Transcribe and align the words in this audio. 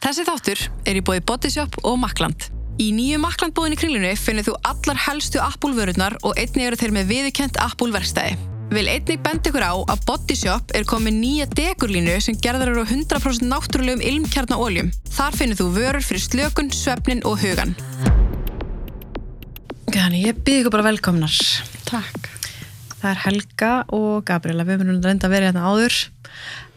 Þessi 0.00 0.24
þáttur 0.24 0.60
er 0.88 0.96
í 0.96 1.00
bóði 1.04 1.20
Bodyshop 1.28 1.74
og 1.84 1.98
Makland. 2.00 2.46
Í 2.80 2.86
nýju 2.96 3.18
Makland 3.20 3.52
bóðinni 3.52 3.76
kringlunni 3.76 4.14
finnir 4.16 4.46
þú 4.46 4.54
allar 4.64 4.96
helstu 5.04 5.42
Apple 5.44 5.74
vörurnar 5.76 6.16
og 6.24 6.38
einnig 6.40 6.70
eru 6.70 6.78
þeir 6.80 6.94
með 6.96 7.10
viðkjönt 7.10 7.58
Apple 7.60 7.92
verkstæði. 7.92 8.38
Vil 8.72 8.86
einnig 8.88 9.20
benda 9.20 9.50
ykkur 9.50 9.66
á 9.66 9.76
að 9.76 10.04
Bodyshop 10.08 10.72
er 10.78 10.86
komið 10.88 11.18
nýja 11.18 11.46
dekurlínu 11.52 12.14
sem 12.24 12.38
gerðar 12.40 12.72
eru 12.72 12.86
á 12.86 12.88
100% 12.88 13.44
náttúrulegum 13.50 14.04
ilmkjarnaóljum. 14.08 14.88
Þar 15.18 15.36
finnir 15.36 15.60
þú 15.60 15.68
vörur 15.74 16.06
fyrir 16.06 16.24
slökun, 16.24 16.72
svefnin 16.72 17.20
og 17.28 17.36
hugan. 17.44 17.76
Þannig 19.90 20.30
ég 20.30 20.40
byrði 20.40 20.62
ykkur 20.62 20.76
bara 20.78 20.88
velkomnar. 20.88 21.36
Takk. 21.90 22.30
Það 23.02 23.10
er 23.12 23.20
Helga 23.26 23.74
og 23.92 24.24
Gabriela, 24.24 24.64
við 24.64 24.80
munum 24.80 25.04
reynda 25.04 25.28
að 25.28 25.36
vera 25.36 25.50
hérna 25.50 25.68
áður. 25.68 26.00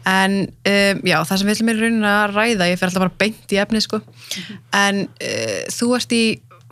En 0.04 0.32
um, 0.44 0.98
já, 1.08 1.16
það 1.24 1.38
sem 1.40 1.48
við 1.48 1.54
ætlum 1.54 1.70
í 1.72 1.74
rauninni 1.78 2.08
að 2.10 2.34
ræða, 2.36 2.66
ég 2.68 2.78
fer 2.80 2.90
alltaf 2.90 3.04
bara 3.06 3.18
beint 3.22 3.52
í 3.56 3.60
efni 3.62 3.80
sko. 3.80 4.00
En 4.76 4.98
uh, 5.08 5.60
þú 5.72 5.88
ert 5.96 6.12
í 6.12 6.24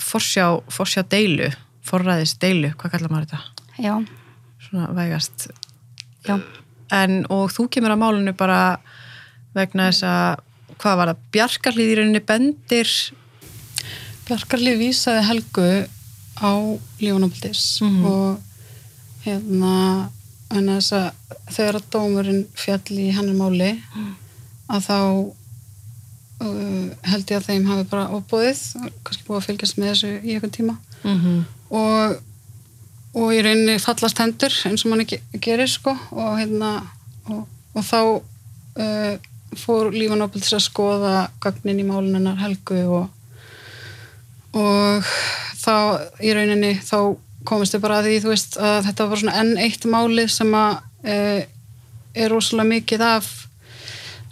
forsjá, 0.03 0.47
forsjá 0.73 1.05
deilu, 1.09 1.49
forræðis 1.87 2.35
deilu, 2.43 2.73
hvað 2.77 2.93
kallar 2.97 3.15
maður 3.15 3.31
þetta? 3.31 3.67
Já, 3.81 3.95
Svona 4.63 4.91
vægast. 4.97 5.49
já, 6.29 6.37
En, 6.93 7.23
og 7.33 7.49
þú 7.55 7.71
kemur 7.73 7.95
að 7.95 8.03
málinu 8.03 8.33
bara 8.37 8.59
vegna 9.57 9.87
þess 9.89 10.05
að, 10.05 10.43
hvað 10.83 10.97
var 11.01 11.11
það, 11.15 11.23
Bjarkarlíð 11.33 11.93
í 11.93 11.97
rauninni 11.99 12.21
bendir, 12.29 12.91
Bjarkarlið 14.29 14.77
vísaði 14.81 15.23
Helgu 15.27 15.69
á 16.43 16.53
Lífanóldis 17.01 17.81
Mhm. 17.83 18.05
og 18.05 18.41
hérna 19.25 20.11
en 20.53 20.69
þess 20.73 20.97
að 20.97 21.39
þegar 21.53 21.79
að 21.79 21.89
dómurinn 21.95 22.43
fjall 22.59 22.99
í 22.99 23.09
hennar 23.15 23.39
máli 23.39 23.71
að 24.73 24.85
þá 24.87 24.99
uh, 26.43 26.87
held 27.13 27.33
ég 27.33 27.39
að 27.39 27.49
þeim 27.49 27.71
hafi 27.71 27.89
bara 27.91 28.11
opbóðið 28.19 28.61
kannski 29.05 29.27
búið 29.27 29.41
að 29.41 29.49
fylgjast 29.49 29.81
með 29.81 29.91
þessu 29.93 30.13
í 30.21 30.37
einhvern 30.37 30.57
tíma. 30.59 30.79
Mm 31.03 31.43
og, 31.73 32.19
og 33.17 33.33
í 33.33 33.41
rauninni 33.45 33.79
fallast 33.81 34.21
hendur 34.21 34.53
eins 34.69 34.85
og 34.85 34.93
mann 34.93 35.05
ekki 35.07 35.23
gerir 35.41 35.71
sko 35.71 35.95
og 36.13 36.35
hérna 36.37 36.73
og, 37.33 37.47
og 37.73 37.87
þá 37.87 38.01
uh, 38.03 39.15
fór 39.57 39.93
Lífanóldis 39.93 40.53
að 40.53 40.67
skoða 40.67 41.17
gagnin 41.41 41.81
í 41.81 41.89
málinennar 41.89 42.41
Helgu 42.41 42.85
og 43.01 43.11
og 44.53 45.13
þá 45.63 45.75
í 46.21 46.33
rauninni 46.37 46.75
þá 46.85 47.17
komist 47.49 47.77
við 47.77 47.85
bara 47.85 48.01
að 48.01 48.09
því 48.09 48.17
þú 48.23 48.33
veist 48.33 48.59
að 48.61 48.79
þetta 48.89 49.07
var 49.11 49.23
svona 49.23 49.39
enn 49.43 49.53
eitt 49.63 49.87
málið 49.89 50.33
sem 50.33 50.55
að 50.57 50.73
e, 51.05 51.17
er 52.15 52.33
rosalega 52.33 52.71
mikið 52.73 53.05
af 53.07 53.31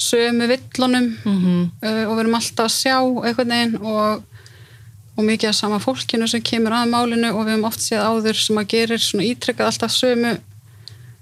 sömu 0.01 0.49
villunum 0.49 1.09
-hmm. 1.25 1.71
e, 1.83 2.07
og 2.07 2.15
við 2.15 2.21
erum 2.25 2.39
alltaf 2.41 2.67
að 2.67 2.77
sjá 2.77 2.97
einhvern 3.01 3.55
veginn 3.55 3.77
og, 3.81 4.23
og 5.17 5.25
mikið 5.25 5.49
af 5.49 5.55
sama 5.55 5.79
fólkinu 5.79 6.29
sem 6.29 6.43
kemur 6.43 6.73
að 6.73 6.93
málinu 6.95 7.33
og 7.33 7.45
við 7.45 7.53
höfum 7.53 7.69
oft 7.69 7.81
séð 7.81 8.07
áður 8.07 8.37
sem 8.37 8.59
að 8.59 8.71
gerir 8.75 8.99
svona 8.99 9.29
ítrekkað 9.29 9.67
alltaf 9.67 9.93
sömu 9.93 10.39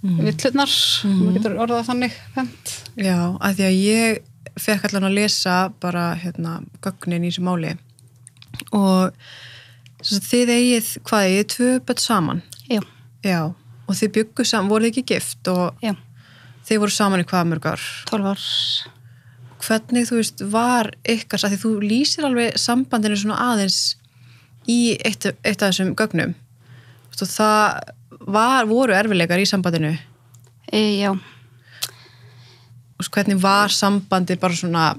mm. 0.03 0.19
villunar, 0.25 0.73
maður 1.05 1.37
getur 1.39 1.59
orðað 1.59 1.89
þannig 1.91 2.17
fendt. 2.35 2.75
Já, 2.97 3.19
að 3.41 3.55
því 3.55 3.65
að 3.65 3.81
ég 3.83 4.23
fekk 4.59 4.89
allan 4.89 5.09
að 5.09 5.19
lesa 5.19 5.59
bara 5.81 6.15
hérna 6.19 6.61
gögnin 6.83 7.25
í 7.25 7.31
þessu 7.31 7.45
máli 7.47 7.77
og 8.75 9.13
þið 10.05 10.53
eigið, 10.55 10.91
hvað 11.07 11.29
eigið, 11.29 11.47
tvö 11.55 11.71
börn 11.87 12.03
saman? 12.03 12.43
Já, 12.71 12.81
já, 13.27 13.41
og 13.89 13.99
þið 13.99 14.13
byggu 14.15 14.47
saman, 14.47 14.71
voruð 14.71 14.93
ekki 14.93 15.07
gift 15.11 15.51
og 15.51 15.83
já, 15.83 15.95
þið 16.69 16.83
voru 16.85 16.95
saman 16.95 17.25
í 17.25 17.27
hvað 17.29 17.51
mörg 17.51 17.67
ár? 17.73 17.87
12 18.11 18.31
ár. 18.31 18.45
hvernig, 19.59 20.07
þú 20.07 20.21
veist, 20.21 20.45
var 20.53 20.93
ykkar 21.03 21.43
að 21.45 21.55
því 21.55 21.61
þú 21.65 21.73
lýsir 21.83 22.29
alveg 22.29 22.61
sambandinu 22.63 23.19
svona 23.19 23.41
aðeins 23.53 23.97
í 24.71 24.95
eitt, 25.03 25.27
eitt 25.43 25.63
af 25.63 25.73
þessum 25.73 25.97
gögnum. 25.99 26.37
Þú 27.11 27.25
veist, 27.25 27.35
það 27.35 28.29
var, 28.39 28.69
voru 28.71 28.95
erfileikar 28.95 29.43
í 29.43 29.49
sambandinu? 29.51 29.97
E, 30.71 30.83
já, 31.03 31.11
og 31.11 33.07
sko, 33.07 33.19
hvernig 33.19 33.43
var 33.43 33.75
sambandi 33.75 34.39
bara 34.39 34.55
svona 34.55 34.91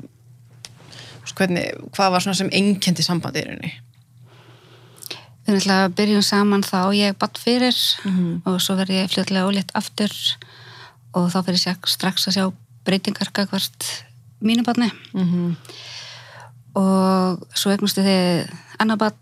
sko, 1.23 1.37
hvernig, 1.39 1.71
hvað 1.95 2.11
var 2.15 2.25
svona 2.25 2.39
sem 2.39 2.51
einkendi 2.51 3.05
sambandi 3.05 3.43
í 3.43 3.47
rauninni 3.47 3.77
við 5.55 5.61
alltaf 5.61 5.83
að 5.89 5.95
byrjum 5.99 6.21
saman 6.25 6.63
þá 6.63 6.79
ég 6.95 7.17
batt 7.19 7.37
fyrir 7.37 7.75
Mhm. 8.05 8.41
og 8.45 8.59
svo 8.61 8.75
verði 8.75 9.01
ég 9.03 9.11
fljóðlega 9.11 9.47
ólétt 9.49 9.71
aftur 9.75 10.11
og 11.13 11.31
þá 11.31 11.39
fyrir 11.45 11.65
ég 11.67 11.87
strax 11.87 12.27
að 12.27 12.33
sjá 12.37 12.53
breytingar 12.85 13.29
gagvart 13.33 14.05
mínu 14.41 14.63
barni 14.63 14.91
mm 15.13 15.25
-hmm. 15.25 15.55
og 16.75 17.47
svo 17.53 17.71
eignustu 17.71 18.01
þið 18.01 18.49
annar 18.79 18.97
barn 18.97 19.15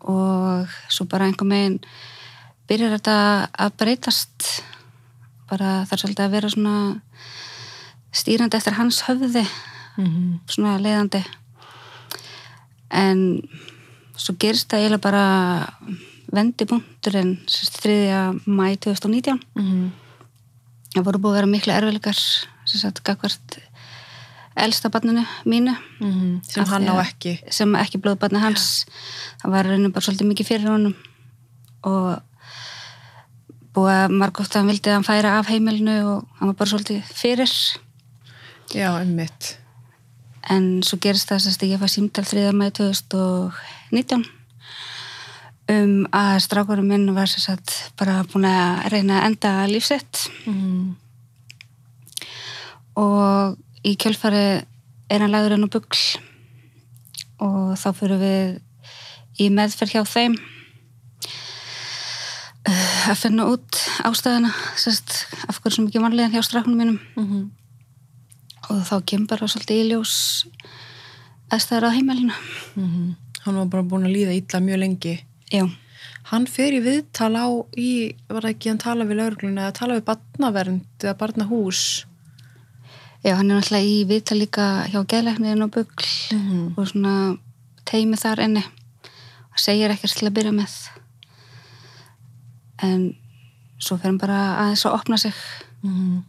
og 0.00 0.68
svo 0.88 1.04
bara 1.06 1.24
einhver 1.26 1.46
megin 1.46 1.80
byrjar 2.68 2.98
þetta 2.98 3.48
að 3.58 3.70
breytast 3.78 4.62
bara 5.50 5.84
þarf 5.86 6.00
svolítið 6.02 6.24
að 6.26 6.30
vera 6.30 6.48
svona 6.50 7.00
stýrandi 8.12 8.56
eftir 8.56 8.72
hans 8.74 9.02
höfði 9.02 9.46
Mhm. 9.96 10.40
svona 10.48 10.78
leiðandi 10.78 11.24
en 12.90 13.42
svo 14.16 14.34
gerist 14.40 14.68
það 14.70 14.80
eiginlega 14.82 15.02
bara 15.02 15.24
vendipunkturinn 16.32 17.36
3. 17.46 18.40
mæ 18.46 18.76
2019 18.80 19.40
Mhm. 19.54 19.90
það 20.94 21.04
voru 21.04 21.18
búið 21.18 21.30
að 21.32 21.38
vera 21.40 21.46
miklu 21.52 21.72
erfileikar 21.72 22.18
sem 22.64 22.80
sagt 22.80 23.02
gagvart 23.04 23.58
elsta 24.56 24.88
barninu 24.90 25.24
mínu 25.44 25.76
Mhm. 26.00 26.42
sem 26.42 26.62
Af 26.62 26.68
hann 26.68 26.88
á 26.88 26.94
ekki 27.04 27.38
sem 27.50 27.72
ekki 27.74 27.98
blóðbarni 28.00 28.40
hans 28.40 28.86
það 29.42 29.50
var 29.50 29.64
reynum 29.66 29.92
bara 29.92 30.00
svolítið 30.06 30.26
mikið 30.32 30.46
fyrir 30.46 30.68
honum 30.70 30.94
og 31.84 32.22
búið 33.74 33.92
að 34.06 34.10
margótt 34.16 34.48
að 34.56 34.60
hann 34.60 34.70
vildi 34.72 34.88
að 34.90 34.94
hann 34.96 35.04
færa 35.04 35.38
af 35.38 35.46
heimilinu 35.46 35.96
og 36.16 36.28
hann 36.38 36.48
var 36.48 36.54
bara 36.54 36.70
svolítið 36.70 37.02
fyrir 37.04 37.52
já, 38.74 38.90
einmitt 38.98 39.58
en 40.50 40.82
svo 40.86 40.98
gerist 41.02 41.28
það 41.30 41.48
að 41.50 41.70
ég 41.72 41.80
fæ 41.82 41.88
símdal 41.90 42.24
3. 42.28 42.52
mæði 42.54 42.72
2019 42.78 44.24
um 45.68 45.94
að 46.14 46.36
strákurum 46.44 46.86
minn 46.86 47.08
var 47.16 47.26
sérst 47.26 47.72
bara 47.98 48.20
búin 48.30 48.46
að 48.46 48.86
reyna 48.92 49.20
að 49.20 49.26
enda 49.32 49.52
lífsett 49.66 50.28
Mhm. 50.46 50.94
og 52.96 53.56
í 53.84 53.96
kjölfari 53.96 54.62
er 55.10 55.20
hann 55.20 55.30
lagður 55.34 55.52
enn 55.56 55.66
á 55.66 55.70
bugl 55.74 56.02
og 57.42 57.74
þá 57.76 57.88
fyrir 57.98 58.18
við 58.22 58.60
í 59.42 59.50
meðferð 59.52 59.92
hjá 59.92 60.04
þeim 60.08 60.34
uh, 62.68 63.10
að 63.10 63.18
finna 63.20 63.44
út 63.52 63.82
ástæðina 64.06 64.50
sérst, 64.80 65.26
af 65.48 65.60
hverju 65.60 65.74
sem 65.76 65.86
ekki 65.90 66.00
vanlegan 66.02 66.32
hjá 66.32 66.42
strafnum 66.46 66.78
mínum 66.78 66.98
Mhm. 67.16 67.50
Og 68.70 68.82
þá 68.88 68.96
kemur 69.06 69.28
bara 69.30 69.46
svolítið 69.48 69.82
í 69.82 69.88
ljós 69.90 70.14
aðstæður 71.52 71.88
á 71.88 71.96
heimælinu 71.96 72.34
Mhm. 72.76 73.14
hann 73.44 73.54
var 73.56 73.66
bara 73.66 73.82
búin 73.82 74.06
að 74.06 74.14
líða 74.16 74.34
illa 74.36 74.60
mjög 74.60 74.78
lengi. 74.78 75.24
Já, 75.52 75.70
hann 76.24 76.46
fer 76.46 76.72
í 76.74 76.80
viðtal 76.82 77.36
á 77.38 77.46
í, 77.78 78.16
var 78.28 78.42
það 78.42 78.50
ekki 78.54 78.68
hann 78.68 78.78
tala 78.78 79.04
við 79.04 79.16
laurugluna 79.20 79.68
eða 79.68 79.72
tala 79.78 79.94
við 80.00 80.04
barnavernd 80.10 80.84
eða 80.98 81.14
barnahús? 81.18 82.04
Já, 83.24 83.36
hann 83.36 83.50
er 83.50 83.60
náttúrulega 83.60 83.86
í 83.86 84.04
viðtal 84.06 84.38
líka 84.40 84.86
hjá 84.90 85.04
geðleikniðin 85.06 85.62
og 85.62 85.70
bugl 85.70 86.06
Mhm. 86.32 86.74
og 86.78 86.86
svona 86.88 87.38
teimi 87.84 88.16
þar 88.16 88.38
inni. 88.44 88.64
Og 89.52 89.58
segir 89.58 89.90
ekkert 89.90 90.14
til 90.18 90.28
að 90.28 90.34
byrja 90.34 90.52
með. 90.52 90.74
En 92.82 93.14
svo 93.78 93.96
fer 93.96 94.10
hann 94.10 94.18
bara 94.18 94.56
aðeins 94.60 94.84
að 94.84 94.94
opna 94.98 95.16
sig 95.18 95.32
Mhm. 95.82 96.24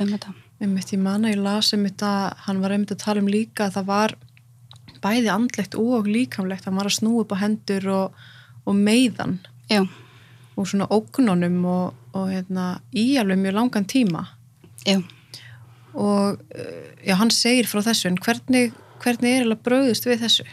um 0.00 0.08
þetta 0.08 0.34
einmitt 0.62 0.92
ég 0.94 1.00
man 1.02 1.26
að 1.26 1.34
ég 1.34 1.42
las 1.42 1.72
einmitt 1.74 2.02
að 2.06 2.36
hann 2.46 2.60
var 2.62 2.74
einmitt 2.74 2.94
að 2.94 3.02
tala 3.04 3.22
um 3.22 3.30
líka 3.30 3.66
að 3.66 3.78
það 3.78 3.88
var 3.90 4.14
bæði 5.02 5.32
andlegt 5.32 5.74
og 5.78 6.06
líkamlegt. 6.06 6.68
Hann 6.68 6.78
var 6.78 6.90
að 6.90 6.98
snúa 7.00 7.24
upp 7.24 7.34
á 7.34 7.42
hendur 7.42 7.88
og, 7.90 8.22
og 8.64 8.78
meiðan. 8.78 9.40
Já, 9.70 9.82
og 10.54 10.68
svona 10.68 10.86
ógnunum 10.92 11.58
og, 11.66 11.98
og 12.14 12.30
hérna, 12.30 12.76
í 12.94 13.16
alveg 13.18 13.40
mjög 13.42 13.58
langan 13.58 13.88
tíma. 13.90 14.26
Já, 14.86 15.00
og 15.92 16.40
eh, 16.54 16.94
já, 17.08 17.16
hann 17.18 17.34
segir 17.34 17.66
frá 17.68 17.82
þessu 17.84 18.08
en 18.10 18.20
hvernig, 18.22 18.72
hvernig 19.02 19.36
er 19.36 19.46
alveg 19.46 19.64
bröðust 19.66 20.06
við 20.06 20.22
þessu? 20.24 20.46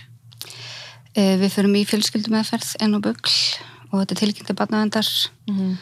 e, 1.16 1.26
við 1.42 1.54
förum 1.54 1.76
í 1.80 1.86
fjölskyldum 1.88 2.36
meðferð 2.38 2.76
enn 2.84 2.98
á 2.98 3.00
bugl 3.02 3.36
og 3.90 4.02
þetta 4.02 4.16
er 4.16 4.22
tilkynnti 4.24 4.58
barnaðendar 4.58 5.10
Mm 5.50 5.56
-hmm. 5.58 5.78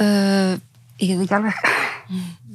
uh, 0.00 0.52
ég 1.00 1.08
get 1.08 1.20
ekki 1.20 1.34
alveg 1.34 1.54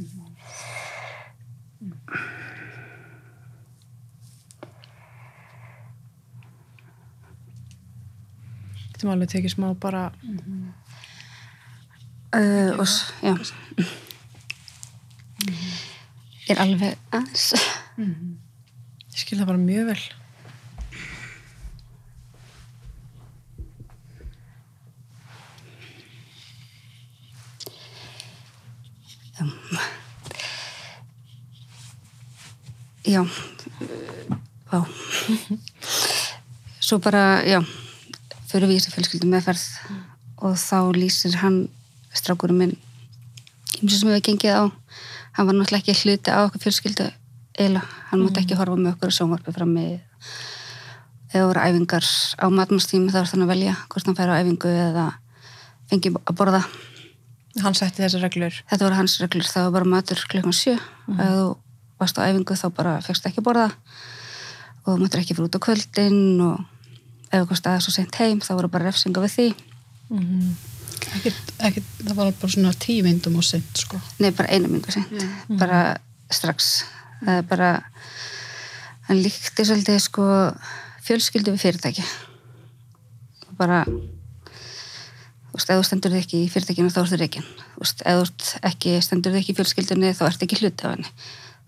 Getum 9.02 9.16
alveg 9.16 9.32
tekið 9.32 9.56
smá 9.56 9.72
bara 9.82 10.02
uh, 12.38 12.72
og 12.78 12.86
já. 13.26 13.34
Er 16.54 16.62
alveg 16.62 16.94
aðeins. 17.10 17.48
Ég 17.98 19.18
skil 19.24 19.40
það 19.42 19.50
bara 19.50 19.64
mjög 19.64 19.90
vel. 19.90 20.06
Já, 33.10 33.26
vá. 34.70 34.86
Svo 36.78 37.02
bara, 37.02 37.42
já, 37.50 37.66
fyrir 38.52 38.70
við 38.70 38.78
í 38.78 38.82
þessi 38.82 38.96
fjölskyldum 38.96 39.34
meðferð 39.34 39.66
og 40.42 40.58
þá 40.60 40.78
lýsir 40.98 41.38
hann, 41.42 41.64
strákurinn 42.14 42.60
minn, 42.60 42.78
eins 43.80 43.94
og 43.94 43.98
sem 43.98 44.10
við 44.10 44.18
hefum 44.18 44.28
gengið 44.30 44.58
á, 44.58 44.64
hann 45.38 45.48
var 45.48 45.58
náttúrulega 45.58 45.94
ekki 45.94 46.00
hluti 46.02 46.34
á 46.34 46.40
okkur 46.44 46.66
fjölskyldu 46.66 47.12
eiginlega, 47.58 47.88
hann 48.10 48.24
mátti 48.24 48.42
ekki 48.44 48.58
horfa 48.60 48.78
með 48.80 48.96
okkur 48.96 49.14
sjónvarpi 49.16 49.54
frammi 49.56 49.86
eða 51.32 51.48
voru 51.48 51.64
æfingar 51.64 52.08
á 52.40 52.46
matmálstími 52.52 53.12
þá 53.12 53.20
var 53.22 53.30
þannig 53.32 53.48
að 53.48 53.54
velja 53.54 53.76
hvort 53.92 54.08
hann 54.10 54.18
færi 54.18 54.36
á 54.36 54.40
æfingu 54.42 54.72
eða 54.72 55.06
fengi 55.92 56.12
að 56.16 56.36
borða. 56.40 56.62
Hann 57.62 57.76
setti 57.76 58.04
þessar 58.04 58.26
reglur. 58.26 58.56
þetta 58.70 58.86
voru 58.86 58.96
hans 58.96 59.18
reglur, 59.20 59.48
það 59.48 59.68
var 59.68 59.74
bara 59.78 59.92
matur 59.92 60.20
klukkan 60.32 60.56
sjö. 60.56 60.78
Mhm. 61.08 61.20
ef 61.20 61.32
þú 61.36 61.58
varst 62.00 62.20
á 62.20 62.28
æfingu 62.28 62.56
þá 62.56 62.68
bara 62.76 63.02
fegst 63.02 63.26
ekki 63.26 63.42
að 63.42 63.48
borða 63.48 63.72
og 64.88 65.00
máttir 65.00 65.22
ekki 65.22 65.36
fyrir 65.36 65.48
út 65.48 65.58
á 65.60 65.66
kvöldin 65.66 66.42
og 66.42 66.66
þú 67.40 67.48
komst 67.50 67.68
aðeins 67.70 67.88
svo 67.88 67.94
sent 67.96 68.20
heim 68.20 68.42
þá 68.44 68.52
voru 68.58 68.72
bara 68.74 68.90
refsinga 68.90 69.24
við 69.24 69.36
því. 69.36 69.48
Ekkert, 71.12 71.52
ekkert, 71.60 71.92
það 72.04 72.16
var 72.20 72.32
bara 72.42 72.54
svona 72.54 72.74
tíu 72.78 73.04
myndum 73.06 73.40
og 73.40 73.46
sent, 73.48 73.78
sko. 73.78 74.00
nei, 74.22 74.30
bara 74.36 74.52
einu 74.54 74.70
myndu 74.70 74.92
sent 74.94 75.12
bara 75.60 75.98
strax. 76.32 76.84
Það 77.22 77.38
er 77.38 77.48
bara 77.50 77.72
hann 79.08 79.22
líkti 79.24 79.66
svolítið 79.66 80.00
sko 80.04 80.26
fjölskyldu 81.08 81.56
við 81.56 81.64
fyrirtæki. 81.66 82.06
Og 83.50 83.58
bara 83.58 83.84
þú 83.88 85.58
veist, 85.58 85.70
ef 85.70 85.76
þú 85.80 85.84
stendur 85.88 86.16
þig 86.16 86.26
ekki 86.26 86.44
í 86.46 86.52
fyrirtækinu 86.54 86.94
þá 86.94 87.02
ertu 87.04 87.20
reikin 87.20 87.48
þú 87.82 87.88
veist, 87.88 88.04
ef 88.06 88.20
þú 88.22 88.60
ekki 88.70 88.92
stendur 89.02 89.34
þig 89.34 89.42
ekki 89.42 89.54
í 89.54 89.58
fjölskyldunni 89.58 90.12
þá 90.14 90.26
ert 90.28 90.44
ekki 90.46 90.60
hluti 90.62 90.86
af 90.86 90.94
henni. 90.94 91.10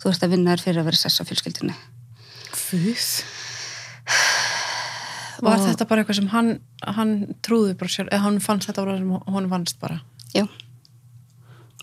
Þú 0.01 0.11
ert 0.11 0.25
að 0.25 0.33
vinna 0.35 0.53
þér 0.53 0.63
fyrir 0.67 0.81
að 0.81 0.87
vera 0.89 0.99
sess 0.99 1.21
á 1.21 1.23
fjölskyldunni. 1.25 1.75
Fuð. 2.53 3.07
Var 5.43 5.57
Og- 5.59 5.65
þetta 5.67 5.87
bara 5.89 6.03
eitthvað 6.03 6.15
sem 6.21 6.27
hann, 6.31 6.51
hann 6.95 7.13
trúði 7.43 7.73
bara 7.77 7.91
sjálf, 7.91 8.09
eða 8.13 8.21
hann 8.27 8.39
fannst 8.39 8.69
þetta 8.69 8.85
bara 8.85 8.97
sem 8.97 9.09
honum 9.35 9.49
fannst 9.51 9.79
bara? 9.81 9.97
Já. 10.33 10.45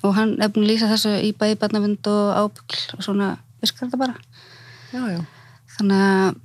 Og 0.03 0.15
hann 0.17 0.37
er 0.41 0.49
búin 0.49 0.65
að 0.65 0.71
lýsa 0.73 0.89
þessu 0.89 1.13
í 1.27 1.33
bæði 1.37 1.59
barnavind 1.61 2.07
og 2.09 2.31
ábygl 2.41 2.79
og 2.97 3.03
svona 3.05 3.27
virkar 3.61 3.89
þetta 3.91 4.01
bara. 4.01 4.15
Já, 4.95 5.03
já. 5.13 5.21
Þannig 5.77 6.01
að 6.07 6.41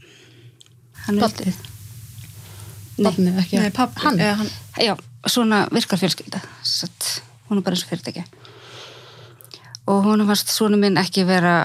hann? 1.05 1.21
Nei, 2.95 3.09
Barnið, 3.09 3.39
ekki 3.41 3.59
Nei, 3.59 3.71
pappi, 3.75 3.99
hann. 4.05 4.19
eða 4.23 4.35
hann, 4.39 4.51
já, 4.79 4.93
svona 5.27 5.65
virkar 5.75 5.99
fjölskylda. 5.99 6.39
Satt, 6.63 7.21
hún 7.49 7.59
er 7.59 7.65
bara 7.65 7.75
eins 7.75 7.83
og 7.83 7.89
fyrirtæki. 7.91 8.23
Og 9.91 10.03
hún 10.07 10.23
fannst 10.27 10.49
svona 10.53 10.77
minn 10.79 10.95
ekki 10.97 11.25
vera 11.27 11.55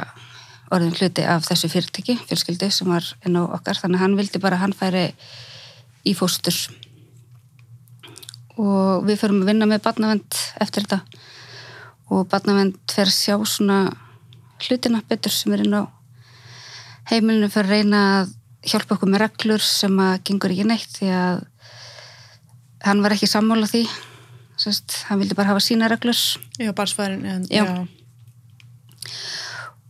orðin 0.70 0.94
hluti 0.94 1.24
af 1.26 1.46
þessu 1.48 1.70
fyrirtæki, 1.72 2.16
fjölskyldu 2.28 2.70
sem 2.72 2.90
var 2.90 3.06
inn 3.26 3.38
á 3.38 3.42
okkar. 3.42 3.78
Þannig 3.80 3.98
að 3.98 4.04
hann 4.04 4.18
vildi 4.18 4.42
bara 4.42 4.60
hann 4.60 4.76
færi 4.76 5.08
í 6.06 6.14
fóstur. 6.16 6.56
Og 8.60 9.06
við 9.08 9.20
förum 9.22 9.42
að 9.42 9.52
vinna 9.52 9.68
með 9.70 9.82
barnavend 9.86 10.40
eftir 10.62 10.86
þetta. 10.86 11.00
Og 12.10 12.26
barnavend 12.30 12.78
fer 12.90 13.10
sjá 13.10 13.36
svona 13.46 13.84
hlutina 14.60 15.02
betur 15.08 15.32
sem 15.32 15.54
er 15.56 15.64
inn 15.64 15.78
á 15.78 15.88
heimilinu 17.10 17.48
fyrir 17.50 17.66
að 17.66 17.74
reyna 17.74 18.00
að 18.20 18.34
hjálpa 18.70 18.96
okkur 18.96 19.10
með 19.10 19.22
reglur 19.24 19.64
sem 19.64 19.94
að 20.02 20.18
gengur 20.28 20.52
ekki 20.52 20.66
neitt 20.68 20.98
því 20.98 21.08
að 21.16 21.40
hann 22.84 23.02
var 23.04 23.16
ekki 23.16 23.28
sammála 23.30 23.68
því 23.70 23.86
Sest, 24.60 24.98
hann 25.08 25.22
vildi 25.22 25.32
bara 25.38 25.54
hafa 25.54 25.62
sína 25.64 25.88
reglur 25.88 26.18
já, 26.60 26.68
barsfæðin, 26.76 27.24
en, 27.24 27.46
Já. 27.48 27.64
já. 27.64 27.99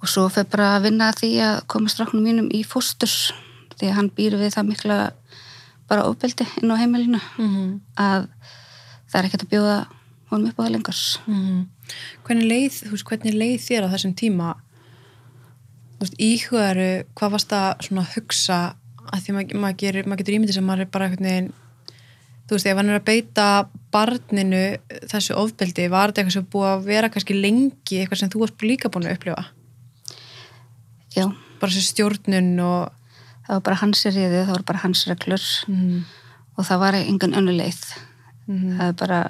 Og 0.00 0.08
svo 0.08 0.26
fyrir 0.32 0.50
bara 0.52 0.74
að 0.76 0.88
vinna 0.88 1.10
að 1.10 1.22
því 1.22 1.30
að 1.44 1.60
koma 1.72 1.92
stráknum 1.92 2.24
mínum 2.24 2.50
í 2.56 2.62
fóstur 2.64 3.12
því 3.76 3.90
að 3.90 3.96
hann 3.98 4.10
býr 4.16 4.36
við 4.40 4.54
það 4.56 4.70
mikla 4.70 4.98
bara 5.90 6.06
ofbeldi 6.08 6.46
inn 6.62 6.72
á 6.72 6.80
heimilinu 6.80 7.20
Mm 7.38 7.80
að 7.96 8.28
það 9.10 9.18
er 9.18 9.26
ekkert 9.26 9.44
að 9.44 9.52
bjóða 9.54 9.78
honum 10.30 10.50
upp 10.50 10.58
á 10.60 10.62
það 10.62 10.72
lengur 10.74 10.98
-hmm. 11.26 11.62
Hvernig 12.24 12.46
leið, 12.46 12.74
þú 12.86 12.90
veist, 12.94 13.08
hvernig 13.08 13.34
leið 13.34 13.60
þér 13.66 13.86
á 13.86 13.92
þessum 13.92 14.14
tíma, 14.14 14.48
íhugaðu, 16.18 16.90
hvað 17.18 17.32
varst 17.34 17.52
að 17.52 17.70
svona 17.86 18.04
hugsa, 18.14 18.58
að 19.10 19.22
því 19.24 19.32
maður 19.34 19.58
mað 19.60 19.76
getur 20.20 20.34
ímyndið 20.34 20.54
sem 20.54 20.64
maður 20.64 20.80
er 20.80 20.92
bara 20.94 21.04
einhvern 21.08 21.28
veginn, 21.28 21.52
þú 22.46 22.54
veist, 22.54 22.66
ef 22.66 22.76
hann 22.76 22.90
er 22.90 23.00
að 23.00 23.08
beita 23.10 23.46
barninu 23.90 24.64
þessu 25.10 25.34
ofbeldi, 25.34 25.88
var 25.90 26.10
þetta 26.10 26.20
eitthvað 26.20 26.36
sem 26.38 26.46
búið 26.54 26.70
að 26.70 26.86
vera 26.86 27.10
kannski 27.10 27.34
lengi, 27.34 27.98
eitthvað 27.98 28.18
sem 28.18 28.30
þú 28.30 28.44
varst 28.44 28.62
líka 28.62 28.88
búin 28.88 29.10
að 29.10 29.18
upplifa? 29.18 29.44
Já, 31.16 31.26
Bara 31.60 31.72
þessi 31.72 31.92
stjórnun 31.92 32.54
og... 32.64 32.92
það 33.46 33.56
var 33.56 33.64
bara 33.66 33.80
hans 33.82 34.04
riðið, 34.06 34.46
það 34.46 34.54
var 34.54 34.62
bara 34.68 34.84
hans 34.84 35.06
reglur. 35.10 35.48
Mm. 35.68 36.04
Og 36.56 36.66
það 36.68 36.80
var 36.80 36.96
engan 37.00 37.36
önnu 37.36 37.52
leið. 37.56 37.82
-hmm. 38.50 38.76
það 38.78 38.92
er 38.92 38.96
bara 38.98 39.20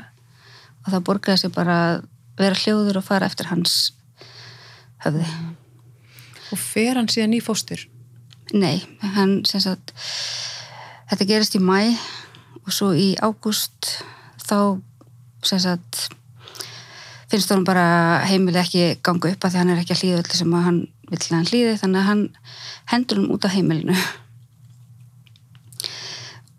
og 0.81 0.93
það 0.95 1.07
borgaði 1.09 1.43
sig 1.43 1.55
bara 1.55 1.79
að 1.87 1.97
vera 2.41 2.61
hljóður 2.63 3.01
og 3.01 3.07
fara 3.07 3.29
eftir 3.29 3.51
hans 3.51 3.75
höfði. 5.05 5.27
Og 6.51 6.61
fer 6.61 6.97
hann 6.99 7.11
síðan 7.13 7.37
í 7.37 7.43
fóstur? 7.45 7.85
Nei, 8.57 8.81
hann 9.03 9.41
sem 9.47 9.63
sagt 9.63 9.93
þetta 11.11 11.29
gerist 11.29 11.59
í 11.59 11.63
mæ 11.63 11.93
og 12.65 12.73
svo 12.75 12.91
í 12.97 13.13
ágúst 13.21 14.01
þá 14.43 14.81
sem 15.47 15.61
sagt 15.63 16.09
finnst 17.31 17.53
honum 17.53 17.67
bara 17.69 18.25
heimili 18.27 18.59
ekki 18.59 18.97
ganga 19.07 19.31
upp 19.31 19.45
að 19.45 19.53
því 19.53 19.61
hann 19.61 19.73
er 19.75 19.83
ekki 19.83 19.95
að 19.95 20.03
hlýða 20.03 20.23
öllu 20.25 20.41
sem 20.41 20.57
að 20.57 20.67
hann 20.67 20.81
vill 21.11 21.21
að 21.21 21.37
hann 21.37 21.49
hlýði 21.51 21.79
þannig 21.81 22.01
að 22.01 22.09
hann 22.09 22.23
hendur 22.93 23.21
hann 23.21 23.33
út 23.35 23.47
af 23.47 23.55
heimilinu. 23.55 23.97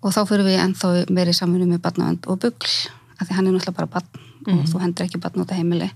Og 0.02 0.14
þá 0.16 0.22
fyrir 0.28 0.48
við 0.48 0.60
ennþá 0.64 0.92
meiri 1.14 1.34
samfunni 1.38 1.70
með 1.70 1.84
barnavend 1.86 2.28
og 2.32 2.42
bugl 2.42 2.76
af 3.22 3.28
því 3.28 3.38
hann 3.38 3.48
er 3.48 3.56
náttúrulega 3.56 3.78
bara 3.78 3.92
barn 3.96 4.30
og 4.50 4.64
þú 4.70 4.82
hendur 4.82 5.06
ekki 5.06 5.22
barn 5.22 5.44
út 5.44 5.52
af 5.54 5.60
heimili. 5.60 5.90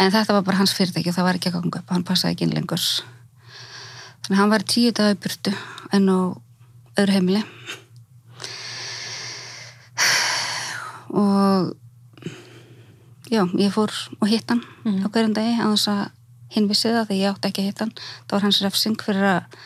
En 0.00 0.12
þetta 0.12 0.38
var 0.38 0.46
bara 0.46 0.60
hans 0.62 0.72
fyrirtæki 0.76 1.12
og 1.12 1.18
það 1.18 1.26
var 1.28 1.38
ekki 1.38 1.50
að 1.50 1.58
ganga 1.58 1.82
upp 1.82 1.92
hann 1.92 2.06
passaði 2.08 2.36
ekki 2.36 2.46
inn 2.48 2.56
lengur. 2.56 2.86
Þannig 4.24 4.36
að 4.36 4.40
hann 4.40 4.54
var 4.54 4.64
tíu 4.72 4.94
daga 4.96 5.16
í 5.16 5.20
burtu 5.20 5.52
en 5.92 6.08
á 6.08 6.18
öðru 7.00 7.16
heimili. 7.18 7.42
Og 11.10 11.74
já, 13.30 13.42
ég 13.58 13.74
fór 13.74 13.92
og 14.20 14.26
hitt 14.30 14.48
hann 14.50 14.64
á 15.04 15.06
hverjum 15.10 15.36
dagi 15.36 15.58
á 15.60 15.68
þess 15.68 15.90
að 15.92 16.02
hinn 16.54 16.68
vissi 16.70 16.90
það 16.90 17.10
þegar 17.10 17.20
ég 17.20 17.34
átti 17.34 17.50
ekki 17.50 17.62
að 17.62 17.68
hitt 17.68 17.82
hann. 17.84 17.92
Það 18.26 18.36
var 18.36 18.46
hans 18.46 18.62
refsing 18.64 19.04
fyrir 19.04 19.28
að 19.30 19.60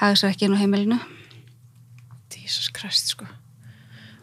haga 0.00 0.18
sér 0.18 0.32
ekki 0.32 0.48
inn 0.48 0.56
á 0.56 0.62
heimilinu. 0.62 0.98
Jesus 2.48 2.70
Christ, 2.72 3.12
sko. 3.12 3.26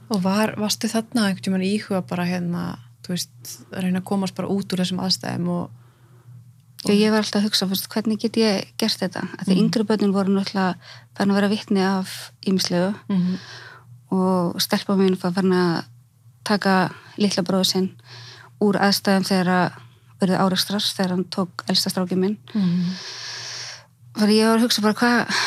Og 0.09 0.21
var, 0.23 0.55
varstu 0.61 0.89
þarna 0.89 1.29
einhvern 1.29 1.45
tímann 1.45 1.65
íhuga 1.65 2.01
bara 2.09 2.25
hérna, 2.25 2.63
þú 3.05 3.13
veist, 3.13 3.55
reyna 3.73 4.01
að 4.01 4.07
komast 4.09 4.37
bara 4.37 4.49
út 4.53 4.73
úr 4.73 4.81
þessum 4.81 5.01
aðstæðum 5.05 5.49
og... 5.53 5.69
og 6.85 6.93
ég 6.93 7.13
var 7.13 7.21
alltaf 7.21 7.41
að 7.41 7.47
hugsa, 7.49 7.67
fyrst, 7.69 7.89
hvernig 7.93 8.21
get 8.21 8.39
ég 8.41 8.73
gert 8.81 9.01
þetta? 9.01 9.25
Að 9.37 9.49
því 9.49 9.59
yngri 9.61 9.87
börnin 9.89 10.13
voru 10.15 10.33
náttúrulega 10.33 10.93
farin 11.17 11.33
að 11.33 11.39
vera 11.41 11.51
vitni 11.53 11.85
af 11.85 12.15
ímislegu 12.45 12.93
Mm 13.07 13.21
-hmm. 13.21 13.37
og 14.17 14.61
stelpa 14.61 14.95
mín 14.95 15.17
farin 15.17 15.53
að 15.53 15.85
taka 16.43 16.89
litla 17.17 17.43
bróðu 17.43 17.63
sinn 17.63 17.89
úr 18.61 18.77
aðstæðum 18.77 19.25
þegar 19.25 19.47
að 19.47 19.84
verið 20.21 20.39
áreikstrar 20.41 20.83
þegar 20.85 21.13
hann 21.15 21.25
tók 21.33 21.65
elsta 21.69 21.89
stráki 21.91 22.15
minn 22.19 22.37
ég 24.15 24.47
var 24.47 24.57
að 24.57 24.63
hugsa 24.65 24.81
bara 24.85 24.95
hvað 24.99 25.39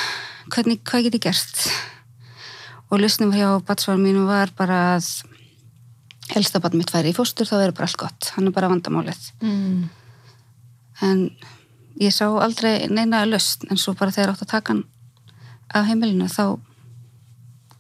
hvernig, 0.53 0.81
hvað 0.85 1.07
get 1.09 1.17
ég 1.19 1.25
gert 1.29 1.63
og 2.91 3.01
lausnum 3.03 3.33
hjá 3.37 3.49
batsvarum 3.69 4.03
mínu 4.05 4.27
var 4.29 4.53
bara 4.57 4.79
að 4.97 5.09
elsta 6.37 6.61
bat 6.61 6.75
mitt 6.77 6.91
færi 6.93 7.13
í 7.13 7.17
fóstur 7.17 7.49
þá 7.49 7.57
er 7.67 7.73
bara 7.77 7.89
allt 7.89 7.97
gott, 8.01 8.31
hann 8.37 8.49
er 8.51 8.53
bara 8.57 8.69
vandamálið 8.73 9.31
Mm. 9.41 9.89
en 11.03 11.31
ég 12.01 12.13
sá 12.13 12.27
aldrei 12.29 12.87
neina 12.89 13.25
lausn 13.27 13.71
en 13.71 13.77
svo 13.81 13.95
bara 13.97 14.11
þegar 14.13 14.35
átt 14.35 14.43
að 14.45 14.53
taka 14.53 14.73
hann 14.75 14.85
af 15.75 15.87
heimilinu 15.89 16.29
þá 16.29 16.59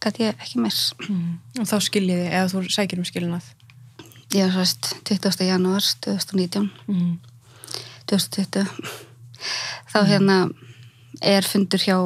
gæti 0.00 0.24
ég 0.28 0.40
ekki 0.40 0.60
meir 0.62 0.78
Mm. 1.08 1.38
Og 1.60 1.66
þá 1.66 1.76
skiljiði, 1.82 2.26
eða 2.30 2.48
þú 2.52 2.60
sækir 2.70 2.98
um 2.98 3.04
skiljunað. 3.08 3.46
Ég 4.34 4.44
var 4.44 4.52
svæst 4.52 4.94
20. 5.08 5.44
janúar 5.48 5.84
2019 6.04 6.70
Mm. 6.88 7.18
2020 8.06 8.66
þá 9.92 9.98
hérna 10.08 10.36
er 11.22 11.42
fundur 11.46 11.80
hjá 11.80 11.96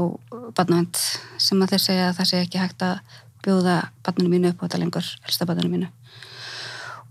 barnavend 0.57 0.97
sem 1.39 1.61
að 1.63 1.75
þeir 1.75 1.83
segja 1.87 2.09
að 2.11 2.17
það 2.21 2.29
sé 2.31 2.41
ekki 2.45 2.59
hægt 2.63 2.83
að 2.87 2.99
bjóða 3.43 3.77
barninu 4.05 4.31
mínu 4.31 4.53
upp 4.53 4.63
á 4.63 4.65
þetta 4.67 4.79
lengur 4.83 5.07
elsta 5.27 5.47
barninu 5.49 5.71
mínu. 5.73 5.89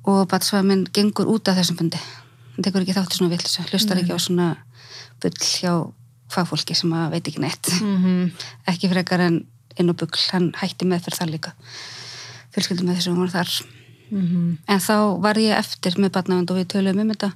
Og 0.08 0.28
barnsvæða 0.32 0.66
minn 0.66 0.86
gengur 0.96 1.28
út 1.30 1.48
af 1.52 1.58
þessum 1.60 1.78
fundi. 1.78 2.00
Hann 2.56 2.64
tekur 2.66 2.82
ekki 2.82 2.96
þátt 2.96 3.12
í 3.14 3.18
svona 3.20 3.34
villis 3.34 3.58
hlustar 3.70 4.00
ekki 4.02 4.16
á 4.16 4.20
svona 4.20 4.48
bull 5.22 5.36
hjá 5.36 5.74
fagfólki 6.32 6.76
sem 6.78 6.94
að 6.96 7.12
veit 7.12 7.28
ekki 7.28 7.44
neitt. 7.44 7.68
Mhm. 7.82 8.32
ekki 8.68 8.90
frekar 8.90 9.20
en 9.28 9.46
inn 9.78 9.90
og 9.90 9.98
bugl 9.98 10.20
hann 10.32 10.52
hætti 10.54 10.86
með 10.88 11.04
fyrir 11.06 11.20
það 11.20 11.32
líka. 11.36 11.52
Fjölskyldum 12.56 12.88
með 12.90 12.98
þessum 13.00 13.16
voru 13.20 13.32
þar 13.32 13.52
Mhm. 14.12 14.58
en 14.68 14.80
þá 14.80 14.96
var 15.22 15.36
ég 15.40 15.56
eftir 15.58 15.96
með 15.98 16.12
barnavend 16.12 16.52
og 16.52 16.58
við 16.58 16.68
töluðum 16.74 17.02
um 17.02 17.10
þetta. 17.14 17.32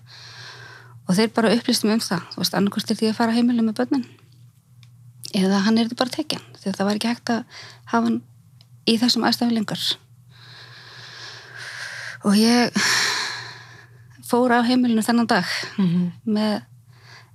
Og 1.07 1.15
þeir 1.15 1.33
bara 1.33 1.51
upplýstum 1.55 1.91
um 1.93 1.99
það. 1.99 2.21
Þú 2.33 2.37
veist, 2.41 2.53
annarkvist 2.57 2.91
er 2.91 2.95
því 2.99 3.09
að 3.11 3.15
fara 3.15 3.31
heimilega 3.35 3.63
með 3.69 3.75
börnin. 3.79 4.05
Eða 5.35 5.59
hann 5.65 5.77
er 5.77 5.85
þetta 5.85 5.95
bara 6.01 6.09
tekinn. 6.09 6.41
Því 6.59 6.69
að 6.71 6.75
það 6.79 6.85
var 6.85 6.95
ekki 6.95 7.07
hægt 7.13 7.29
að 7.29 7.43
hafa 7.85 8.03
hann 8.05 8.21
í 8.87 8.97
þessum 8.99 9.23
aðstæðum 9.27 9.53
lengur. 9.53 9.83
Og 12.25 12.33
ég 12.39 12.73
fór 14.25 14.51
á 14.57 14.65
heimilinu 14.65 15.03
þennan 15.05 15.27
dag 15.29 15.45
Mhm. 15.77 16.11
með 16.27 16.63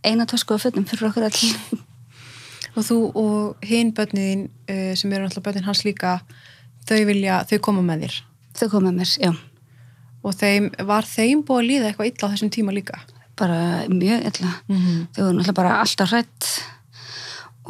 eina 0.04 0.26
tösku 0.26 0.54
af 0.54 0.62
fötum 0.64 0.85
fyrir 0.88 1.09
okkur 1.11 1.25
all 1.25 1.30
Og 2.76 2.85
þú 2.87 2.97
og 3.16 3.56
hinn 3.66 3.92
börniðin 3.92 4.49
uh, 4.70 4.94
sem 4.94 5.12
eru 5.12 5.25
náttúrulega 5.26 5.42
börnin 5.42 5.64
hans 5.66 5.82
líka 5.85 6.20
þau 6.87 7.04
vilja, 7.06 7.44
þau 7.44 7.59
koma 7.61 7.82
með 7.82 8.04
þér 8.06 8.20
þau 8.61 8.69
komið 8.75 8.99
mér, 9.00 9.14
já. 9.25 9.33
Og 10.23 10.35
þeim, 10.37 10.67
var 10.87 11.07
þeim 11.09 11.43
búið 11.49 11.61
að 11.62 11.69
líða 11.71 11.88
eitthvað 11.90 12.11
illa 12.11 12.29
á 12.29 12.33
þessum 12.35 12.50
tíma 12.52 12.75
líka? 12.76 12.99
Bara 13.40 13.59
mjög 13.88 14.26
illa. 14.29 14.50
Mhm. 14.69 15.07
þau 15.17 15.23
voru 15.25 15.37
náttúrulega 15.38 15.55
bara 15.57 15.79
alltaf 15.81 16.11
hrætt 16.12 16.49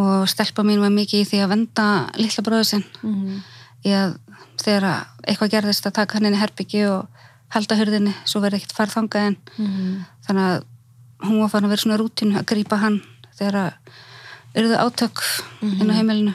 og 0.00 0.26
stelpa 0.30 0.62
mín 0.64 0.80
var 0.82 0.90
mikið 0.94 1.23
í 1.23 1.28
því 1.28 1.38
að 1.44 1.49
venda 1.54 1.87
litla 2.18 2.42
bróðu 2.47 2.64
sinn. 2.66 2.85
Mhm. 3.02 3.40
í 3.85 3.90
að 3.97 4.18
þegar 4.61 4.85
að 4.85 5.06
eitthvað 5.26 5.50
gerðist 5.54 5.87
að 5.88 5.92
taka 5.97 6.18
hann 6.18 6.26
inn 6.28 6.35
í 6.37 6.40
herbyggi 6.42 6.82
og 6.90 7.06
halda 7.54 7.76
hurðinni 7.78 8.12
svo 8.28 8.40
verði 8.42 8.59
ekkert 8.61 8.75
farð 8.76 8.92
þangað 8.97 9.26
en 9.26 9.37
Mhm. 9.56 10.04
þannig 10.26 10.44
að 10.50 10.64
hún 11.25 11.40
var 11.40 11.49
fann 11.49 11.64
að 11.64 11.68
vera 11.73 11.82
svona 11.82 11.97
rútínu 11.99 12.37
að 12.38 12.44
grípa 12.50 12.76
hann 12.78 13.00
þegar 13.38 13.54
að 13.54 13.73
urðu 14.61 14.76
átök 14.76 15.23
inn 15.62 15.90
á 15.90 15.94
heimilinu 15.97 16.35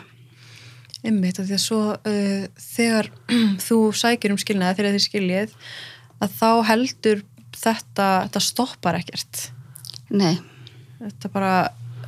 Einmitt, 1.06 1.38
því 1.38 1.56
að 1.56 1.62
svo 1.62 1.80
uh, 1.94 2.48
þegar 2.62 3.12
þú 3.68 3.80
sækir 3.96 4.34
um 4.34 4.42
skilnaði 4.42 4.80
þegar 4.80 4.98
þið 4.98 5.06
skiljið 5.06 5.56
að 6.24 6.36
þá 6.40 6.50
heldur 6.72 7.24
þetta, 7.56 8.10
þetta 8.28 8.44
stoppar 8.44 9.00
ekkert. 9.00 9.48
Nei, 10.16 10.36
þetta 11.02 11.32
bara 11.34 11.56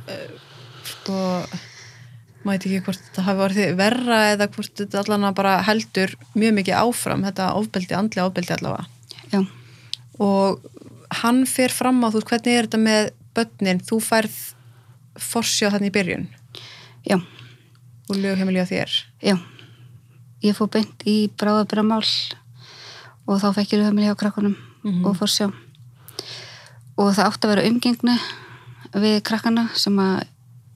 uh, 0.04 0.28
sko 0.88 1.18
veit 2.48 2.64
ekki 2.64 2.82
hvort 2.86 3.00
þetta 3.02 3.24
hafi 3.26 3.44
orðið 3.44 3.72
verra 3.78 4.18
eða 4.32 4.48
hvort 4.54 4.74
þetta 4.80 5.02
allan 5.02 5.26
bara 5.36 5.58
heldur 5.66 6.14
mjög 6.38 6.54
mikið 6.60 6.78
áfram, 6.80 7.24
þetta 7.26 7.52
ofbeldi, 7.58 7.96
andlega 7.98 8.28
ofbeldi 8.30 8.54
allavega. 8.56 8.86
Já, 9.32 9.42
og 10.24 10.62
hann 11.22 11.42
fer 11.48 11.74
fram 11.74 12.00
á 12.04 12.08
þú 12.14 12.22
hvernig 12.30 12.54
er 12.54 12.68
þetta 12.68 12.80
með 12.82 13.10
börnin, 13.36 13.82
þú 13.84 14.00
færð 14.04 14.38
forsjá 15.18 15.72
þannig 15.74 15.92
í 15.92 15.96
byrjun? 15.98 16.26
Já, 17.08 17.18
og 18.08 18.16
lögheimili 18.16 18.60
á 18.62 18.66
þér? 18.68 18.90
Já. 19.22 19.36
Ég 20.42 20.54
fór 20.56 20.68
beint 20.70 21.02
í 21.06 21.28
bráðabramál 21.36 22.04
og 23.28 23.40
þá 23.42 23.48
fekk 23.54 23.72
ég 23.74 23.80
lögumili 23.82 24.06
hjá 24.08 24.16
krakkunum 24.16 24.56
Mhm. 24.84 25.04
og 25.06 25.16
fór 25.18 25.28
sjá. 25.28 25.46
Og 26.98 27.12
það 27.14 27.26
átti 27.26 27.44
að 27.46 27.52
vera 27.54 27.66
umgengni 27.68 28.18
við 28.94 29.20
krakkana 29.22 29.68
sem 29.74 29.96
að 29.98 30.24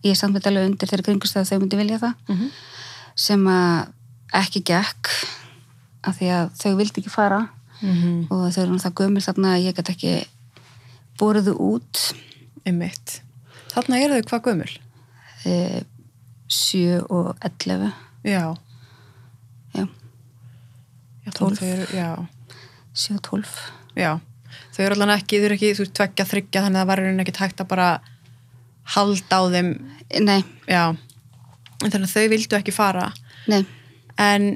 ég 0.05 0.17
með 0.35 0.47
alveg 0.47 0.67
undir 0.71 0.89
þeirra 0.91 1.07
kringustæð 1.07 1.49
þau 1.49 1.59
myndi 1.61 1.77
vilja 1.79 1.99
það 1.99 2.15
mm 2.29 2.37
-hmm. 2.37 2.51
sem 3.15 3.45
að 3.47 3.89
ekki 4.35 4.61
gekk 4.65 5.09
af 6.05 6.19
því 6.19 6.29
að 6.35 6.51
þau 6.59 6.77
vildi 6.77 7.01
ekki 7.01 7.11
fara. 7.11 7.49
Mm 7.83 8.27
og 8.31 8.53
þau 8.53 8.63
eru 8.63 8.79
það 8.79 8.95
gömur 8.95 9.23
þarna 9.23 9.55
að 9.57 9.65
ég 9.67 9.75
get 9.77 9.89
ekki 9.91 10.27
bóruðu 11.19 11.55
út. 11.59 12.15
Einmitt. 12.67 13.23
Þarna 13.75 13.99
eru 14.03 14.15
þau 14.15 14.29
hvað 14.29 14.43
gömul? 14.43 14.79
E, 15.47 15.83
7 16.53 17.01
og 17.09 17.33
11 17.49 17.89
já, 18.29 18.43
já, 19.73 19.87
já, 21.25 21.31
Tólf. 21.37 21.61
þau 21.61 21.69
eru, 21.69 21.87
já, 21.97 22.11
7 22.93 23.17
og 23.17 23.23
12 23.31 23.57
já. 23.97 24.13
Þau 24.73 24.83
eru 24.85 24.97
allan 24.97 25.15
ekki, 25.17 25.41
þau 25.41 25.49
eru 25.49 25.57
ekki, 25.57 25.73
þú 25.77 25.85
veist, 25.85 25.95
tveggja, 25.97 26.29
þryggja 26.29 26.65
þannig 26.67 26.83
að 26.83 26.91
það 26.91 27.01
raunin 27.01 27.25
ekki 27.25 27.37
tækt 27.39 27.63
að 27.65 27.71
bara 27.73 27.89
halda 28.95 29.41
á 29.41 29.43
þeim, 29.55 29.71
nei, 30.29 30.41
já. 30.69 30.85
En 31.83 31.91
þannig 31.91 32.09
að 32.09 32.15
þau 32.15 32.33
vildu 32.33 32.59
ekki 32.59 32.75
fara. 32.77 33.09
Nei, 33.51 33.63
en 34.21 34.49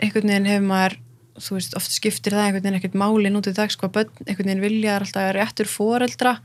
einhvern 0.00 0.30
veginn 0.30 0.48
hefur 0.48 0.66
maður 0.70 0.96
þú 1.40 1.56
veist, 1.56 1.76
oft 1.78 1.94
skiptir 1.94 2.36
það 2.36 2.46
einhvern 2.46 2.64
veginn 2.64 2.78
ekkert 2.80 2.98
máli 3.00 3.32
nútið 3.32 3.56
dags 3.58 3.78
hvað 3.80 3.94
börn, 3.96 4.10
einhvern 4.26 4.50
veginn 4.50 4.64
vilja 4.64 4.96
alltaf 4.98 5.30
réttur 5.36 5.70
foreldra. 5.70 6.36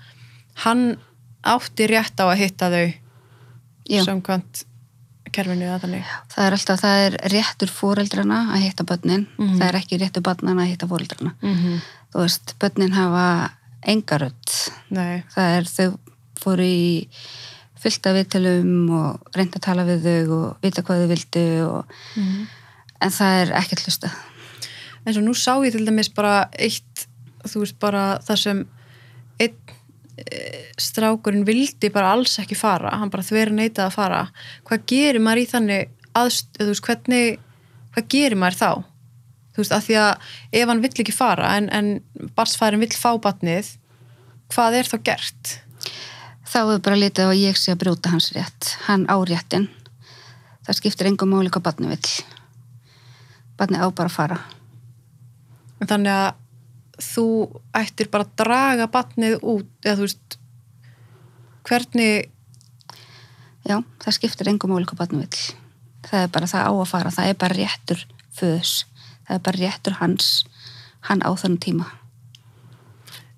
Hann 0.65 0.85
átti 1.45 1.89
rétt 1.91 2.19
á 2.21 2.25
að 2.25 2.39
hitta 2.41 2.71
þau 2.73 2.85
samkvæmt 4.05 4.63
kerfinu 5.35 5.65
eða 5.67 5.79
þannig. 5.83 6.03
Það 6.31 6.45
er 6.47 6.55
alltaf, 6.55 6.79
það 6.81 6.99
er 7.05 7.15
réttur 7.33 7.71
fóreldrana 7.73 8.37
að 8.55 8.61
hitta 8.65 8.83
börnin, 8.87 9.27
Mhm. 9.37 9.57
það 9.59 9.67
er 9.67 9.75
ekki 9.81 9.99
réttur 9.99 10.21
barnana 10.23 10.63
að 10.63 10.69
hitta 10.71 10.87
fóreldrana 10.87 11.33
mm 11.41 11.55
-hmm. 11.55 11.79
þú 12.13 12.19
veist, 12.21 12.55
börnin 12.59 12.93
hafa 12.93 13.51
engaröld 13.85 14.47
það 15.35 15.57
er 15.57 15.63
þau 15.63 15.97
fóru 16.39 16.63
í 16.63 17.07
fullt 17.79 18.05
af 18.07 18.15
viðtölum 18.15 18.89
og 18.89 19.21
reynda 19.35 19.57
að 19.59 19.61
tala 19.61 19.83
við 19.85 20.01
þau 20.03 20.31
og 20.37 20.57
vita 20.63 20.81
hvað 20.81 21.01
þau 21.03 21.07
vildu 21.07 21.67
og, 21.67 21.85
en 23.01 23.09
það 23.11 23.41
er 23.41 23.51
ekkert 23.53 23.83
hlusta 23.85 24.11
eins 25.05 25.17
og 25.17 25.23
nú 25.23 25.33
sá 25.35 25.53
ég 25.65 25.71
til 25.71 25.85
dæmis 25.85 26.09
bara 26.09 26.49
eitt, 26.57 27.07
þú 27.43 27.59
veist 27.59 27.79
bara 27.79 28.19
það 28.19 28.35
sem 28.37 28.67
strákurinn 30.79 31.45
vildi 31.47 31.91
bara 31.93 32.13
alls 32.15 32.37
ekki 32.39 32.57
fara, 32.57 32.93
hann 32.95 33.11
bara 33.11 33.25
þveri 33.25 33.55
neitað 33.55 33.89
að 33.89 33.95
fara 33.97 34.21
hvað 34.67 34.85
gerir 34.91 35.23
maður 35.23 35.41
í 35.41 35.47
þannig 35.51 35.89
aðst, 36.15 36.51
eða 36.55 36.67
þú 36.67 36.71
veist, 36.71 36.85
hvernig 36.87 37.39
hvað 37.95 38.07
gerir 38.13 38.39
maður 38.39 38.59
þá? 38.61 38.71
Þú 39.55 39.63
veist, 39.63 39.75
af 39.75 39.85
því 39.87 39.97
að 39.99 40.31
ef 40.61 40.71
hann 40.71 40.81
vill 40.83 40.95
ekki 41.03 41.15
fara 41.15 41.51
en, 41.59 41.67
en 41.71 42.31
barsfærin 42.37 42.83
vill 42.83 42.95
fá 42.95 43.11
batnið 43.23 43.75
hvað 44.55 44.79
er 44.79 44.91
þá 44.91 44.97
gert? 45.11 45.59
þá 46.55 46.59
er 46.61 46.81
bara 46.83 46.99
litið 46.99 47.27
á 47.27 47.29
að 47.33 47.41
ég 47.41 47.57
sé 47.59 47.73
að 47.73 47.81
brjóta 47.83 48.11
hans 48.13 48.29
rétt 48.35 48.75
hann 48.85 49.05
á 49.11 49.15
réttin 49.27 49.67
það 50.65 50.77
skiptir 50.77 51.09
engum 51.09 51.33
máli 51.33 51.51
hvað 51.51 51.65
barni 51.67 51.89
vill 51.91 52.11
barni 53.59 53.81
á 53.81 53.87
bara 53.89 54.11
að 54.11 54.15
fara 54.15 54.37
þannig 55.83 56.11
að 56.13 56.44
þú 57.01 57.27
ættir 57.75 58.09
bara 58.13 58.27
að 58.27 58.35
draga 58.41 58.87
batnið 58.91 59.37
út, 59.41 59.69
eða 59.83 59.97
þú 59.99 60.07
veist 60.07 60.37
hvernig 61.65 62.29
já, 63.65 63.77
það 64.03 64.17
skiptir 64.19 64.51
engum 64.51 64.75
hvað 64.77 64.99
barni 65.01 65.23
vill. 65.25 65.43
Það 66.05 66.21
er 66.21 66.33
bara 66.33 66.49
það 66.51 66.69
á 66.69 66.73
að 66.73 66.89
fara 66.91 67.13
það 67.13 67.29
er 67.31 67.37
bara 67.41 67.59
réttur 67.59 68.07
föðs 68.35 68.73
það 69.25 69.37
er 69.37 69.45
bara 69.47 69.61
réttur 69.63 69.99
hans 69.99 70.31
hann 71.09 71.21
á 71.25 71.31
þannig 71.33 71.61
tíma. 71.65 71.91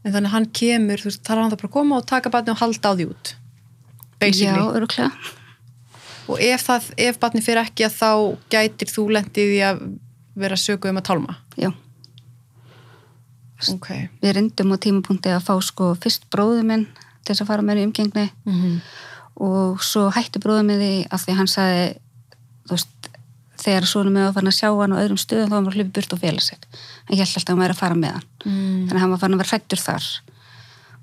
En 0.03 0.13
þannig 0.13 0.31
hann 0.31 0.47
kemur, 0.55 1.01
þú 1.01 1.09
veist, 1.09 1.25
þarf 1.27 1.41
hann 1.41 1.51
það 1.51 1.61
bara 1.61 1.69
að 1.69 1.75
koma 1.75 1.99
og 1.99 2.07
taka 2.07 2.31
batnið 2.31 2.55
og 2.55 2.61
halda 2.61 2.91
á 2.91 2.93
því 2.95 3.11
út 3.11 3.35
basically, 4.19 4.59
já, 4.59 4.71
öruglega 4.75 5.11
og 6.27 6.41
ef, 6.43 6.63
það, 6.67 6.87
ef 7.07 7.19
batnið 7.21 7.45
fyrir 7.45 7.63
ekki 7.63 7.85
að 7.87 7.97
þá 7.97 8.11
gætir 8.51 8.91
þú 8.91 9.05
lendið 9.15 9.53
í 9.53 9.59
að 9.63 9.83
vera 10.37 10.57
sögu 10.59 10.91
um 10.91 10.99
að 10.99 11.05
tálma? 11.07 11.37
Já, 11.57 11.69
ok. 13.73 13.89
Við 14.21 14.35
reyndum 14.37 14.73
á 14.73 14.77
tímapunkti 14.77 15.33
að 15.33 15.45
fá 15.47 15.53
sko 15.65 15.91
fyrst 16.01 16.27
bróðu 16.33 16.63
minn 16.67 16.87
til 17.23 17.33
þess 17.33 17.43
að 17.43 17.51
fara 17.51 17.65
með 17.65 17.81
í 17.81 17.87
umgengni. 17.89 18.27
Mm 18.45 18.59
-hmm. 18.61 18.79
og 19.47 19.83
svo 19.83 20.09
hætti 20.09 20.41
bróðu 20.41 20.63
minn 20.65 20.81
því 20.81 20.93
af 21.11 21.23
því 21.23 21.31
að 21.31 21.37
hann 21.37 21.51
sagði 21.51 21.87
þú 22.67 22.77
veist, 22.77 23.09
þegar 23.57 23.85
svona 23.85 24.09
með 24.13 24.27
að 24.27 24.33
fara 24.33 24.47
að 24.47 24.59
sjá 24.59 24.69
hann 24.69 24.93
á 24.93 25.01
öðrum 25.01 25.17
stöðum 25.17 25.49
þá 25.49 25.53
var 25.53 25.59
hann 25.59 25.67
að 25.67 25.77
hlupi 25.77 25.95
burt 25.97 26.13
og 26.13 26.19
fela 26.19 26.41
sig 26.41 26.57
hann 27.07 27.17
held 27.17 27.27
alltaf 27.27 27.43
að 27.43 27.53
hann 27.53 27.63
væri 27.63 27.75
að 27.75 27.81
fara 27.81 27.95
með 27.95 28.11
hann. 28.11 28.27
Mm. 28.45 28.87
þannig 28.87 28.95
að 28.95 29.01
hann 29.01 29.11
var 29.11 29.21
farin 29.21 29.35
að 29.35 29.41
vera 29.41 29.51
hrættur 29.53 29.81
þar. 29.81 30.05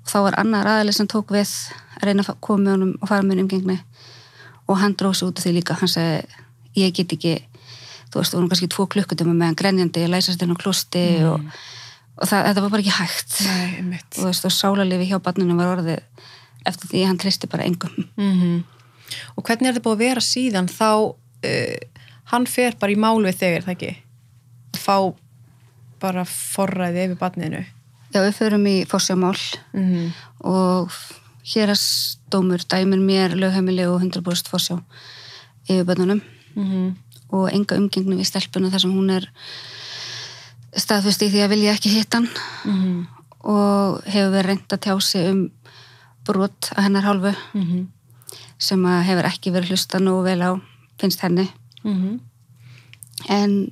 Og 0.05 0.11
þá 0.11 0.17
var 0.21 0.39
annar 0.39 0.67
aðaleg 0.69 0.95
sem 0.95 1.07
tók 1.07 1.31
við 1.33 1.51
að 1.97 2.07
reyna 2.07 2.23
að 2.27 2.39
koma 2.39 2.63
með 2.63 2.71
honum 2.75 2.93
og 3.01 3.09
fara 3.09 3.25
með 3.25 3.35
honum 3.35 3.45
umgengni. 3.45 3.77
Og 4.69 4.77
hann 4.81 4.95
dróð 4.97 5.15
sig 5.17 5.27
út 5.27 5.39
af 5.39 5.45
því 5.45 5.53
líka. 5.55 5.77
Hann 5.79 5.89
sagði, 5.89 6.43
ég 6.75 6.93
get 6.93 7.13
ekki 7.13 7.33
þú 8.15 8.21
veist, 8.21 8.31
þú 8.31 8.37
vorum 8.37 8.51
kannski 8.51 8.69
tvo 8.71 8.85
klukkutum 8.91 9.33
með 9.33 9.49
hann 9.49 9.57
grenjandi, 9.59 10.05
læsast 10.11 10.43
inn 10.43 10.53
á 10.53 10.57
klosti 10.57 11.05
og, 11.27 11.41
og 12.15 12.29
það, 12.29 12.45
þetta 12.49 12.63
var 12.63 12.71
bara 12.73 12.83
ekki 12.83 12.95
hægt. 12.99 13.35
Nei, 13.45 13.99
og 13.99 14.15
þú 14.15 14.29
veist, 14.29 14.47
og 14.47 14.55
sálalifi 14.55 15.09
hjá 15.09 15.19
barninu 15.23 15.57
var 15.57 15.75
orðið 15.75 15.99
eftir 16.65 16.89
því 16.89 17.03
að 17.03 17.11
hann 17.11 17.21
tristi 17.21 17.51
bara 17.51 17.67
engum. 17.67 18.07
Mm 18.15 18.63
og 19.35 19.45
hvernig 19.45 19.69
er 19.69 19.75
þetta 19.75 19.85
búið 19.85 19.95
að 19.95 20.03
vera 20.03 20.23
síðan 20.23 20.67
þá 20.71 20.89
uh, 20.89 22.05
hann 22.31 22.47
fer 22.49 22.77
bara 22.81 22.95
í 22.95 22.99
mál 22.99 23.19
við 23.21 23.37
þegar, 23.41 23.65
það 23.67 23.75
ekki? 23.75 23.91
Að 24.73 24.81
fá 24.81 24.97
bara 26.01 26.25
forræði 26.25 27.05
yfir 27.05 27.19
batniðinu 27.19 27.61
Já, 28.15 28.19
við 28.23 28.33
förum 28.37 28.65
í 28.71 28.75
fórsjámál 28.87 29.37
mm 29.75 29.85
-hmm. 29.85 30.11
og 30.49 30.93
hérastómur 31.45 32.63
dæmir 32.65 32.99
mér 32.99 33.35
lögheimili 33.35 33.85
og 33.85 34.01
100% 34.01 34.49
fórsjá 34.49 34.81
yfir 35.69 35.85
börnunum. 35.85 36.21
Mm 36.55 36.95
og 37.33 37.49
enga 37.51 37.75
umgengni 37.75 38.15
við 38.15 38.27
stelpuna 38.29 38.69
þar 38.69 38.81
sem 38.81 38.91
hún 38.93 39.09
er 39.09 39.25
staðfust 40.75 41.21
í 41.23 41.29
því 41.31 41.43
að 41.45 41.49
vilja 41.55 41.73
ekki 41.73 41.89
hitta 41.95 42.17
hann 42.17 42.29
-hmm. 42.63 43.07
og 43.43 44.01
hefur 44.05 44.31
verið 44.33 44.45
reynd 44.49 44.73
að 44.73 44.79
tjá 44.85 44.95
sig 45.01 45.29
um 45.31 45.49
brot 46.25 46.71
að 46.75 46.83
hennar 46.83 47.03
hálfu 47.03 47.33
Mm 47.53 47.63
-hmm. 47.65 47.85
sem 48.57 48.83
að 48.85 49.03
hefur 49.03 49.25
ekki 49.25 49.51
verið 49.51 49.69
hlusta 49.69 49.99
nú 49.99 50.23
vel 50.23 50.41
á, 50.41 50.51
finnst 50.99 51.19
henni 51.21 51.47
Mhm. 51.83 52.19
en 53.29 53.71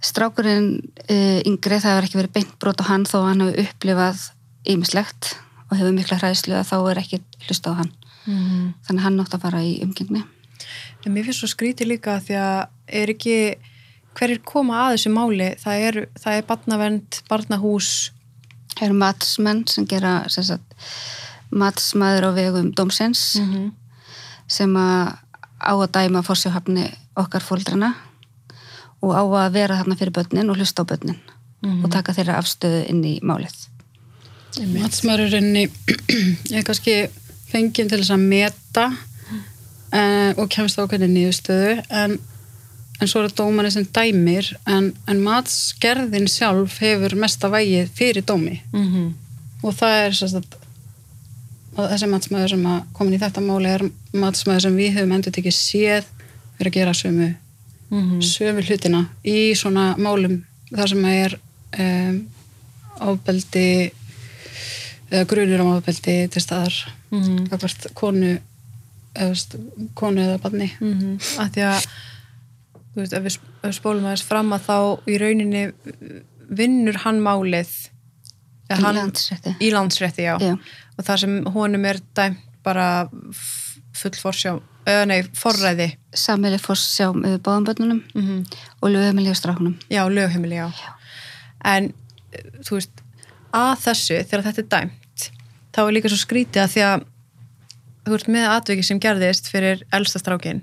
strákurinn 0.00 0.80
uh, 1.10 1.40
yngri 1.46 1.76
það 1.80 1.90
hefur 1.92 2.06
ekki 2.08 2.18
verið 2.20 2.32
beint 2.36 2.58
brot 2.58 2.80
á 2.80 2.84
hann 2.88 3.04
þó 3.04 3.18
hann 3.28 3.40
hefur 3.40 3.60
upplifað 3.66 4.30
ýmislegt 4.68 5.34
og 5.70 5.76
hefur 5.78 5.92
mikla 5.92 6.18
hræðslu 6.18 6.54
að 6.56 6.68
þá 6.70 6.76
er 6.90 6.98
ekki 7.02 7.20
hlusta 7.48 7.70
á 7.70 7.74
hann 7.80 7.92
Mhm. 8.26 8.74
þannig 8.86 9.00
hann 9.02 9.16
nátt 9.16 9.34
að 9.34 9.40
fara 9.40 9.58
í 9.62 9.80
umgengni 9.82 10.24
En 11.06 11.14
mér 11.14 11.24
finnst 11.24 11.40
svo 11.40 11.48
skrítið 11.48 11.86
líka 11.88 12.20
því 12.20 12.34
að 12.36 12.66
er 12.88 13.08
ekki 13.08 13.54
hverjir 14.18 14.42
koma 14.44 14.86
að 14.86 14.96
þessu 14.96 15.12
máli 15.14 15.50
það 15.60 15.86
er, 15.88 15.98
það 16.18 16.38
er 16.38 16.46
barnavend, 16.48 17.20
barnahús 17.28 18.10
Það 18.70 18.86
eru 18.86 18.94
matsmenn 18.96 19.64
sem 19.68 19.84
gera 19.90 20.12
sem 20.32 20.44
sagt, 20.46 20.76
matsmaður 21.50 22.28
á 22.28 22.30
vegum 22.32 22.70
dómsins 22.72 23.36
-hmm. 23.36 23.72
sem 24.48 24.76
að 24.76 25.18
á 25.60 25.72
að 25.74 25.90
dæma 25.92 26.22
fórsjóhafni 26.22 26.86
okkar 27.16 27.42
fóldrana 27.42 27.94
og 29.02 29.12
á 29.12 29.22
að 29.44 29.52
vera 29.52 29.76
þarna 29.76 29.96
fyrir 29.98 30.12
börnin 30.12 30.50
og 30.50 30.56
hlusta 30.56 30.82
á 30.82 30.88
börnin 30.88 31.18
Mhm. 31.62 31.84
og 31.84 31.90
taka 31.92 32.12
þeirra 32.16 32.38
afstöðu 32.40 32.88
inn 32.88 33.04
í 33.04 33.18
málið. 33.20 33.52
Matsmaðurinn 34.80 35.56
er 36.56 36.64
kannski 36.66 36.94
fenginn 37.50 37.88
til 37.90 38.00
þess 38.00 38.14
að 38.14 38.24
meta 38.24 38.86
uh, 39.92 40.32
og 40.40 40.48
kemst 40.48 40.80
á 40.80 40.88
hvernig 40.88 41.12
niðurstöðu 41.12 41.82
en, 41.90 42.18
en 43.00 43.08
svo 43.08 43.22
er 43.22 43.30
það 43.30 43.36
dómarinn 43.40 43.72
sem 43.72 43.86
dæmir 43.96 44.48
en, 44.68 44.92
en 45.08 45.20
matsgerðin 45.24 46.28
sjálf 46.28 46.78
hefur 46.82 47.14
mesta 47.16 47.48
vægið 47.52 47.88
fyrir 47.96 48.22
dómi 48.28 48.60
Mhm. 48.72 49.14
og 49.62 49.74
það 49.74 49.94
er 50.06 50.10
sérst 50.18 50.36
að 50.40 50.56
og 51.78 51.86
þessi 51.92 52.08
matsmaður 52.10 52.48
sem 52.50 52.64
að 52.66 52.80
komin 52.92 53.14
í 53.14 53.18
þetta 53.22 53.40
máli 53.46 53.68
er 53.70 53.82
matsmaður 54.12 54.60
sem 54.66 54.76
við 54.76 54.94
höfum 54.98 55.12
endur 55.14 55.32
tekið 55.32 55.54
séð 55.56 56.04
fyrir 56.58 56.70
að 56.70 56.74
gera 56.74 56.92
sömu 56.94 57.28
Mhm. 57.90 58.20
sömu 58.22 58.62
hlutina 58.66 59.06
í 59.24 59.52
svona 59.54 59.96
málum 59.98 60.42
þar 60.72 60.88
sem 60.88 61.04
er 61.04 61.38
um, 61.78 62.26
ábeldi 63.00 63.90
eða 65.10 65.24
grunur 65.30 65.60
um 65.64 65.72
ábeldi 65.80 66.28
til 66.30 66.42
staðar 66.42 66.74
Mhm. 67.10 67.48
kakvart 67.50 67.86
konu 67.94 68.38
eða, 69.14 69.34
konu 69.94 70.20
eða 70.22 70.38
barni 70.42 70.70
Mm 70.80 71.18
að 71.38 71.50
því 71.54 71.62
að 71.70 71.86
veist, 72.96 73.12
ef 73.12 73.22
við, 73.22 73.38
spólum 73.76 74.04
aðeins 74.08 74.26
fram 74.26 74.52
að 74.52 74.66
þá 74.66 74.76
í 75.10 75.18
rauninni 75.22 75.64
vinnur 76.50 76.96
hann 77.04 77.20
málið 77.22 77.70
Í 78.70 78.78
hann- 78.78 78.94
landsrétti. 78.96 79.56
í 79.60 79.70
landsrétti, 79.74 80.22
já. 80.22 80.36
Já. 80.38 80.54
og 80.98 81.04
það 81.04 81.16
sem 81.24 81.44
honum 81.54 81.84
er 81.84 81.98
dæmt 82.14 82.38
bara 82.62 83.08
full 83.92 84.14
forsjá 84.14 84.60
eða 84.86 85.06
nei, 85.06 85.22
forræði 85.36 85.90
Samili 86.16 86.58
fórsjá 86.58 87.10
með 87.14 87.38
báðum 87.44 87.66
börnunum 87.68 88.02
mm 88.14 88.22
-hmm. 88.22 88.58
og 88.82 88.90
lögumili 88.90 89.30
og 89.30 89.36
strákunum. 89.36 89.78
já, 89.90 90.08
lögheimili, 90.08 90.56
já. 90.56 90.72
en 91.64 91.92
eh, 92.32 92.42
þú 92.64 92.70
veist, 92.78 92.90
að 93.52 93.76
þessu 93.84 94.24
þegar 94.24 94.44
þetta 94.44 94.60
er 94.62 94.68
dæmt 94.68 95.30
þá 95.74 95.80
er 95.86 95.92
líka 95.92 96.08
svo 96.08 96.16
skrítið 96.16 96.62
að 96.62 96.70
því 96.74 96.82
að 96.86 97.04
þú 98.04 98.10
veist 98.16 98.28
með 98.28 98.48
atviki 98.50 98.82
sem 98.82 99.00
gerðist 99.00 99.48
fyrir 99.50 99.82
elsta 99.92 100.18
strákin 100.18 100.62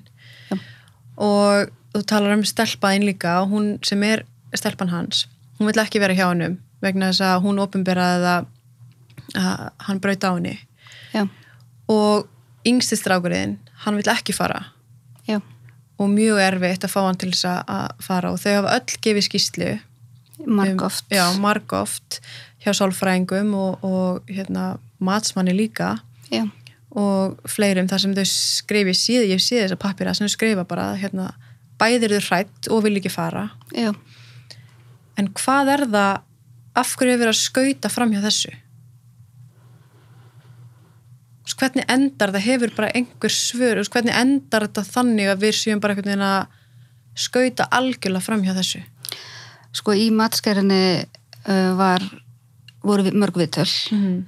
Já. 0.50 0.58
og 1.18 1.70
þú 1.98 2.06
talar 2.10 2.36
um 2.38 2.44
stelpaðin 2.48 3.06
líka 3.08 3.40
og 3.42 3.50
hún 3.56 3.68
sem 3.86 4.04
er 4.08 4.24
stelpan 4.56 4.90
hans 4.94 5.26
hún 5.60 5.68
vill 5.72 5.82
ekki 5.84 6.00
vera 6.00 6.14
hjá 6.16 6.28
hennum 6.30 6.58
vegna 6.82 7.10
þess 7.12 7.24
að 7.26 7.44
hún 7.48 7.60
ofinberaði 7.64 8.28
að, 8.36 8.48
að 9.34 9.62
hann 9.88 10.00
braut 10.04 10.24
á 10.24 10.30
henni. 10.38 10.56
Já, 11.16 11.24
og 11.90 12.28
yngsti 12.68 12.98
strákurinn 13.00 13.56
hann 13.84 13.98
vill 13.98 14.12
ekki 14.14 14.36
fara. 14.38 14.60
Já, 15.28 15.40
og 15.98 16.12
mjög 16.14 16.38
erfitt 16.44 16.86
að 16.86 16.94
fá 16.94 17.00
hann 17.08 17.18
til 17.18 17.32
þess 17.34 17.48
að- 17.50 17.64
að 17.74 18.04
fara 18.06 18.32
og 18.32 18.38
þau 18.44 18.54
hafa 18.60 18.76
öll 18.78 19.00
gefið 19.02 19.26
skýslu 19.28 19.72
marg 20.46 20.82
oft. 20.86 21.06
um, 21.10 21.18
já, 21.18 21.26
margóft 21.42 22.20
hjá 22.62 22.72
sálfræðingum 22.78 23.56
og, 23.58 23.84
og 23.84 24.22
hérna, 24.30 24.78
matsmanni 25.00 25.54
líka. 25.58 25.96
Já, 26.30 26.46
og 26.94 27.42
fleirum 27.50 27.88
þar 27.90 28.00
sem 28.06 28.14
þau 28.16 28.26
skrifi 28.30 28.94
síð, 28.94 29.26
ég 29.34 29.42
sé 29.42 29.64
þess 29.64 29.74
að 29.74 29.82
pappira 29.82 30.14
sem 30.14 30.28
þau 30.28 30.36
skrifa 30.38 30.64
bara 30.68 30.92
hérna, 30.96 31.32
bæðir 31.82 32.18
þau 32.18 32.28
hrætt 32.30 32.70
og 32.74 32.86
vil 32.86 32.98
ekki 33.00 33.14
fara. 33.14 33.50
Já. 33.76 33.94
en 35.18 35.28
hvað 35.34 35.74
er 35.74 35.84
það 35.90 36.24
af 36.78 36.96
hverju 36.98 37.14
er 37.14 37.22
verið 37.22 37.34
að 37.34 37.42
skauta 37.42 37.90
fram 37.90 38.12
hjá 38.14 38.22
þessu? 38.22 38.54
Hvernig 41.58 41.88
endar 41.90 42.30
það? 42.36 42.44
Hefur 42.46 42.74
bara 42.78 42.92
einhver 42.94 43.34
svör? 43.34 43.80
Hvernig 43.82 44.14
endar 44.14 44.68
þetta 44.68 44.84
þannig 44.86 45.32
að 45.32 45.42
við 45.42 45.56
séum 45.58 45.82
bara 45.82 45.96
einhvern 45.96 46.12
veginn 46.12 46.28
að 46.28 46.52
skauta 47.18 47.66
algjörlega 47.74 48.26
fram 48.28 48.44
hjá 48.46 48.54
þessu? 48.60 48.84
Sko 49.74 49.96
í 49.98 50.12
matskærinni 50.14 50.84
uh, 51.02 51.72
var, 51.80 52.06
voru 52.86 53.08
við, 53.08 53.18
mörg 53.18 53.42
viðtöl. 53.42 53.70
Mm. 53.96 54.22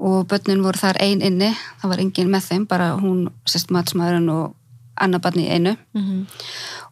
og 0.00 0.24
börnin 0.30 0.62
voru 0.64 0.80
þar 0.80 0.96
ein 1.04 1.20
inni, 1.20 1.50
það 1.82 1.90
var 1.92 2.00
engin 2.00 2.30
með 2.32 2.46
þeim, 2.46 2.62
bara 2.70 2.86
hún, 2.96 3.26
sérst 3.44 3.68
matsmaðurinn 3.74 4.30
og 4.32 4.54
annar 4.96 5.20
barni 5.20 5.44
í 5.44 5.50
einu. 5.52 5.74
Mm 5.92 6.04
-hmm. 6.06 6.22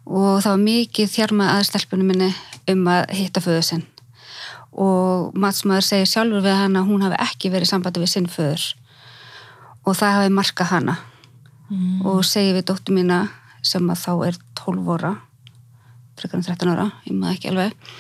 Og 0.09 0.41
það 0.43 0.51
var 0.55 0.65
mikið 0.65 1.13
þjarma 1.13 1.53
að 1.57 1.67
stelpunum 1.69 2.11
minni 2.13 2.33
um 2.73 2.89
að 2.89 3.13
hitta 3.19 3.45
föðu 3.45 3.63
sinn. 3.67 3.85
Og 4.79 5.37
matsmaður 5.37 5.87
segir 5.87 6.09
sjálfur 6.09 6.45
við 6.45 6.57
hana 6.57 6.83
að 6.83 6.91
hún 6.91 7.05
hafi 7.05 7.21
ekki 7.25 7.53
verið 7.53 7.73
sambandi 7.73 8.03
við 8.03 8.13
sinn 8.15 8.29
föður. 8.31 8.65
Og 9.85 9.97
það 9.99 10.19
hafi 10.19 10.35
markað 10.35 10.73
hana. 10.73 10.99
Mm. 11.69 12.01
og 12.09 12.23
segir 12.25 12.55
við 12.57 12.71
dóttur 12.71 12.97
mína 12.97 13.27
sem 13.61 13.85
að 13.93 13.99
þá 14.01 14.13
er 14.25 14.37
12 14.57 14.87
ára 14.95 15.11
frekar 16.17 16.41
en 16.41 16.47
13 16.47 16.71
ára, 16.73 16.87
ég 17.05 17.13
maður 17.13 17.35
ekki 17.37 17.51
alveg 17.51 17.91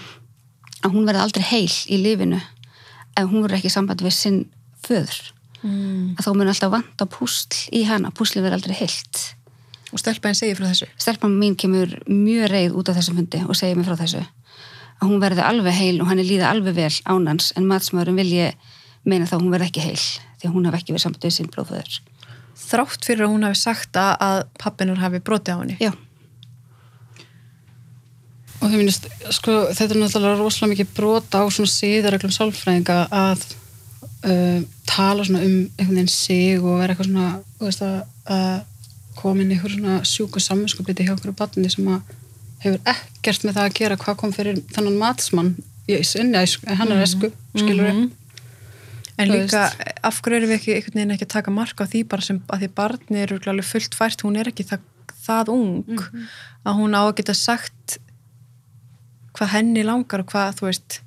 að 0.78 0.94
hún 0.94 1.08
verði 1.08 1.24
aldrei 1.24 1.44
heil 1.50 1.74
í 1.92 1.98
lifinu 2.00 2.38
ef 2.38 3.26
hún 3.26 3.42
verður 3.42 3.58
ekki 3.58 3.72
sambandi 3.74 4.06
við 4.06 4.16
sinn 4.16 4.38
föður. 4.86 5.18
Mm. 5.58 6.14
að 6.14 6.22
þá 6.22 6.30
mun 6.38 6.50
alltaf 6.52 6.70
vanta 6.70 7.06
púsl 7.10 7.56
í 7.74 7.80
hana 7.82 8.12
púsli 8.14 8.40
verður 8.40 8.60
aldrei 8.60 8.76
heilt 8.78 9.22
og 9.92 10.02
stelpaðin 10.02 10.38
segir 10.38 10.58
frá 10.58 10.68
þessu? 10.68 10.88
Stelpan 11.00 11.36
mín 11.38 11.56
kemur 11.58 11.94
mjög 12.08 12.50
reið 12.52 12.76
út 12.78 12.90
af 12.90 12.98
þessum 12.98 13.20
fundi 13.20 13.42
og 13.46 13.58
segir 13.58 13.78
mér 13.78 13.88
frá 13.88 14.00
þessu. 14.02 14.24
Að 14.98 15.06
hún 15.12 15.22
verði 15.22 15.46
alveg 15.46 15.78
heil 15.78 16.00
og 16.02 16.10
hann 16.10 16.22
er 16.22 16.28
líða 16.28 16.50
alveg 16.52 16.76
vel 16.78 16.90
ánans 17.06 17.52
en 17.56 17.68
matsmaðurinn 17.70 18.18
vil 18.18 18.32
ég 18.34 18.74
meina 19.08 19.28
þá 19.28 19.38
hún 19.38 19.52
verði 19.54 19.70
ekki 19.70 19.86
heil 19.86 20.02
því 20.38 20.52
hún 20.54 20.68
hafi 20.68 20.82
ekki 20.82 20.94
verið 20.94 21.06
samband 21.06 21.28
við 21.28 21.36
sinn 21.36 21.52
blóðföður. 21.54 22.00
Þrátt 22.58 23.06
fyrir 23.06 23.26
að 23.26 23.32
hún 23.32 23.46
hafi 23.46 23.58
sagt 23.60 23.96
að, 23.96 24.44
pappinur 24.60 25.00
hafi 25.00 25.22
brotið 25.24 25.54
á 25.54 25.60
henni? 25.62 25.78
Já, 25.80 25.92
og 28.58 28.72
þau 28.72 28.78
minnist, 28.80 29.06
sko, 29.34 29.54
þetta 29.70 29.94
er 29.94 30.00
náttúrulega 30.02 30.38
rosalega 30.40 30.72
mikið 30.74 30.90
brota 30.96 31.42
á 31.42 31.46
svona 31.46 31.70
síðarreglum 31.70 32.34
sálfræðinga 32.34 32.98
að 33.14 33.44
uh, 34.26 34.58
tala 34.88 35.26
svona 35.26 35.44
um 35.46 35.54
einhvern 35.78 35.94
veginn 35.94 36.10
sig 36.12 36.58
og 36.58 36.80
vera 36.80 36.94
eitthvað 36.94 37.10
svona 37.10 37.28
þú 37.58 37.68
veist, 37.68 37.84
að, 37.86 38.58
að 39.18 39.22
koma 39.22 39.42
inn 39.44 39.52
í 39.54 39.58
svona 39.60 39.98
sjúku 40.06 40.40
samvinskupiti 40.42 41.06
hjá 41.06 41.14
okkur 41.16 41.34
barni 41.38 41.70
sem 41.72 41.88
að 41.90 42.14
hefur 42.62 42.80
ekkert 42.94 43.44
með 43.46 43.58
það 43.58 43.66
að 43.68 43.76
gera 43.80 43.98
hvað 44.00 44.16
kom 44.22 44.32
fyrir 44.34 44.62
þennan 44.74 44.98
matsmann 45.02 45.52
í 45.88 45.98
sinni, 46.04 46.40
hann 46.78 46.92
er 46.94 47.04
esku, 47.04 47.30
skilur 47.56 47.92
Mhm. 47.92 48.08
En 49.18 49.28
Þú 49.32 49.34
líka, 49.34 49.60
af 50.06 50.20
hverju 50.22 50.36
erum 50.38 50.50
við 50.52 50.56
ekki 50.60 50.74
einhvern 50.76 50.94
veginn 50.94 51.10
ekki 51.16 51.26
að 51.26 51.32
taka 51.32 51.50
marka 51.50 51.82
á 51.82 51.90
því 51.90 52.02
bara 52.06 52.22
sem 52.22 52.36
að 52.46 52.60
því 52.62 52.68
barni 52.76 53.18
er 53.18 53.32
örugglega 53.32 53.50
alveg 53.50 53.66
fullt 53.66 53.94
fært, 53.98 54.22
hún 54.22 54.36
er 54.38 54.46
ekki 54.52 54.62
það, 54.68 54.84
það 55.26 55.48
ung 55.50 56.02
að 56.62 56.76
hún 56.78 56.94
á 56.94 57.02
að 57.02 57.16
geta 57.18 57.34
sagt 57.34 57.96
hvað 59.34 59.50
henni 59.56 59.82
langar 59.82 60.22
og 60.22 60.30
hvað, 60.30 60.54
þú 60.60 60.68
veist 60.68 61.00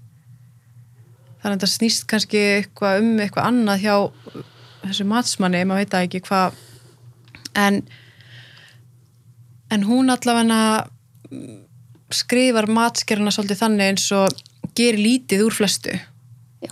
þannig 1.42 1.56
að 1.56 1.64
það 1.64 1.72
snýst 1.78 2.06
kannski 2.12 2.42
eitthvað 2.58 3.00
um 3.00 3.14
eitthvað 3.24 3.48
annað 3.48 3.86
hjá 3.86 3.96
þessu 4.84 5.08
matsmanni, 5.08 5.64
maður 5.64 5.82
veit 5.86 5.96
það 5.96 6.06
ekki 6.10 6.22
hvað. 6.28 6.60
En 7.56 7.82
en 9.72 9.86
hún 9.88 10.12
allavega 10.14 10.88
skrifar 12.12 12.68
matskeruna 12.72 13.32
svolítið 13.32 13.62
þannig 13.62 13.92
eins 13.92 14.08
og 14.16 14.42
gerir 14.76 15.00
lítið 15.00 15.46
úr 15.48 15.56
flestu 15.56 15.94
Já. 16.64 16.72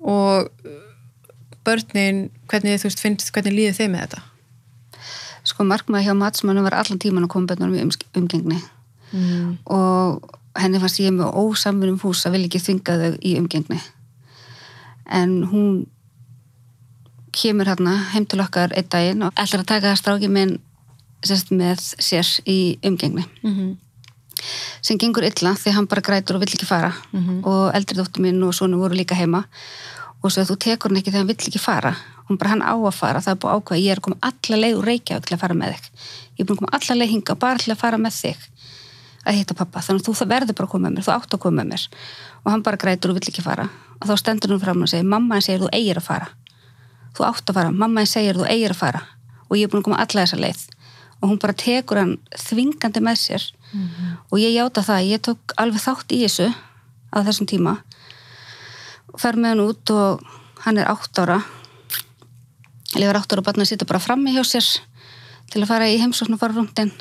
og 0.00 0.48
uh, 0.48 0.78
börnin, 1.66 2.30
hvernig 2.48 2.80
þú 2.80 2.88
veist 2.88 3.02
finnst, 3.02 3.32
hvernig 3.34 3.56
líður 3.56 3.78
þeim 3.80 3.94
með 3.96 4.06
þetta 4.06 4.24
sko 5.46 5.66
markmaði 5.66 6.08
hjá 6.08 6.16
matsmannum 6.18 6.66
var 6.66 6.74
allan 6.80 7.00
tíman 7.02 7.26
að 7.26 7.32
koma 7.34 7.52
börnunum 7.52 7.76
í 7.78 7.84
ums- 7.84 8.00
umgengni 8.18 8.58
mm. 9.12 9.58
og 9.70 10.32
henni 10.58 10.80
fannst 10.82 11.02
ég 11.02 11.14
með 11.14 11.36
ósamfunum 11.38 12.00
hús 12.02 12.24
að 12.26 12.36
vilja 12.36 12.50
ekki 12.50 12.62
þvinga 12.64 12.96
þau 13.02 13.18
í 13.20 13.34
umgengni 13.38 13.78
en 15.20 15.36
hún 15.52 15.84
kemur 17.36 17.68
hérna 17.68 17.94
heim 18.14 18.26
til 18.26 18.40
okkar 18.42 18.72
einn 18.74 18.88
daginn 18.90 19.26
og 19.26 19.36
ætlar 19.38 19.62
að 19.62 19.70
taka 19.74 19.94
stráki 20.00 20.30
minn 20.32 20.56
sérst 21.28 21.50
með 21.54 21.82
sér 21.98 22.30
í 22.46 22.78
umgengni. 22.86 23.26
Mm 23.42 23.74
sem 24.82 24.98
gengur 25.00 25.24
illa 25.26 25.54
því 25.56 25.74
hann 25.76 25.88
bara 25.90 26.04
grætur 26.04 26.36
og 26.36 26.44
vill 26.44 26.54
ekki 26.54 26.68
fara. 26.68 26.92
Mhm. 27.12 27.44
og 27.44 27.74
eldri 27.74 27.96
dóttur 27.96 28.22
minn 28.22 28.42
og 28.42 28.54
svona 28.54 28.76
voru 28.76 28.94
líka 28.94 29.14
heima. 29.14 29.44
Og 30.22 30.30
svo 30.30 30.42
að 30.42 30.50
þú 30.50 30.56
tekur 30.58 30.90
hann 30.90 30.98
ekki 30.98 31.10
þegar 31.10 31.24
hann 31.24 31.32
vill 31.32 31.48
ekki 31.48 31.60
fara. 31.60 31.96
Hún 32.28 32.38
bara 32.38 32.50
hann 32.50 32.62
á 32.62 32.74
að 32.74 32.94
fara, 32.94 33.20
það 33.20 33.32
er 33.32 33.40
búið 33.40 33.52
að 33.52 33.60
ákveða 33.60 33.82
ég 33.82 33.92
er 33.92 34.00
koma 34.00 34.16
alla 34.22 34.56
leið 34.56 34.76
úr 34.78 34.84
Reykjavík 34.84 35.26
til 35.26 35.36
að 35.36 35.40
fara 35.40 35.54
með 35.54 35.68
þig. 35.74 35.90
Ég 36.36 36.50
er 36.50 36.56
koma 36.56 36.68
alla 36.72 36.94
leið 36.96 37.10
hinga 37.10 37.34
bara 37.34 37.58
til 37.58 37.72
að 37.72 37.78
fara 37.78 37.96
með 37.96 38.12
þig. 38.22 38.36
Að 39.26 39.34
hitta 39.34 39.54
pappa, 39.54 39.80
þannig 39.80 40.02
að 40.02 40.06
þú 40.06 40.26
verður 40.26 40.54
bara 40.54 40.66
að 40.66 40.70
koma 40.70 40.88
með 40.88 40.94
mér. 40.96 41.04
Þú 41.06 41.12
átt 41.12 41.34
að 41.34 41.40
koma 41.40 41.62
með 41.62 41.70
mér. 41.70 41.88
Og 42.44 42.50
hann 42.50 42.62
bara 42.62 42.76
grætur 42.76 43.10
og 43.10 43.16
vill 43.18 43.30
ekki 43.30 43.42
fara. 43.42 43.68
Og 44.00 44.08
þá 44.08 44.16
stendur 44.18 44.50
hún 44.50 44.60
fram 44.60 44.82
og 44.82 44.88
segir 44.88 45.04
mamma 45.04 45.34
hann 45.34 45.42
segir 45.42 45.62
þú 45.62 45.70
eigir 45.72 45.98
að 45.98 46.06
fara. 46.06 46.28
Þú 47.14 47.26
átt 47.26 47.50
að 47.50 47.54
fara, 47.54 47.70
mamma 47.70 48.00
hann 48.00 48.06
segir 48.06 48.34
þú 48.34 48.46
eigir 48.46 48.70
að 48.70 48.76
fara. 48.76 49.02
Og 49.50 49.56
ég 49.56 49.66
er 49.66 49.70
búin 49.70 49.82
að 49.82 49.84
koma 49.84 49.98
alla 50.02 50.26
þessa 50.26 50.38
leið 50.38 50.66
og 51.20 51.30
hún 51.30 51.38
bara 51.40 51.56
tekur 51.56 52.00
hann 52.00 52.16
þvingandi 52.36 53.02
með 53.02 53.20
sér. 53.22 53.44
Og 54.30 54.38
ég 54.40 54.54
játa 54.56 54.82
það, 54.84 55.08
ég 55.10 55.22
tók 55.24 55.54
alveg 55.56 55.82
þátt 55.82 56.12
í 56.12 56.22
þessu 56.24 56.48
á 57.12 57.18
þessum 57.26 57.48
tíma. 57.50 57.76
Og 59.12 59.20
fer 59.20 59.36
með 59.36 59.54
hann 59.54 59.64
út 59.64 59.90
og 59.94 60.26
hann 60.66 60.78
er 60.78 60.90
átt 60.90 61.18
ára. 61.18 61.40
Lifur 62.96 63.18
átt 63.20 63.32
ára 63.32 63.42
og 63.42 63.48
barnið 63.48 63.72
sittur 63.72 63.88
bara 63.88 64.02
frammi 64.02 64.34
hjá 64.36 64.44
sér 64.44 64.68
til 65.50 65.62
að 65.62 65.70
fara 65.70 65.88
í 65.88 65.98
heimsókn 66.02 66.36
og 66.36 66.40
fara 66.42 66.56
rúndin 66.56 66.92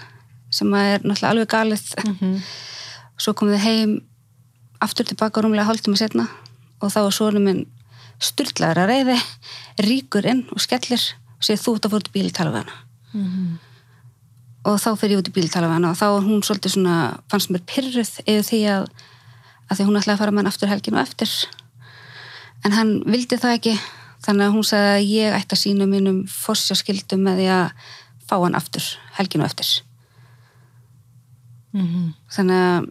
sem 0.54 0.74
er 0.74 1.04
náttúrulega 1.04 1.32
alveg 1.34 1.52
galið. 1.52 1.86
Svo 3.18 3.34
komum 3.34 3.56
við 3.56 3.66
heim 3.66 3.96
aftur 4.84 5.08
tilbaka 5.08 5.42
rúmlega 5.42 5.68
hálftíma 5.70 5.98
setna 6.00 6.28
og 6.82 6.92
þá 6.92 7.00
er 7.06 7.16
svona 7.16 7.40
minn 7.44 7.66
styrlaður 8.22 8.82
að 8.84 8.90
reyði 8.92 9.16
ríkur 9.86 10.28
inn 10.30 10.44
og 10.52 10.62
skellir 10.64 11.02
og 11.36 11.44
segir 11.44 11.62
þú 11.62 11.76
ert 11.76 11.88
að 11.88 11.94
fóra 11.94 12.04
út 12.04 12.10
í 12.12 12.16
bíl 12.16 12.32
tala 12.36 12.52
við 12.54 12.62
hana 12.64 12.82
og 14.66 14.80
þá 14.82 14.90
fer 15.00 15.14
ég 15.14 15.22
út 15.22 15.30
í 15.30 15.36
bíl 15.36 15.50
tala 15.52 15.70
við 15.70 15.78
hana. 15.78 15.92
Og 15.94 16.00
þá 16.00 16.26
hún 16.26 16.44
svolítið 16.46 16.76
svona 16.76 16.96
fannst 17.32 17.52
mér 17.54 17.64
pyrruð 17.70 18.16
yfir 18.26 18.48
því 18.50 18.62
að 18.76 18.88
að 19.66 19.80
því 19.80 19.88
hún 19.88 20.00
ætlaði 20.00 20.16
að 20.16 20.22
fara 20.22 20.34
með 20.34 20.44
hann 20.44 20.52
aftur 20.52 20.72
helginu 20.72 21.02
eftir. 21.02 21.32
En 22.66 22.76
hann 22.76 22.92
vildi 23.10 23.40
það 23.42 23.58
ekki. 23.60 23.76
Þannig 24.26 24.48
að 24.48 24.56
hún 24.56 24.66
sagði 24.66 24.94
að 24.94 25.10
ég 25.12 25.36
ætti 25.38 25.56
að 25.56 25.62
sína 25.62 25.90
mínum 25.90 26.22
fossja 26.30 26.78
skildum 26.78 27.26
með 27.26 27.42
því 27.42 27.50
að 27.56 27.90
fá 28.26 28.36
hann 28.38 28.58
aftur 28.58 28.88
helginu 29.18 29.46
eftir. 29.46 29.74
Þannig 32.34 32.64
að 32.70 32.90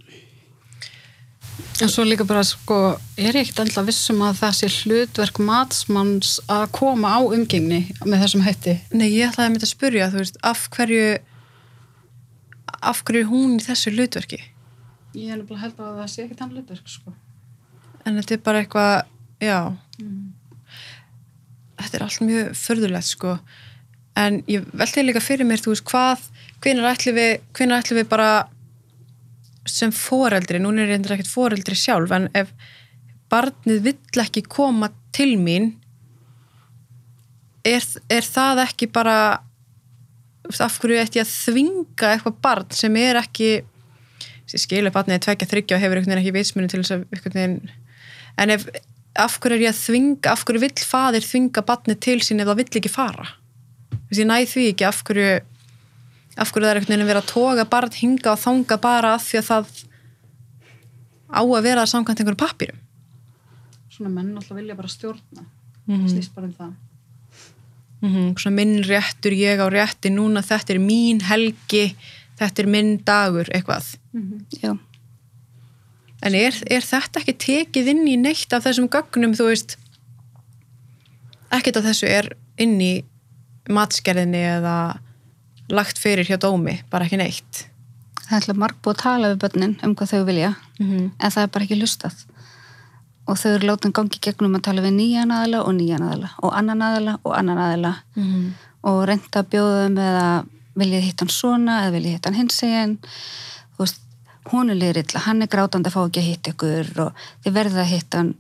En 1.83 1.91
svo 1.91 2.05
líka 2.07 2.25
bara 2.27 2.43
sko, 2.47 2.97
er 3.19 3.35
ég 3.35 3.45
ekkert 3.45 3.65
endla 3.65 3.83
vissum 3.87 4.21
að 4.27 4.41
það 4.41 4.53
sé 4.59 4.69
hlutverk 4.71 5.39
matsmanns 5.43 6.37
að 6.51 6.65
koma 6.75 7.15
á 7.15 7.21
umgengni 7.23 7.81
með 8.07 8.23
þessum 8.23 8.45
hætti? 8.47 8.75
Nei, 8.95 9.09
ég 9.11 9.31
ætlaði 9.31 9.47
að 9.49 9.53
mynda 9.55 9.67
að 9.67 9.73
spurja, 9.73 10.09
þú 10.13 10.21
veist, 10.21 10.39
af 10.47 10.65
hverju 10.75 11.09
af 12.91 13.03
hverju 13.03 13.25
er 13.25 13.31
hún 13.31 13.57
í 13.59 13.65
þessu 13.65 13.93
hlutverki? 13.95 14.41
Ég 15.15 15.31
er 15.31 15.39
nefnilega 15.39 15.63
held 15.63 15.81
að 15.81 16.01
það 16.01 16.09
sé 16.13 16.25
ekkert 16.25 16.43
hann 16.45 16.55
hlutverk 16.55 16.89
sko. 16.91 17.15
en 18.05 18.19
þetta 18.19 18.35
er 18.35 18.43
bara 18.45 18.63
eitthvað 18.63 18.95
já. 19.41 19.59
Þetta 21.81 21.97
er 21.99 22.05
allt 22.07 22.25
mjög 22.25 22.51
förðulegt 22.59 23.11
sko. 23.11 23.39
En 24.17 24.43
ég 24.47 24.67
velti 24.73 25.03
líka 25.03 25.23
fyrir 25.25 25.47
mér, 25.49 25.63
þú 25.63 25.73
veist, 25.73 25.87
hvað 25.91 26.29
hvenær 26.63 26.93
ætlum 26.93 27.17
við, 27.19 27.33
hvenær 27.57 27.83
ætlum 27.83 27.99
við 28.01 28.11
bara 28.13 28.29
sem 29.69 29.93
foreldri 29.95 30.61
núna 30.61 30.85
er 30.85 30.95
ég 30.95 31.07
ekkert 31.09 31.31
foreldri 31.31 31.77
sjálf 31.79 32.13
en 32.13 32.29
ef 32.37 32.53
barnið 33.33 33.81
vill 33.89 34.23
ekki 34.23 34.45
koma 34.49 34.91
til 35.15 35.35
mín 35.41 35.73
er, 37.65 37.85
er 38.13 38.27
það 38.27 38.65
ekki 38.67 38.91
bara 38.93 39.17
af 40.45 40.79
hverju 40.81 41.01
ætti 41.01 41.21
ég 41.21 41.27
að 41.27 41.33
þvinga 41.33 42.11
eitthvað 42.11 42.41
barn 42.45 42.75
sem 42.75 42.99
er 43.01 43.21
ekki 43.21 43.53
sem 44.45 44.61
skilur 44.61 44.93
barnið 44.95 45.17
er 45.17 45.25
tvekja 45.25 45.51
þryggja 45.51 45.79
og 45.79 45.85
hefur 45.85 46.01
einhvern 46.01 46.13
veginn 46.13 46.25
ekki 46.25 46.37
vitsmunni 46.37 46.73
til 46.73 46.83
þess 46.83 46.97
að 46.97 47.07
einhvern 47.15 47.39
veginn 47.39 47.57
en 48.45 48.55
ef, 48.57 48.67
af 49.25 49.39
hverju 49.41 49.57
er 49.57 49.65
ég 49.65 49.73
að 49.73 49.81
þvinga 49.81 50.35
af 50.35 50.45
hverju 50.45 50.65
vill 50.67 50.85
fadir 50.91 51.25
þvinga 51.25 51.65
barnið 51.71 52.01
til 52.05 52.19
sín 52.21 52.45
ef 52.45 52.51
það 52.51 52.61
vill 52.61 52.81
ekki 52.83 52.93
fara 52.93 53.27
þess 54.11 54.21
ég 54.21 54.31
næð 54.31 54.47
því 54.53 54.69
ekki 54.75 54.89
af 54.91 55.03
hverju 55.09 55.33
af 56.35 56.51
hverju 56.53 56.67
það 56.67 56.71
er 56.71 56.81
einhvern 56.81 56.93
veginn 56.93 57.07
að 57.07 57.13
vera 57.15 57.25
að 57.25 57.33
toga 57.33 57.69
barn 57.73 57.99
hinga 57.99 58.35
og 58.35 58.43
þanga 58.43 58.81
bara 58.83 59.15
af 59.17 59.29
því 59.29 59.41
að 59.41 59.51
það 59.51 59.85
á 61.35 61.43
að 61.43 61.69
vera 61.71 61.87
samkvæmt 61.89 62.21
einhverjum 62.21 62.43
pappirum 62.45 62.85
Svona 63.95 64.11
menn 64.11 64.35
alltaf 64.35 64.57
vilja 64.59 64.75
bara 64.75 64.91
stjórna. 64.91 65.45
Um 65.87 66.07
það. 66.09 66.73
Mm 68.05 68.35
svona 68.37 68.57
minn 68.57 68.83
réttur, 68.85 69.33
ég 69.33 69.61
á 69.61 69.67
rétti 69.73 70.11
núna 70.13 70.43
þetta 70.45 70.75
er 70.75 70.81
mín 70.83 71.23
helgi 71.25 71.95
þetta 72.39 72.63
er 72.63 72.69
minn 72.69 72.99
dagur, 73.07 73.49
eitthvað. 73.55 73.95
Já, 74.63 74.75
en 76.25 76.37
er, 76.39 76.57
er 76.71 76.85
þetta 76.85 77.21
ekki 77.21 77.35
tekið 77.47 77.91
inn 77.95 78.07
í 78.09 78.17
neitt 78.21 78.53
af 78.53 78.65
þessum 78.67 78.89
gögnum, 78.93 79.35
þú 79.37 79.51
veist? 79.51 79.77
Ekkert 81.55 81.79
af 81.81 81.87
þessu 81.89 82.09
er 82.11 82.33
inn 82.59 82.81
í 82.83 82.95
matskerðinni 83.71 84.43
eða 84.59 84.77
lagt 85.73 86.01
fyrir 86.01 86.27
hjá 86.29 86.39
dómi, 86.41 86.81
bara 86.91 87.07
ekki 87.07 87.21
neitt. 87.21 87.67
Það 88.25 88.31
er 88.31 88.41
alltaf 88.41 88.61
marg 88.61 88.81
búið 88.83 88.97
að 88.97 89.03
tala 89.03 89.33
við 89.33 89.43
börnin 89.45 89.77
um 89.85 89.95
hvað 89.95 90.15
þau 90.15 90.25
vilja. 90.25 90.55
Mm 90.81 90.87
-hmm. 90.91 91.11
en 91.19 91.31
það 91.31 91.43
er 91.43 91.53
bara 91.55 91.65
ekki 91.65 91.81
hlustað 91.81 92.17
og 93.25 93.39
þau 93.41 93.51
eru 93.55 93.71
látin 93.71 93.95
gangi 93.97 94.21
gegnum 94.21 94.59
að 94.59 94.67
tala 94.69 94.85
við 94.85 94.97
nýjan 94.99 95.33
aðila 95.33 95.63
og 95.65 95.75
nýjan 95.79 96.05
aðila 96.05 96.31
og 96.43 96.57
annan 96.59 96.83
aðila 96.85 97.19
og 97.23 97.37
annan 97.39 97.63
aðila. 97.67 97.95
Og 98.85 98.99
reynda 99.09 99.41
að 99.41 99.51
bjóða 99.55 99.87
um 99.89 99.99
eða 99.99 100.27
viljið 100.75 101.07
hitt 101.07 101.21
hann 101.23 101.33
svona 101.33 101.81
eða 101.85 101.95
viljið 101.95 102.17
hitt 102.17 102.27
hann 102.29 102.41
hins 102.43 102.63
eginn 102.67 102.99
hún 104.53 104.73
er 104.73 104.79
liður 104.79 105.01
illa 105.05 105.23
hann 105.25 105.43
er 105.45 105.51
grátandi 105.53 105.91
að 105.91 105.97
fá 105.97 106.01
ekki 106.05 106.21
að 106.23 106.29
hitta 106.29 106.53
ykkur 106.53 106.91
og 107.07 107.27
þið 107.45 107.57
verðið 107.59 107.83
að 107.83 107.93
hitta 107.93 108.21
hann 108.21 108.33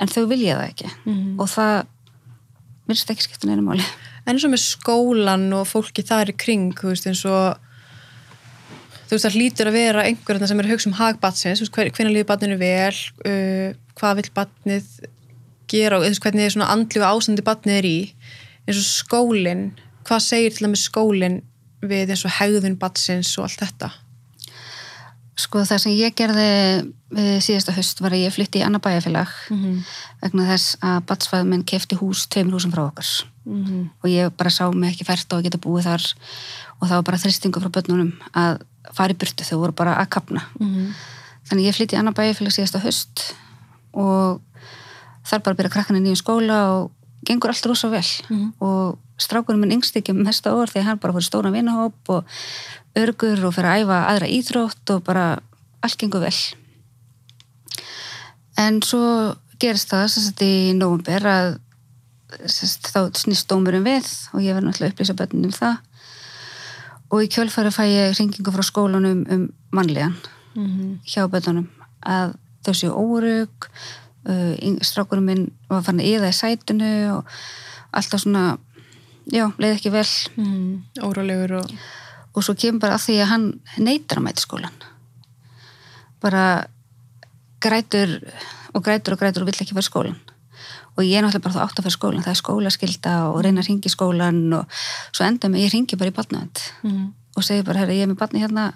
en 0.00 0.10
þau 0.10 0.22
viljið 0.30 0.54
það 0.56 0.68
ekki. 0.70 0.92
Og 1.38 1.50
það 1.52 1.74
virðist 2.88 3.12
ekki 3.14 3.26
skipta 3.26 3.50
neina 3.50 3.64
máli. 3.64 3.84
En 4.24 4.34
eins 4.34 4.46
og 4.46 4.52
með 4.54 4.62
skólan 4.64 5.50
og 5.56 5.66
fólki 5.68 6.02
þar 6.06 6.32
í 6.32 6.36
kring, 6.36 6.72
þú 6.76 6.90
veist, 6.90 7.06
eins 7.06 7.22
og 7.28 7.60
þú 9.06 9.14
veist, 9.14 9.26
það 9.26 9.36
hlýtur 9.36 9.70
að 9.70 9.78
vera 9.78 10.06
einhverjum 10.08 10.50
sem 10.50 10.62
er 10.62 10.68
að 10.68 10.74
hugsa 10.74 10.90
um 10.90 10.96
hagbatsins, 10.98 11.62
hvernig 11.70 12.16
líður 12.16 12.28
batninu 12.30 12.58
vel 12.60 12.98
uh, 13.28 13.70
hvað 14.00 14.20
vill 14.20 14.30
batnið 14.34 14.90
gera 15.70 15.98
og 16.00 16.02
veist, 16.06 16.22
hvernig 16.24 16.48
er 16.48 16.64
andlu 16.66 17.04
ásandi 17.06 17.44
batnið 17.46 17.76
er 17.78 17.86
í 17.86 17.98
eins 18.66 18.78
og 18.80 18.86
skólin, 18.88 19.66
hvað 20.08 20.24
segir 20.24 20.56
til 20.56 20.66
að 20.66 20.72
með 20.74 20.82
skólin 20.88 21.42
við 21.82 22.10
eins 22.14 22.24
og 22.26 22.34
hegðun 22.40 22.78
batsins 22.80 23.36
og 23.38 23.44
allt 23.48 23.60
þetta 23.66 23.90
Sko 25.40 25.62
það 25.64 25.78
sem 25.80 25.92
ég 25.96 26.12
gerði 26.18 26.48
síðasta 27.40 27.72
höst 27.72 28.02
var 28.04 28.12
að 28.12 28.26
ég 28.26 28.34
flytti 28.34 28.60
í 28.60 28.64
annar 28.66 28.82
bæjarfélag 28.84 29.30
Mhm. 29.48 29.78
vegna 30.22 30.44
þess 30.50 30.76
að 30.84 30.98
batsfæðum 31.08 31.48
minn 31.54 31.64
kefti 31.64 31.96
hús 31.96 32.26
tveimur 32.28 32.58
húsum 32.58 32.72
frá 32.74 32.82
okkur 32.90 33.24
Mhm. 33.46 33.90
og 34.04 34.10
ég 34.10 34.36
bara 34.36 34.50
sá 34.50 34.70
mig 34.74 34.92
ekki 34.92 35.06
fært 35.06 35.32
og 35.32 35.38
að 35.40 35.44
geta 35.44 35.58
búið 35.58 35.84
þar 35.88 36.14
og 36.82 36.88
það 36.88 36.96
var 36.98 37.02
bara 37.02 37.16
þristingu 37.18 37.60
frá 37.62 37.70
börnunum 37.70 38.12
að 38.34 38.60
fara 38.92 39.12
í 39.12 39.16
burtu, 39.16 39.44
þau 39.44 39.58
voru 39.60 39.72
bara 39.74 39.96
að 39.96 40.10
kapna 40.10 40.42
Mhm. 40.60 40.92
þannig 41.48 41.66
ég 41.66 41.74
flytti 41.74 41.96
í 41.96 41.98
annar 41.98 42.12
bæjarfélag 42.14 42.52
síðasta 42.52 42.80
höst 42.82 43.32
og 43.94 44.40
þar 45.26 45.42
bara 45.44 45.54
byrja 45.58 45.70
krakkan 45.74 45.96
í 45.96 46.00
nýjum 46.04 46.16
skóla 46.22 46.58
og 46.78 46.90
gengur 47.26 47.50
allt 47.52 47.66
rosa 47.66 47.88
vel 47.92 48.04
Mhm. 48.30 48.52
og 48.60 48.98
strákurinn 49.20 49.60
minn 49.60 49.72
yngst 49.76 49.96
ekki 49.96 50.14
mesta 50.16 50.54
orð 50.54 50.72
því 50.72 50.82
hann 50.84 50.98
bara 50.98 51.12
fyrir 51.12 51.28
stóran 51.28 51.52
vinahóp 51.52 52.08
og 52.08 52.24
örgur 52.96 53.44
og 53.44 53.54
fyrir 53.54 53.68
að 53.68 53.82
æfa 53.84 53.98
aðra 54.08 54.28
íþrótt 54.38 54.94
og 54.94 55.04
bara 55.04 55.38
allt 55.82 55.98
gengur 55.98 56.20
vel 56.20 56.38
en 58.60 58.80
svo 58.82 59.34
gerist 59.60 59.90
það 59.92 60.08
sagt 60.14 60.42
í 60.44 60.72
nóvumber 60.76 61.26
að 61.28 61.58
sagt, 62.46 62.90
þá 62.94 63.10
snýst 63.18 63.48
dómurinn 63.50 63.84
við 63.86 64.06
og 64.34 64.40
ég 64.44 64.54
verði 64.56 64.68
náttúrulega 64.70 64.90
að 64.90 64.94
upplýsa 64.94 65.16
börnum 65.18 65.48
um 65.50 65.56
það 65.56 65.76
og 67.10 67.24
í 67.24 67.30
kjölfari 67.34 67.72
fæ 67.74 67.82
ég 67.90 68.14
hringingu 68.16 68.52
frá 68.54 68.62
skólanum 68.66 69.24
um 69.30 69.48
mannlegan 69.74 70.16
Mhm. 70.54 71.00
hjá 71.06 71.28
börnunum 71.30 71.68
að 72.02 72.34
þau 72.64 72.74
séu 72.74 72.90
órug 72.92 73.68
uh, 74.28 74.78
strákurinn 74.84 75.24
minn 75.26 75.46
var 75.68 75.82
farin 75.86 76.00
að 76.04 76.10
yða 76.14 76.28
í 76.32 76.36
sætunu 76.36 76.90
og 77.16 77.24
alltaf 77.92 78.20
svona 78.22 78.58
já, 79.30 79.46
leið 79.58 79.76
ekki 79.78 79.90
vel 79.94 80.06
Mhm. 80.36 80.84
órálegur 81.02 81.56
og 81.62 81.70
og 82.34 82.44
svo 82.46 82.54
kemur 82.54 82.78
bara 82.80 82.94
að 82.94 83.06
því 83.08 83.14
að 83.22 83.26
hann 83.32 83.46
neytar 83.78 84.18
að 84.20 84.22
mæta 84.28 84.40
skólan 84.44 84.76
bara 86.22 86.64
grætur 87.60 88.20
og 88.74 88.84
grætur 88.84 89.14
og 89.16 89.18
grætur 89.20 89.42
og 89.42 89.48
vill 89.50 89.60
ekki 89.64 89.74
fara 89.74 89.84
í 89.84 89.88
skólan 89.90 90.18
og 90.96 91.02
ég 91.06 91.16
er 91.18 91.24
náttúrulega 91.24 91.42
bara 91.46 91.56
þá 91.56 91.64
átt 91.64 91.80
að 91.80 91.84
fara 91.86 91.94
í 91.94 91.98
skólan 91.98 92.24
það 92.24 92.34
er 92.34 92.40
skólaskylda 92.42 93.14
og 93.32 93.40
reyna 93.44 93.62
að 93.64 93.68
ringi 93.70 93.90
skólan 93.92 94.40
og 94.60 94.78
svo 95.16 95.26
enda 95.26 95.48
með 95.50 95.64
ég 95.66 95.72
ringi 95.74 95.98
bara 95.98 96.10
í 96.12 96.16
barnavend 96.16 96.62
Mhm. 96.84 97.12
og 97.36 97.42
segi 97.44 97.64
bara, 97.64 97.78
herra, 97.78 97.92
ég 97.92 98.02
er 98.02 98.10
með 98.12 98.18
barni 98.22 98.40
hérna 98.42 98.72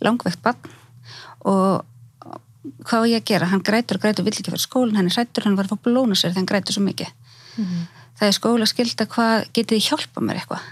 langveikt 0.00 0.42
barn 0.42 0.56
og 1.44 1.84
hvað 2.84 3.06
á 3.06 3.10
ég 3.10 3.22
að 3.22 3.28
gera, 3.30 3.46
hann 3.50 3.62
grætur 3.64 3.96
og 3.96 4.02
grætur 4.04 4.26
vill 4.26 4.34
ekki 4.34 4.50
fara 4.50 4.60
í 4.60 4.66
skólan, 4.66 4.96
hann 4.98 5.08
er 5.08 5.16
hrættur 5.16 5.46
hann 5.46 5.56
var 5.56 5.68
að 5.68 5.72
fá 5.74 5.84
blóna 5.86 6.14
sér 6.14 6.30
þegar 6.30 6.40
hann 6.40 6.50
grætur 6.50 6.76
svo 6.76 6.84
mikið. 6.84 7.12
Það 8.20 8.26
er 8.28 8.36
skólaskylda, 8.36 9.06
hvað 9.06 9.46
getið 9.56 9.76
þið 9.78 9.86
hjálpa 9.88 10.20
mér 10.20 10.40
eitthvað? 10.40 10.66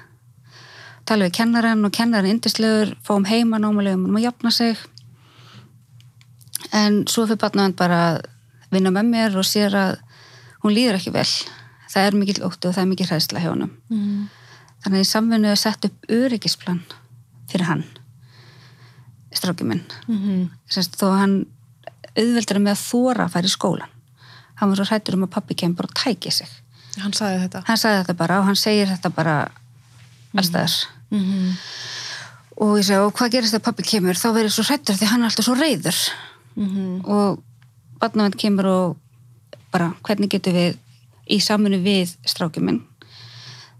Tala 1.09 1.25
við 1.25 1.37
kennaran 1.39 1.85
og 1.89 1.93
kennaran 1.97 2.31
indislegur 2.35 2.93
fáum 3.07 3.25
heima 3.25 3.59
námulega 3.59 3.97
um 3.97 4.19
að 4.19 4.27
jafna 4.27 4.51
sig. 4.53 4.77
En 6.73 7.07
svo 7.09 7.25
fyrir 7.25 7.41
barnavend 7.41 7.77
bara 7.79 8.01
að 8.11 8.19
vinna 8.71 8.93
með 8.93 9.09
mér 9.15 9.39
og 9.41 9.47
sér 9.49 9.73
að 9.73 9.95
hún 10.63 10.75
líður 10.77 10.99
ekki 10.99 11.15
vel. 11.15 11.29
Það 11.89 12.05
er 12.05 12.19
mikill 12.21 12.45
óttu 12.45 12.69
og 12.69 12.77
það 12.77 12.83
er 12.83 12.91
mikill 12.91 13.09
hræðsla 13.09 13.41
hjá 13.41 13.51
honum. 13.55 13.73
Mhm. 13.89 14.29
þannig 14.79 15.01
að 15.01 15.07
í 15.07 15.11
samvinnu 15.11 15.49
er 15.51 15.59
sett 15.59 15.85
upp 15.89 16.05
öryggisplan 16.09 16.83
fyrir 17.51 17.67
hann 17.67 17.85
strákið 19.35 19.67
minn. 19.67 19.83
Mhm. 20.07 20.51
Sest, 20.69 20.97
þó 20.97 21.13
að 21.13 21.19
hann 21.19 21.47
auðveldur 22.17 22.59
með 22.63 22.75
að 22.77 22.85
þóra 22.91 23.25
að 23.27 23.33
fara 23.37 23.47
í 23.51 23.55
skólan 23.57 23.89
hann 24.59 24.69
var 24.73 24.77
svo 24.81 24.85
hrættur 24.91 25.15
um 25.19 25.27
að 25.27 25.31
pappi 25.37 25.55
kemur 25.55 25.77
bara 25.77 25.89
og 25.93 25.95
tæki 26.05 26.31
sig 26.33 26.49
Hann 26.99 27.13
sagði 27.13 27.43
þetta. 27.45 27.63
hann 27.67 27.77
sagði 27.79 27.99
þetta 28.05 28.17
bara 28.19 28.39
og 28.41 28.45
hann 28.49 28.57
segir 28.57 28.87
þetta 28.91 29.11
bara 29.15 29.37
allstaðar 30.37 30.79
Mhm. 31.11 31.53
og 32.61 32.77
ég 32.79 32.85
segi 32.85 32.99
og 33.01 33.13
hvað 33.17 33.31
gerist 33.33 33.55
þegar 33.55 33.65
pappi 33.65 33.83
kemur 33.83 34.15
þá 34.19 34.27
verður 34.35 34.49
ég 34.51 34.57
svo 34.57 34.65
hrættur 34.69 34.95
því 34.99 35.07
hann 35.07 35.23
er 35.23 35.29
alltaf 35.31 35.45
svo 35.45 35.55
reyður 35.55 35.99
Mhm. 36.57 37.05
og 37.07 37.43
barnavend 38.01 38.37
kemur 38.37 38.67
og 38.67 38.97
bara 39.73 39.95
hvernig 40.03 40.29
getur 40.31 40.53
við 40.53 40.77
í 41.31 41.39
saminu 41.41 41.79
við 41.83 42.17
strákið 42.27 42.63
minn 42.63 42.83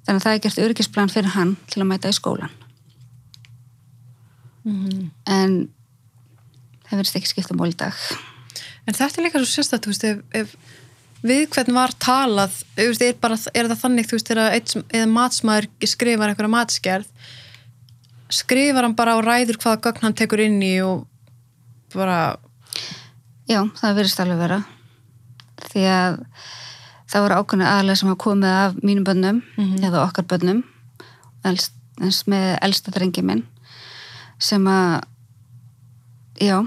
þannig 0.07 0.21
að 0.21 0.25
það 0.25 0.35
er 0.35 0.39
gert 0.39 0.59
öryggisplan 0.59 1.11
fyrir 1.11 1.31
hann 1.35 1.57
til 1.67 1.83
að 1.83 1.87
mæta 1.89 2.09
í 2.09 2.17
skólan 2.17 2.51
Mhm. 4.65 5.11
en 5.27 5.69
það 6.89 7.01
verðist 7.01 7.21
ekki 7.21 7.33
skipta 7.33 7.57
mál 7.59 7.71
í 7.71 7.77
dag. 7.79 8.03
En 8.89 8.97
þetta 8.97 9.21
er 9.21 9.27
líka 9.27 9.43
svo 9.43 9.51
sérstætt, 9.53 9.85
þú 9.85 9.93
veist, 9.93 10.09
ef, 10.09 10.23
ef 10.33 11.25
við 11.29 11.45
hvern 11.55 11.77
var 11.77 11.95
talað, 12.01 12.57
þú 12.79 12.89
veist, 12.91 13.05
er, 13.05 13.21
bara, 13.21 13.39
er 13.53 13.71
það 13.71 13.83
þannig, 13.85 14.09
þú 14.09 14.19
veist, 14.19 14.33
eða 14.33 15.13
matsmaður 15.13 15.71
skrifar 15.93 16.33
einhverja 16.33 16.55
matskerð, 16.55 17.31
skrifar 18.33 18.87
hann 18.87 18.97
bara 18.97 19.17
á 19.17 19.19
ræður 19.25 19.61
hvaða 19.61 19.83
gögn 19.89 20.07
hann 20.07 20.17
tekur 20.17 20.45
inn 20.45 20.61
í 20.65 20.75
og 20.85 21.07
bara, 21.95 22.37
Já, 23.49 23.63
það 23.81 23.95
verðist 23.97 24.19
alveg 24.21 24.41
vera. 24.43 24.57
Því 25.71 25.85
að 25.89 26.17
það 27.09 27.23
voru 27.25 27.37
ákveðinu 27.39 27.69
aðlega 27.69 28.01
sem 28.01 28.11
hafa 28.11 28.21
komið 28.21 28.57
af 28.59 28.75
mínum 28.85 29.07
bönnum 29.09 29.39
eða 29.81 30.03
okkar 30.03 30.27
bönnum 30.29 30.59
elst, 31.49 31.73
eins 32.03 32.27
með 32.29 32.51
elsta 32.67 32.93
drengi 32.93 33.25
minn 33.25 33.47
sem 34.37 34.67
að 34.69 35.08
já, 36.41 36.59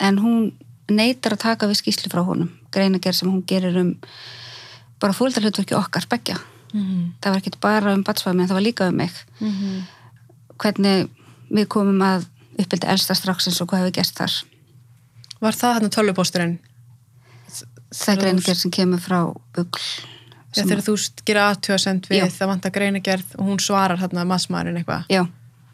en 0.00 0.18
hún 0.18 0.52
neytar 0.90 1.36
að 1.36 1.44
taka 1.46 1.68
við 1.70 1.80
skýslu 1.80 2.10
frá 2.12 2.24
honum 2.26 2.50
greinagerð 2.74 3.16
sem 3.20 3.30
hún 3.30 3.44
gerir 3.48 3.76
um 3.80 3.94
bara 5.00 5.14
fólkdarhlutverki 5.16 5.76
okkar 5.78 6.06
begja 6.10 6.36
það 6.74 7.30
var 7.30 7.38
ekki 7.40 7.52
bara 7.62 7.94
um 7.94 8.02
batsfæmi 8.04 8.42
en 8.42 8.48
það 8.50 8.58
var 8.58 8.66
líka 8.66 8.88
um 8.90 8.96
mig 8.98 9.12
hvernig 10.58 11.08
við 11.54 11.68
komum 11.70 12.02
að 12.02 12.26
uppbyldi 12.58 12.88
elsta 12.90 13.14
straxins 13.18 13.60
og 13.62 13.70
hvað 13.70 13.84
hefur 13.84 13.96
gert 14.00 14.18
þar 14.18 14.34
var 15.44 15.58
það 15.58 15.78
hann 15.78 15.94
tölvupósturinn? 15.94 16.58
það 17.94 18.12
er 18.14 18.20
greinagerð 18.24 18.60
sem 18.64 18.74
kemur 18.74 19.02
frá 19.02 19.20
bugl 19.54 19.86
Já, 20.54 20.62
þegar 20.62 20.82
þú 20.86 20.94
gera 21.26 21.44
aðtjóðsend 21.50 22.04
við 22.10 22.20
Já. 22.20 22.26
það 22.30 22.50
vantar 22.52 22.72
greinagerð 22.74 23.32
og 23.38 23.48
hún 23.48 23.62
svarar 23.62 23.98
þarna 23.98 24.22
matsmaðurinn 24.30 24.78
eitthvað. 24.78 25.08
já, 25.10 25.24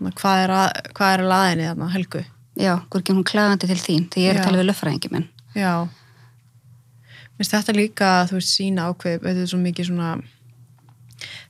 Þannig, 0.00 0.14
Hvað 0.16 0.44
er, 0.44 0.52
að, 0.56 0.68
hvað 0.96 1.12
er 1.12 1.22
að 1.22 1.28
laðinni 1.28 1.66
þarna, 1.68 1.88
Helgu? 1.92 2.22
Já, 2.58 2.74
hvorki 2.90 3.14
hún 3.14 3.26
klagandi 3.26 3.68
til 3.70 3.78
þín 3.78 4.08
því 4.10 4.24
ég 4.26 4.32
er 4.32 4.38
Já. 4.38 4.42
að 4.42 4.48
tala 4.48 4.60
við 4.62 4.68
löffræðingi 4.70 5.12
minn 5.14 5.28
Já. 5.54 5.88
Minnst 7.38 7.54
þetta 7.54 7.72
líka, 7.72 8.08
þú 8.28 8.36
veist, 8.36 8.52
sína 8.52 8.90
ákveð, 8.90 9.22
þetta 9.24 9.40
er 9.40 9.48
svo 9.48 9.58
mikið 9.62 9.86
svona, 9.88 10.08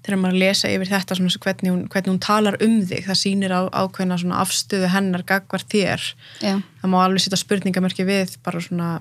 þegar 0.04 0.20
maður 0.22 0.38
lesa 0.38 0.70
yfir 0.70 0.90
þetta 0.92 1.16
svona 1.18 1.32
svo 1.34 1.40
hvernig 1.42 1.72
hún, 1.74 1.80
hvernig 1.90 2.12
hún 2.12 2.20
talar 2.22 2.58
um 2.62 2.76
þig, 2.86 3.08
það 3.08 3.18
sýnir 3.18 3.54
á, 3.58 3.60
ákveðna 3.74 4.20
svona 4.22 4.38
afstöðu 4.44 4.92
hennar 4.94 5.24
gagvar 5.26 5.64
þér. 5.66 6.04
já, 6.44 6.54
Það 6.80 6.92
má 6.94 6.98
alveg 7.02 7.24
setja 7.24 7.40
spurningamörki 7.42 8.06
við 8.06 8.36
bara 8.46 8.62
svona 8.62 8.92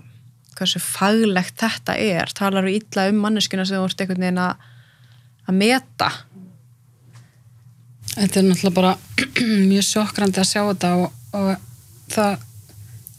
hversu 0.57 0.81
faglegt 0.83 1.61
þetta 1.61 1.95
er. 1.95 2.33
Talar 2.35 2.65
þú 2.67 2.73
illa 2.75 3.07
um 3.13 3.21
manneskuna 3.23 3.67
sem 3.69 3.77
þú 3.77 3.85
ert 3.85 4.01
einhvern 4.03 4.25
veginn 4.25 4.41
að, 4.43 4.67
að 5.45 5.59
meta. 5.61 6.09
Þetta 8.17 8.41
er 8.41 8.49
náttúrulega 8.49 8.75
bara 8.81 8.97
mjög 9.71 9.85
sjokkrandi 9.93 10.41
að 10.41 10.49
sjá 10.49 10.61
þetta 10.65 10.95
og, 10.97 11.11
og 11.37 11.68
það, 12.13 12.45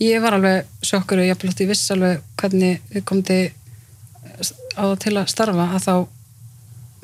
ég 0.03 0.23
var 0.25 0.37
alveg 0.37 0.87
sjokkur 0.87 1.23
og 1.23 1.29
ég 1.29 1.41
blótt 1.41 1.63
ég 1.63 1.71
viss 1.71 1.91
alveg 1.95 2.23
hvernig 2.41 2.81
við 2.93 3.05
komum 3.09 3.27
til 3.27 3.43
á 4.77 4.83
það 4.83 4.97
til 5.05 5.17
að 5.19 5.31
starfa 5.33 5.67
að 5.67 5.85
þá 5.85 5.95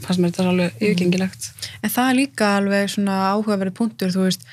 fannst 0.04 0.20
mér 0.20 0.32
þetta 0.32 0.48
alveg 0.52 0.80
yfirgengilegt. 0.80 1.50
En 1.80 1.92
það 1.92 2.10
er 2.10 2.18
líka 2.20 2.48
alveg 2.58 2.90
svona 2.92 3.18
áhugaverið 3.32 3.76
punktur, 3.76 4.12
þú 4.12 4.26
veist, 4.26 4.46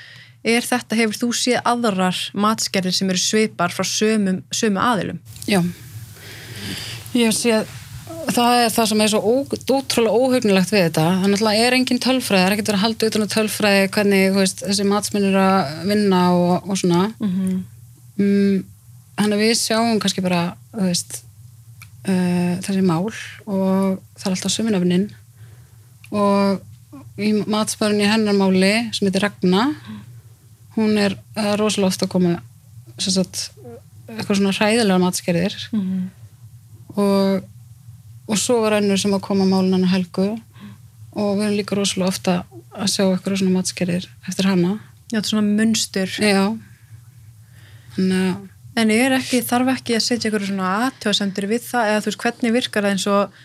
er 0.44 0.68
þetta, 0.68 0.98
hefur 1.00 1.20
þú 1.20 1.30
séð 1.40 1.62
aðrar 1.72 2.20
matskerðir 2.36 2.96
sem 2.96 3.12
eru 3.12 3.22
svipar 3.22 3.76
frá 3.76 3.88
sömum, 3.88 4.42
sömu 4.56 4.82
aðilum? 4.84 5.20
Já. 5.48 5.60
Ég 7.16 7.36
sé 7.36 7.58
að 7.60 7.72
það 8.36 8.60
er 8.62 8.72
það 8.74 8.90
sem 8.92 9.02
er 9.04 9.12
svo 9.12 9.22
ó, 9.24 9.34
ótrúlega 9.78 10.20
óhugnilegt 10.20 10.74
við 10.74 10.86
þetta. 10.88 11.06
Það 11.22 11.30
náttúrulega 11.34 11.68
er 11.68 11.78
engin 11.78 12.04
tölfræði, 12.04 12.42
það 12.42 12.48
er 12.48 12.56
ekkert 12.56 12.72
verið 12.72 12.80
að 12.80 12.86
halda 12.86 13.10
utan 13.10 13.26
á 13.26 13.34
tölfræði 13.34 13.92
hvernig 13.96 14.38
veist, 14.38 14.64
þessi 14.68 14.88
matsminn 14.90 15.30
er 15.30 15.38
að 15.44 15.88
vinna 15.92 16.24
og, 16.38 16.68
og 16.70 16.82
svona. 16.82 17.06
Mm 17.20 17.62
Mm, 18.14 18.64
Þannig 19.14 19.38
að 19.38 19.44
við 19.44 19.54
sjáum 19.60 20.00
kannski 20.02 20.24
bara, 20.26 20.42
veist, 20.74 21.20
uh, 22.10 22.54
þessi 22.66 22.82
mál 22.86 23.06
og 23.06 24.00
það 24.18 24.26
er 24.26 24.36
alltaf 24.36 24.54
söminöfnin 24.54 25.06
og 26.14 27.22
í 27.22 27.30
matsmörun 27.46 28.02
í 28.02 28.10
hennar 28.10 28.38
máli 28.38 28.74
sem 28.94 29.06
heitir 29.06 29.28
Ragna, 29.28 29.68
hún 30.78 30.98
er 30.98 31.18
uh, 31.38 31.54
rosalega 31.62 31.92
ofta 31.92 32.08
að 32.08 32.14
koma 32.16 32.34
sem 32.98 33.14
sagt, 33.14 33.52
eitthvað 34.10 34.40
svona 34.40 34.56
hræðilega 34.58 35.02
matskerðir 35.02 35.58
-hmm. 35.70 36.02
og, 36.96 37.46
og 38.28 38.40
svo 38.40 38.62
var 38.64 38.78
önnur 38.80 39.00
sem 39.02 39.14
að 39.16 39.26
koma 39.28 39.48
málun 39.50 39.76
hann 39.76 39.92
helgu 39.92 40.30
og 41.14 41.38
við 41.38 41.46
erum 41.46 41.58
líka 41.60 41.78
rosalega 41.78 42.14
ofta 42.14 42.38
að 42.74 42.92
sjá 42.94 43.04
eitthvað 43.06 43.40
svona 43.42 43.58
matskerðir 43.60 44.10
eftir 44.28 44.50
hana 44.50 44.78
Já, 45.12 45.20
þetta 45.20 45.28
er 45.28 45.34
svona 45.34 45.62
munstur. 45.62 46.16
já 46.18 46.44
að 48.00 48.50
En 48.74 48.90
er 48.90 49.14
ekki, 49.14 49.44
þarf 49.46 49.70
ekki 49.76 49.94
að 49.94 50.02
setja 50.02 50.30
ykkur 50.32 50.48
svona 50.48 50.70
aðtjóðsendur 50.88 51.46
við 51.52 51.66
það 51.68 51.90
eða 51.92 52.00
þú 52.02 52.10
veist 52.10 52.24
hvernig 52.24 52.54
virkar 52.56 52.86
það 52.88 52.96
eins 52.96 53.04
og 53.12 53.36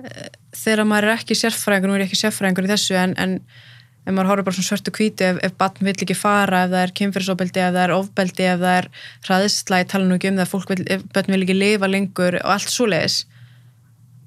e, 0.00 0.28
þegar 0.56 0.88
maður 0.88 1.08
er 1.10 1.18
ekki 1.18 1.36
sérfræðingur, 1.36 1.90
nú 1.90 1.96
er 1.98 2.04
ég 2.04 2.08
ekki 2.08 2.20
sérfræðingur 2.22 2.68
í 2.68 2.70
þessu 2.70 2.96
en, 2.96 3.12
en 3.20 3.34
ef 4.06 4.14
maður 4.16 4.30
horfður 4.30 4.46
bara 4.48 4.56
svona 4.56 4.70
svörtu 4.70 4.94
hvíti 4.96 5.28
ef, 5.28 5.42
ef 5.44 5.58
batn 5.60 5.84
vill 5.84 5.96
ekki 6.06 6.16
fara, 6.16 6.62
ef 6.64 6.72
það 6.72 6.84
er 6.86 6.94
kynfyrirsofbeldi, 7.02 7.62
ef 7.66 7.76
það 7.76 7.82
er 7.82 7.94
ofbeldi, 7.98 8.48
ef 8.54 8.64
það 8.64 8.78
er 8.80 8.88
hraðisla 9.28 9.82
í 9.82 9.88
tala 9.92 10.08
nú 10.08 10.16
ekki 10.16 10.32
um 10.32 10.40
það, 10.40 10.52
fólk 10.54 10.72
vil, 10.72 10.80
ef 10.96 11.04
batn 11.12 11.36
vil 11.36 11.42
ekki 11.44 11.58
lifa 11.60 11.92
lengur 11.92 12.38
og 12.40 12.52
allt 12.56 12.72
svoleiðis. 12.72 13.18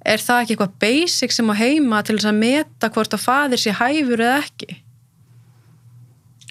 Er 0.06 0.22
það 0.24 0.42
ekki 0.42 0.56
eitthvað 0.56 0.78
basic 0.80 1.34
sem 1.36 1.50
á 1.52 1.56
heima 1.60 2.04
til 2.04 2.16
þess 2.16 2.30
að 2.32 2.40
meta 2.40 2.90
hvort 2.90 3.14
að 3.14 3.26
faðir 3.26 3.60
sé 3.60 3.74
hæfur 3.76 4.22
eða 4.24 4.44
ekki? 4.44 4.80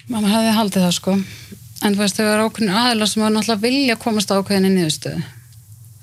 maður 0.09 0.33
hefði 0.33 0.53
haldið 0.57 0.85
það 0.85 0.95
sko. 0.97 1.15
En 1.79 1.95
þú 1.95 2.03
veist 2.03 2.19
þau 2.19 2.25
eru 2.25 2.47
ákveðin 2.47 2.77
aðeila 2.81 3.07
sem 3.07 3.23
að 3.23 3.35
náttúrulega 3.35 3.63
vilja 3.63 3.97
komast 4.01 4.31
á 4.33 4.37
ákveðinni 4.39 4.71
niðurstöðu. 4.73 5.21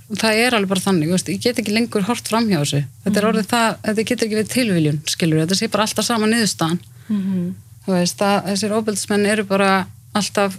Og 0.06 0.20
það 0.20 0.40
er 0.44 0.54
alveg 0.56 0.70
bara 0.70 0.84
þannig, 0.84 1.10
veist, 1.10 1.30
ég 1.32 1.42
get 1.42 1.60
ekki 1.60 1.74
lengur 1.74 2.06
hort 2.06 2.28
fram 2.30 2.46
hjá 2.46 2.60
þessu, 2.60 2.82
þetta 3.04 3.20
er 3.20 3.26
orðið 3.26 3.48
það 3.50 3.72
þetta 3.88 4.04
getur 4.10 4.28
ekki 4.28 4.38
við 4.38 4.52
tilviljun, 4.52 5.00
skilur 5.10 5.42
þetta 5.42 5.58
sé 5.58 5.68
bara 5.72 5.86
alltaf 5.88 6.06
sama 6.06 6.28
niðurstaðan. 6.30 6.78
Mm 7.08 7.22
-hmm. 7.24 7.48
þú 7.86 7.96
veist, 7.96 8.22
að, 8.22 8.36
þessir 8.52 8.76
óbeldsmenn 8.76 9.26
eru 9.32 9.44
bara 9.50 9.70
alltaf 10.14 10.58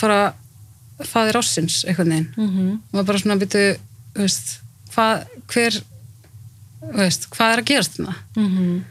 bara 0.00 0.34
faðir 1.08 1.40
ássins 1.40 1.86
einhvern 1.88 2.12
veginn. 2.12 2.28
Mm 2.36 2.50
-hmm. 2.50 2.74
og 2.76 2.92
maður 2.92 3.06
bara 3.06 3.18
svona 3.18 3.40
þú 3.40 4.20
veist, 4.20 4.60
hvað, 4.92 5.24
hver 5.48 5.82
veist, 6.90 7.28
hvað 7.30 7.54
er 7.54 7.62
að 7.62 7.70
gerast 7.70 7.96
þarna? 7.96 8.14
Mm 8.36 8.48
-hmm. 8.50 8.82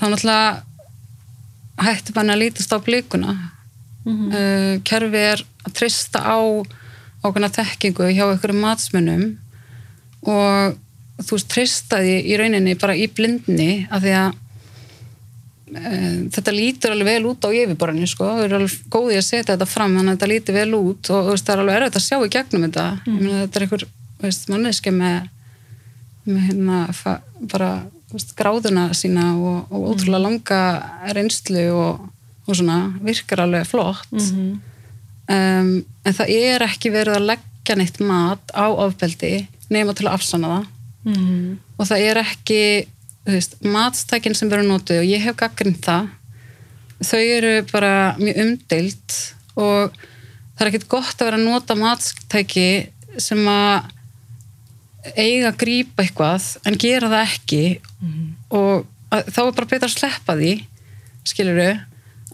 þá 0.00 0.04
náttúrulega 0.08 0.62
hættu 1.78 2.14
bara 2.16 2.34
að 2.34 2.42
lítast 2.42 2.72
á 2.74 2.78
blíkuna. 2.78 3.36
Mhm. 4.04 4.32
uh, 4.32 4.80
kerfi 4.84 5.16
er 5.16 5.44
að 5.66 5.72
trista 5.74 6.18
á 6.24 6.38
ákveðna 7.22 7.50
þekkingu 7.52 8.12
hjá 8.14 8.24
einhverjum 8.30 8.62
matsmönnum 8.62 9.24
og 10.22 10.76
þú 11.18 11.34
veist, 11.34 11.48
trista 11.50 11.98
því 11.98 12.14
í 12.30 12.36
rauninni 12.38 12.76
bara 12.78 12.94
í 12.96 13.08
blindni 13.10 13.86
af 13.90 14.02
því 14.02 14.12
að 14.20 14.28
uh, 15.74 16.18
þetta 16.34 16.54
lítur 16.54 16.94
alveg 16.94 17.10
vel 17.10 17.30
út 17.32 17.44
á 17.44 17.50
yfirborðinu 17.50 18.08
sko, 18.08 18.24
þau 18.24 18.44
eru 18.46 18.60
alveg 18.60 18.76
góði 18.88 19.18
að 19.18 19.26
setja 19.28 19.54
þetta 19.54 19.68
fram 19.68 19.96
þannig 19.98 20.12
að 20.12 20.16
þetta 20.16 20.32
lítur 20.32 20.58
vel 20.60 20.74
út 20.78 21.10
og 21.10 21.26
þú 21.26 21.34
veist, 21.34 21.46
það 21.46 21.54
er 21.54 21.64
alveg 21.64 21.80
erfitt 21.80 22.00
að 22.00 22.06
sjá 22.06 22.18
í 22.18 22.32
gegnum 22.36 22.66
þetta. 22.68 22.86
Ég 23.06 23.20
meina 23.20 23.42
þetta 23.42 23.58
er 23.58 23.66
einhver 23.66 23.86
veist, 24.22 24.48
manneski 24.52 24.94
með, 24.94 25.28
með 26.28 26.46
hérna 26.50 26.78
bara 27.50 27.70
veist, 28.12 28.34
gráðuna 28.38 28.88
sína 28.96 29.30
og, 29.36 29.66
og 29.72 29.90
ótrúlega 29.92 30.22
langa 30.24 30.60
reynslu 31.16 31.64
og, 31.74 32.00
og 32.48 32.56
svona 32.56 32.78
virkar 33.04 33.42
alveg 33.44 33.66
flott 33.68 34.08
Mhm. 34.12 34.60
um, 35.28 35.72
en 36.04 36.14
það 36.16 36.30
er 36.32 36.64
ekki 36.68 36.92
verið 36.94 37.18
að 37.18 37.26
leggja 37.32 37.76
neitt 37.76 37.98
mat 38.00 38.52
á 38.56 38.64
ofbeldi 38.72 39.46
nema 39.70 39.92
til 39.94 40.06
að 40.08 40.14
afsanna 40.18 40.48
það 40.54 40.66
Mhm. 41.08 41.58
og 41.78 41.86
það 41.86 42.00
er 42.10 42.16
ekki 42.24 42.62
veist, 43.28 43.58
matstækin 43.62 44.34
sem 44.36 44.48
verður 44.50 44.68
notuð 44.72 44.98
og 45.02 45.08
ég 45.08 45.20
hef 45.22 45.36
gaggrind 45.36 45.80
það 45.84 46.08
þau 47.04 47.20
eru 47.22 47.52
bara 47.72 48.16
mjög 48.18 48.40
umdeild 48.42 49.18
og 49.56 49.92
það 50.58 50.64
er 50.64 50.70
ekkit 50.72 50.88
gott 50.88 51.14
að 51.20 51.28
vera 51.28 51.38
að 51.38 51.44
nota 51.46 51.74
matstæki 51.78 52.66
sem 53.18 53.38
að 53.46 53.84
eiga 55.14 55.52
að 55.52 55.60
grípa 55.62 56.04
eitthvað 56.04 56.48
en 56.66 56.78
gera 56.80 57.10
það 57.12 57.26
ekki 57.28 57.62
og 58.50 58.86
að, 59.14 59.28
þá 59.30 59.40
er 59.44 59.54
bara 59.54 59.70
betra 59.70 59.88
að 59.88 59.94
sleppa 59.94 60.36
því 60.38 60.54
skilur 61.28 61.60
þau 61.62 61.70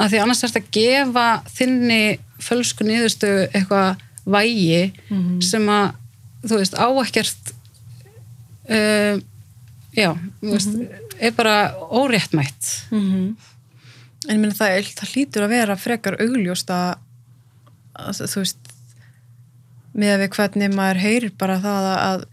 að 0.04 0.10
því 0.10 0.22
annars 0.22 0.42
er 0.42 0.50
þetta 0.54 0.64
að 0.64 0.74
gefa 0.78 1.26
þinni 1.54 2.02
fölsku 2.42 2.86
niðurstu 2.86 3.32
eitthvað 3.52 4.00
vægi 4.24 4.92
sem 5.44 5.68
að 5.70 5.92
þú 6.44 6.58
veist 6.60 6.74
áekkert 6.74 7.52
uh, 8.68 9.16
já, 9.94 10.10
þú 10.40 10.52
veist 10.54 10.74
er 11.20 11.32
bara 11.36 11.74
óréttmætt. 11.78 12.88
En 14.24 14.34
ég 14.34 14.40
meina 14.40 14.56
það, 14.56 14.88
það 14.96 15.12
hlýtur 15.14 15.44
að 15.44 15.52
vera 15.52 15.76
frekar 15.76 16.16
augljóst 16.20 16.70
að, 16.72 16.98
að 17.94 18.22
þú 18.32 18.40
veist 18.40 18.72
með 19.94 20.14
að 20.14 20.22
við 20.24 20.30
hvernig 20.34 20.74
maður 20.74 21.02
heyrir 21.04 21.34
bara 21.38 21.58
það 21.62 21.88
að, 21.90 22.00
að 22.08 22.24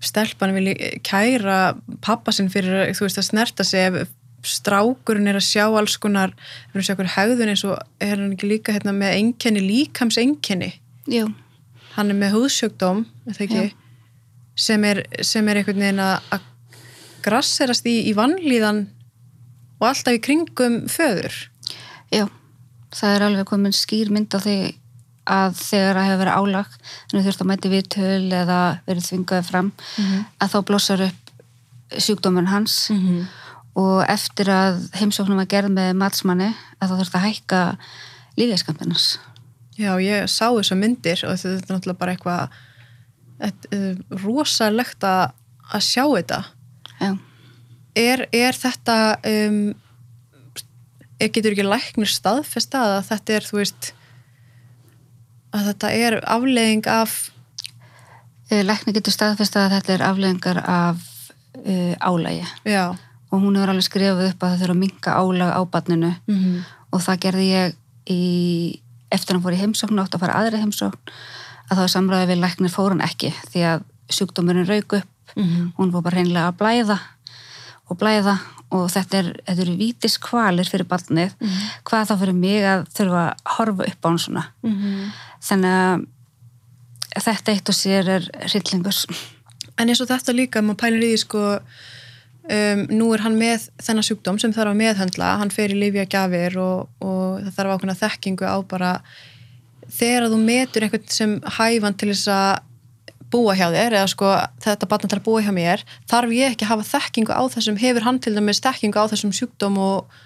stelpan 0.00 0.54
vilji 0.56 1.00
kæra 1.06 1.76
pappa 2.04 2.32
sinn 2.32 2.50
fyrir 2.52 2.94
þú 2.96 3.06
veist 3.06 3.20
að 3.20 3.28
snerta 3.28 3.66
sig 3.66 3.90
ef 3.90 4.14
strákurinn 4.46 5.28
er 5.28 5.36
að 5.36 5.44
sjá 5.44 5.66
alls 5.68 5.98
konar 6.00 6.32
er 6.72 6.80
að 6.80 6.86
sjá 6.86 6.94
okkur 6.94 7.12
hegðun 7.16 7.52
eins 7.52 7.64
og 7.68 7.76
er 8.00 8.16
hann 8.16 8.32
ekki 8.32 8.48
líka 8.48 8.72
hérna, 8.72 8.94
með 8.96 9.18
einkenni 9.18 9.60
líkams 9.64 10.16
einkenni 10.20 10.72
Jú, 11.10 11.26
hann 11.96 12.12
er 12.12 12.16
með 12.16 12.38
ekki, 13.44 13.66
sem 14.56 14.84
er, 14.84 15.02
sem 15.26 15.48
er 15.48 15.60
einhvern 15.60 15.82
veginn 15.82 16.02
að, 16.04 16.40
grasserast 17.24 17.86
í, 17.88 17.96
í 18.08 18.14
vannlíðan 18.16 18.84
og 19.80 19.88
alltaf 19.90 20.16
í 20.16 20.22
kringum 20.24 20.82
föður. 20.92 21.34
Já, 22.12 22.26
það 22.96 23.14
er 23.16 23.26
alveg 23.26 23.48
komin 23.48 23.76
skýr 23.76 24.12
mynd 24.12 24.32
á 24.36 24.38
því 24.40 24.56
að 25.30 25.56
þegar 25.60 25.98
það 25.98 26.08
hefur 26.08 26.22
verið 26.24 26.38
álag 26.40 26.76
þannig 26.82 27.26
þurft 27.28 27.44
að 27.44 27.50
mæti 27.50 27.72
viðtöl 27.74 28.36
eða 28.40 28.60
verið 28.88 29.08
þvingaði 29.08 29.48
fram 29.48 29.72
að 30.40 30.52
þá 30.52 30.58
blossar 30.68 31.06
upp 31.06 31.34
sjúkdómurinn 31.90 32.52
hans. 32.52 32.76
Og 33.80 34.00
eftir 34.10 34.50
að 34.50 34.80
heimsóknum 34.98 35.38
var 35.38 35.50
gerð 35.50 35.70
með 35.74 35.92
matsmanni 35.98 36.50
að 36.80 36.90
þá 36.90 36.96
þurft 37.00 37.18
að 37.18 37.26
hækka 37.28 37.60
lífeyskampinars 38.38 39.12
Já, 39.80 39.94
ég 40.02 40.26
sá 40.28 40.50
þessar 40.52 40.76
myndir 40.76 41.22
og 41.24 41.38
þetta 41.40 41.54
er 41.54 41.70
náttúrulega 41.72 42.00
bara 42.00 42.12
eitthvað 42.12 42.58
þetta 43.40 43.76
er 43.78 44.24
rosalegt 44.24 45.06
að, 45.06 45.36
að 45.70 45.84
sjá 45.86 46.02
þetta. 46.04 46.40
Er, 48.00 48.24
er 48.36 48.56
þetta, 48.56 48.96
um, 49.30 49.62
getur 51.20 51.54
ekki 51.54 51.66
læknir 51.66 52.12
staðfesta 52.12 52.82
að 52.84 53.00
þetta 53.08 53.38
er, 53.38 53.48
þú 53.48 53.60
veist, 53.62 53.90
að 55.54 55.70
þetta 55.70 55.92
er 55.96 56.18
afleiðing 56.24 56.86
af, 56.90 57.30
Eh, 58.50 58.64
lækni 58.66 58.90
getur 58.96 59.14
staðfest 59.14 59.54
að 59.54 59.76
þetta 59.76 59.92
er 59.94 60.02
afleðingar 60.02 60.58
af 60.66 61.02
uh, 61.60 61.94
álægi 62.02 62.42
já, 62.66 62.96
og 63.30 63.36
hún 63.44 63.54
hefur 63.54 63.70
alveg 63.70 63.86
skrifað 63.86 64.24
upp 64.26 64.42
að 64.42 64.50
það 64.50 64.62
þurfa 64.64 64.74
að 64.74 64.80
minka 64.80 65.14
álag 65.14 65.52
á 65.54 65.60
barninu. 65.70 66.10
Mm 66.26 66.62
og 66.90 66.98
það 67.04 67.20
gerði 67.22 67.44
ég 67.46 67.76
í, 68.10 68.22
eftir 69.14 69.36
hann 69.36 69.44
fór 69.44 69.54
í 69.54 69.60
heimsókn 69.60 70.00
átt 70.02 70.16
að 70.16 70.24
fara 70.24 70.40
aðri 70.40 70.58
heimsókn 70.58 71.12
að 71.70 71.76
þá 71.78 71.82
er 71.84 71.92
samræði 71.92 72.26
við 72.32 72.40
læknir 72.42 72.72
fór 72.74 72.90
hann 72.90 73.04
ekki. 73.06 73.30
Því 73.52 73.62
að 73.62 73.84
sjúkdómurinn 74.10 74.66
rauk 74.66 74.96
upp. 74.98 75.34
Hún 75.78 75.92
fór 75.94 76.02
bara 76.02 76.18
hreinlega 76.18 76.48
að 76.50 76.58
blæða 76.58 76.96
og 77.86 78.00
blæða. 78.00 78.34
Og 78.74 78.90
þetta 78.90 79.18
er, 79.18 79.28
þetta 79.46 79.62
eru 79.62 79.76
vítis 79.78 80.18
kvalir 80.18 80.66
fyrir 80.66 80.90
barnið. 80.90 81.38
Hvað 81.86 82.10
þá 82.10 82.16
fyrir 82.18 82.36
mig 82.42 82.66
að 82.66 82.84
þurfa 82.98 83.22
að 83.22 83.54
horfa 83.54 83.86
upp 83.86 84.02
á 84.02 84.08
hann 84.10 84.18
svona 84.26 84.44
þannig 85.44 86.06
að 87.16 87.24
þetta 87.26 87.54
eitt 87.54 87.72
og 87.72 87.76
sér 87.76 88.12
er 88.18 88.28
hryllingur. 88.46 89.00
En 89.80 89.88
eins 89.88 90.02
og 90.02 90.10
þetta 90.10 90.36
líka, 90.36 90.62
maður 90.62 90.80
pælir 90.84 91.06
í 91.06 91.10
því 91.12 91.20
sko, 91.24 91.42
um, 92.54 92.86
nú 92.92 93.10
er 93.16 93.24
hann 93.24 93.38
með 93.40 93.68
þennan 93.82 94.06
sjúkdóm 94.06 94.40
sem 94.42 94.54
þarf 94.54 94.74
að 94.74 94.80
meðhöndla, 94.82 95.34
hann 95.40 95.52
fer 95.54 95.74
í 95.74 95.78
lifja 95.80 96.06
gjafir 96.10 96.58
og, 96.60 96.88
og 97.02 97.44
það 97.46 97.54
þarf 97.58 97.76
ákveðna 97.76 98.00
þekkingu 98.04 98.50
á 98.50 98.56
bara 98.68 98.94
þegar 99.90 100.28
þú 100.30 100.40
metur 100.42 100.86
einhvern 100.86 101.08
sem 101.10 101.38
hæfan 101.58 101.96
til 101.98 102.12
þess 102.12 102.30
að 102.34 102.50
búa 103.30 103.54
hjá 103.54 103.68
þér 103.70 103.94
eða 104.00 104.08
sko 104.10 104.30
þetta 104.62 104.88
batna 104.90 105.10
til 105.10 105.18
að 105.20 105.26
búa 105.28 105.42
hjá 105.44 105.52
mér 105.54 105.84
þarf 106.10 106.32
ég 106.34 106.54
ekki 106.54 106.66
að 106.66 106.72
hafa 106.72 106.88
þekkingu 106.88 107.34
á 107.34 107.42
þessum 107.54 107.78
hefur 107.78 108.06
hann 108.06 108.18
til 108.22 108.34
dæmis 108.34 108.62
þekkingu 108.64 108.98
á 108.98 109.10
þessum 109.12 109.34
sjúkdóm 109.34 109.78
og 109.78 110.20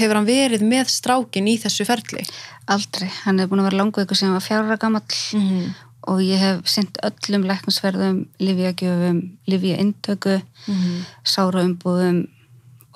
hefur 0.00 0.20
hann 0.20 0.28
verið 0.28 0.64
með 0.66 0.92
strákin 0.92 1.50
í 1.50 1.58
þessu 1.60 1.86
ferli 1.88 2.24
aldrei, 2.68 3.08
hann 3.24 3.40
er 3.40 3.48
búin 3.50 3.62
að 3.62 3.70
vera 3.70 3.82
langveikur 3.82 4.18
sem 4.18 4.32
var 4.34 4.44
fjárra 4.44 4.78
gamall 4.80 5.20
mm 5.36 5.76
og 6.08 6.22
ég 6.24 6.40
hef 6.40 6.68
synt 6.70 6.98
öllum 7.04 7.44
læknansverðum, 7.48 8.22
livjagjöfum, 8.40 9.20
livjaintöku, 9.50 10.38
-hmm. 10.40 11.04
sáraumbúðum, 11.24 12.22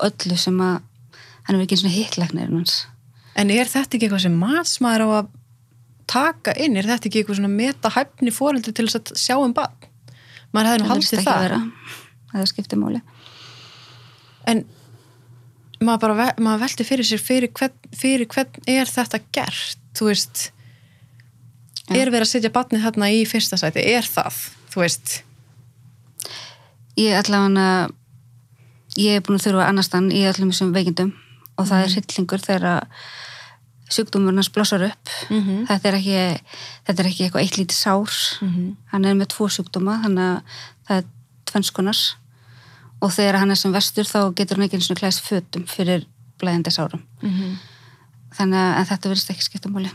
öllu 0.00 0.38
sem 0.38 0.60
að 0.60 0.80
hann 1.44 1.56
er 1.56 1.62
ekki 1.62 1.76
eins 1.76 1.84
og 1.84 1.96
hittlæknirinn 1.96 2.58
hans. 2.62 2.86
En 3.36 3.50
er 3.50 3.66
þetta 3.66 3.96
ekki 3.96 4.06
eitthvað 4.06 4.26
sem 4.26 4.38
matsmaður 4.38 5.04
á 5.04 5.08
að 5.20 5.28
taka 6.06 6.54
inn? 6.56 6.76
Er 6.76 6.88
þetta 6.88 7.08
ekki 7.08 7.22
eitthvað 7.22 7.40
svona 7.40 7.52
meta 7.52 7.90
hæfni 7.90 8.32
fóreldri 8.32 8.72
til 8.72 8.86
þess 8.86 9.00
að 9.00 9.16
sjá 9.16 9.36
um 9.40 9.54
bann? 9.56 9.74
Maður 10.52 10.68
hefði 10.68 10.82
nú 10.82 10.88
haldið 10.88 11.18
ekki 11.18 11.24
það. 11.24 11.42
vera. 11.42 11.60
Það 12.32 12.48
skiptir 12.52 12.78
máli. 12.78 13.02
En 14.46 14.64
maður 15.86 16.00
bara 16.06 16.28
maður 16.38 16.64
velti 16.66 16.86
fyrir 16.86 17.06
sér 17.08 17.22
fyrir 17.22 17.52
hvern, 17.58 17.76
fyrir 17.96 18.28
hvern 18.30 18.70
er 18.70 18.90
þetta 18.90 19.22
gert? 19.34 19.78
Þú 19.96 20.08
veist, 20.08 20.46
Já. 21.88 21.96
er 21.98 22.10
verið 22.12 22.26
að 22.26 22.32
setja 22.32 22.52
barnið 22.54 22.86
þarna 22.86 23.10
í 23.12 23.24
fyrsta 23.28 23.58
sæti? 23.60 23.84
Er 23.92 24.06
það? 24.08 24.38
Þú 24.72 24.84
veist, 24.84 25.22
Ég 26.98 27.16
allavega 27.16 27.88
ég 29.00 29.16
er 29.16 29.22
búin 29.24 29.38
að 29.38 29.46
þurfa 29.46 29.68
annarstann 29.70 30.10
í 30.12 30.24
öllum 30.28 30.50
þessum 30.52 30.72
veikindum 30.74 31.12
og 31.56 31.68
það 31.68 31.84
er 31.84 31.92
hryllingur 31.94 32.42
þegar 32.42 32.88
sjúkdómurinn 33.92 34.40
hans 34.40 34.50
blossar 34.52 34.84
upp. 34.86 35.08
Mhm. 35.30 35.66
Þetta, 35.68 35.88
er 35.88 35.96
ekki, 35.98 36.20
þetta 36.88 37.02
er 37.02 37.08
ekki 37.08 37.24
eitthvað 37.26 37.42
eitt 37.44 37.58
lítið 37.60 37.76
sár. 37.76 38.12
Hann 38.92 39.04
er 39.04 39.16
með 39.16 39.32
tvo 39.32 39.48
sjúkdóma, 39.48 39.98
þannig 40.04 40.28
að 40.28 40.60
það 40.88 40.96
er 40.96 41.08
tvennskonar 41.50 42.00
og 43.02 43.12
þegar 43.12 43.40
hann 43.42 43.50
er 43.50 43.58
sem 43.58 43.74
vestur 43.74 44.06
þá 44.08 44.20
getur 44.38 44.58
hann 44.58 44.68
ekki 44.68 44.78
eins 44.78 44.90
og 44.94 45.00
klæðist 45.00 45.24
fötum 45.26 45.66
fyrir 45.70 46.06
blæðandi 46.40 46.72
sárum. 46.74 47.02
Þannig 48.32 48.62
að 48.62 48.86
þetta 48.92 49.10
verðist 49.12 49.32
ekki 49.34 49.48
skipta 49.48 49.72
máli. 49.72 49.90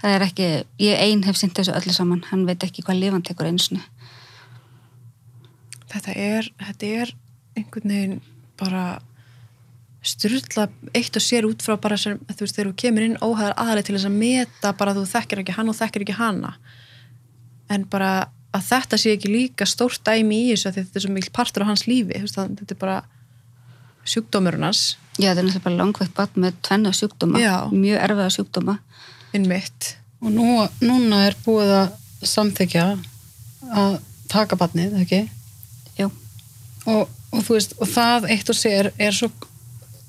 Það 0.00 0.14
er 0.16 0.24
ekki, 0.24 0.48
ég 0.80 1.00
ein 1.04 1.24
hef 1.26 1.36
sýnt 1.36 1.56
þessu 1.58 1.74
öllu 1.76 1.92
saman, 1.92 2.22
hann 2.30 2.46
veit 2.48 2.62
ekki 2.64 2.84
hvað 2.86 3.00
lifan 3.02 3.24
tekur 3.26 3.48
einsinu. 3.50 3.80
þetta 5.90 6.14
er, 6.14 6.48
þetta 6.60 6.86
er 6.86 7.12
einhvern 7.58 7.94
veginn 7.94 8.20
bara 8.60 8.84
styrla 10.06 10.68
eitt 10.96 11.16
og 11.18 11.24
sér 11.24 11.46
út 11.48 11.62
frá 11.64 11.76
bara 11.80 11.98
sem, 12.00 12.16
þú 12.30 12.44
veist, 12.44 12.56
þegar 12.56 12.70
þú 12.70 12.76
kemur 12.82 13.04
inn 13.04 13.18
óhæðar 13.20 13.56
aðaleg 13.60 13.86
til 13.86 13.96
þess 13.96 14.08
að 14.08 14.20
meta 14.20 14.72
bara 14.78 14.94
að 14.94 15.02
þú 15.02 15.10
þekkir 15.10 15.42
ekki 15.42 15.56
hann 15.58 15.72
og 15.72 15.76
þekkir 15.76 16.04
ekki 16.06 16.16
hana 16.16 16.54
en 17.70 17.84
bara 17.90 18.12
að 18.56 18.66
þetta 18.66 18.98
sé 18.98 19.14
ekki 19.14 19.30
líka 19.30 19.66
stórt 19.68 20.02
dæmi 20.06 20.40
í 20.46 20.50
þessu 20.52 20.70
af 20.70 20.74
því 20.74 20.80
að 20.80 20.86
þetta 20.86 21.00
er 21.00 21.04
svo 21.04 21.14
mikil 21.14 21.32
partur 21.36 21.64
á 21.66 21.70
hans 21.70 21.86
lífi 21.86 22.20
þetta 22.20 22.74
er 22.74 22.80
bara 22.80 22.98
sjúkdómurinn 24.08 24.66
hans 24.66 24.82
Já, 25.20 25.30
þetta 25.30 25.42
er 25.42 25.46
náttúrulega 25.46 25.66
bara 25.66 25.80
langveikt 25.80 26.14
barn 26.16 26.44
með 26.44 26.60
tvenna 26.64 26.92
sjúkdóma, 26.96 27.40
Já. 27.42 27.54
mjög 27.72 27.98
erfiða 28.06 28.30
sjúkdóma. 28.36 28.78
innmitt 29.36 29.96
og 30.20 30.32
nú, 30.34 30.46
núna 30.84 31.26
er 31.28 31.36
búið 31.44 31.70
að 31.76 32.26
samþykja 32.28 32.84
að 33.70 33.94
taka 34.30 34.56
barnið, 34.58 34.96
ekki? 35.00 35.20
Jú, 35.98 36.10
og, 36.90 37.08
og 37.30 37.44
þú 37.46 37.56
veist, 37.56 37.76
og 37.80 37.88
það 37.90 38.28
eitt 38.34 38.50
og 38.52 38.58
sér 38.58 38.90
er 38.98 39.16
svo 39.16 39.30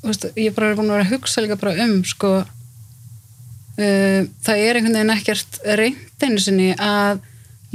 þú 0.01 0.10
veist, 0.10 0.25
ég 0.36 0.49
er 0.49 0.56
bara 0.58 0.75
búin 0.77 0.89
að 0.89 0.97
vera 0.97 1.08
að 1.08 1.13
hugsa 1.15 1.43
líka 1.43 1.60
bara 1.62 1.77
um 1.86 1.99
sko 2.08 2.32
uh, 2.41 2.45
það 3.77 4.56
er 4.56 4.80
einhvern 4.80 4.97
veginn 4.97 5.15
ekkert 5.15 5.62
reynd 5.80 6.25
einu 6.25 6.41
sinni 6.41 6.71
að 6.77 7.21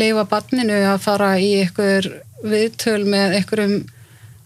leifa 0.00 0.26
barninu 0.30 0.78
að 0.92 1.02
fara 1.04 1.34
í 1.40 1.50
einhver 1.62 2.08
viðtöl 2.44 3.02
með 3.08 3.38
einhverjum 3.40 3.76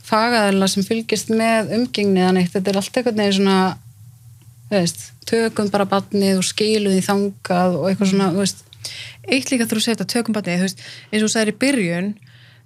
fagaðala 0.06 0.68
sem 0.70 0.86
fylgist 0.86 1.30
með 1.34 1.74
umgengni 1.76 2.24
þannig 2.24 2.50
þetta 2.52 2.72
er 2.72 2.80
allt 2.80 2.98
einhvern 2.98 3.22
veginn 3.22 3.38
svona 3.40 3.60
veist, 4.70 5.06
tökum 5.26 5.70
bara 5.72 5.86
barnið 5.90 6.40
og 6.40 6.46
skilum 6.46 6.94
því 6.94 7.04
þangað 7.06 7.78
og 7.78 7.86
eitthvað 7.90 8.12
svona, 8.12 8.32
veist. 8.38 8.66
Eitt 9.30 9.50
líka 9.52 9.66
þú 9.68 9.82
segir 9.82 9.98
þetta 9.98 10.12
tökum 10.14 10.34
barnið, 10.34 10.62
þú 10.62 10.68
veist, 10.68 10.84
eins 11.10 11.36
og 11.36 11.50
í 11.50 11.56
byrjun 11.60 12.12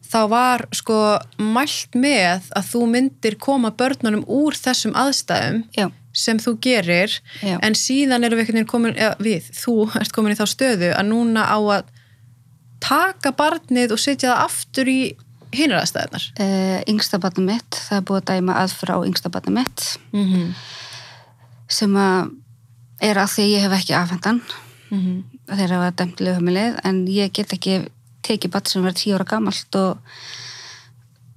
þá 0.04 0.20
var 0.30 0.64
sko 0.76 0.98
mælt 1.40 1.96
með 1.98 2.48
að 2.54 2.70
þú 2.70 2.86
myndir 2.92 3.36
koma 3.40 3.72
börnunum 3.74 4.24
úr 4.30 4.56
þessum 4.58 4.94
aðstæðum 5.00 5.62
já, 5.74 5.88
sem 6.14 6.38
þú 6.38 6.54
gerir 6.62 7.16
Já. 7.40 7.56
en 7.58 7.76
síðan 7.78 8.26
erum 8.26 8.42
við 8.42 8.66
komin 8.70 8.94
eða, 8.94 9.16
við, 9.24 9.48
þú 9.56 9.88
ert 9.98 10.14
komin 10.14 10.34
í 10.34 10.38
þá 10.38 10.46
stöðu 10.50 10.92
að 10.94 11.08
núna 11.10 11.46
á 11.48 11.58
að 11.58 11.93
taka 12.88 13.32
barnið 13.32 13.92
og 13.96 13.98
setja 14.02 14.32
það 14.34 14.44
aftur 14.44 14.90
í 14.92 14.98
hinar 15.54 15.80
aðstæðunar 15.84 16.24
uh, 16.42 16.80
yngsta 16.90 17.18
barnum 17.22 17.46
mitt, 17.46 17.78
það 17.88 17.96
er 18.00 18.06
búið 18.08 18.20
að 18.22 18.30
dæma 18.32 18.56
aðfra 18.64 18.96
á 18.98 19.06
yngsta 19.06 19.30
barnum 19.30 19.54
mitt 19.60 19.84
mm 20.12 20.24
-hmm. 20.30 20.48
sem 21.68 21.96
að 21.96 22.30
er 23.00 23.16
að 23.18 23.30
því 23.34 23.44
ég 23.54 23.60
hef 23.66 23.72
ekki 23.80 23.94
afhendan 23.94 24.42
Mm 24.90 25.00
-hmm. 25.00 25.56
þegar 25.56 25.68
það 25.68 25.78
var 25.82 25.92
dæmt 25.96 26.20
lögumilið 26.20 26.74
en 26.84 27.06
ég 27.08 27.32
get 27.32 27.52
ekki 27.52 27.88
tekið 28.22 28.50
batt 28.50 28.68
sem 28.68 28.82
verið 28.82 28.94
tíu 29.00 29.14
ára 29.14 29.24
gamalt 29.24 29.74
og 29.76 29.98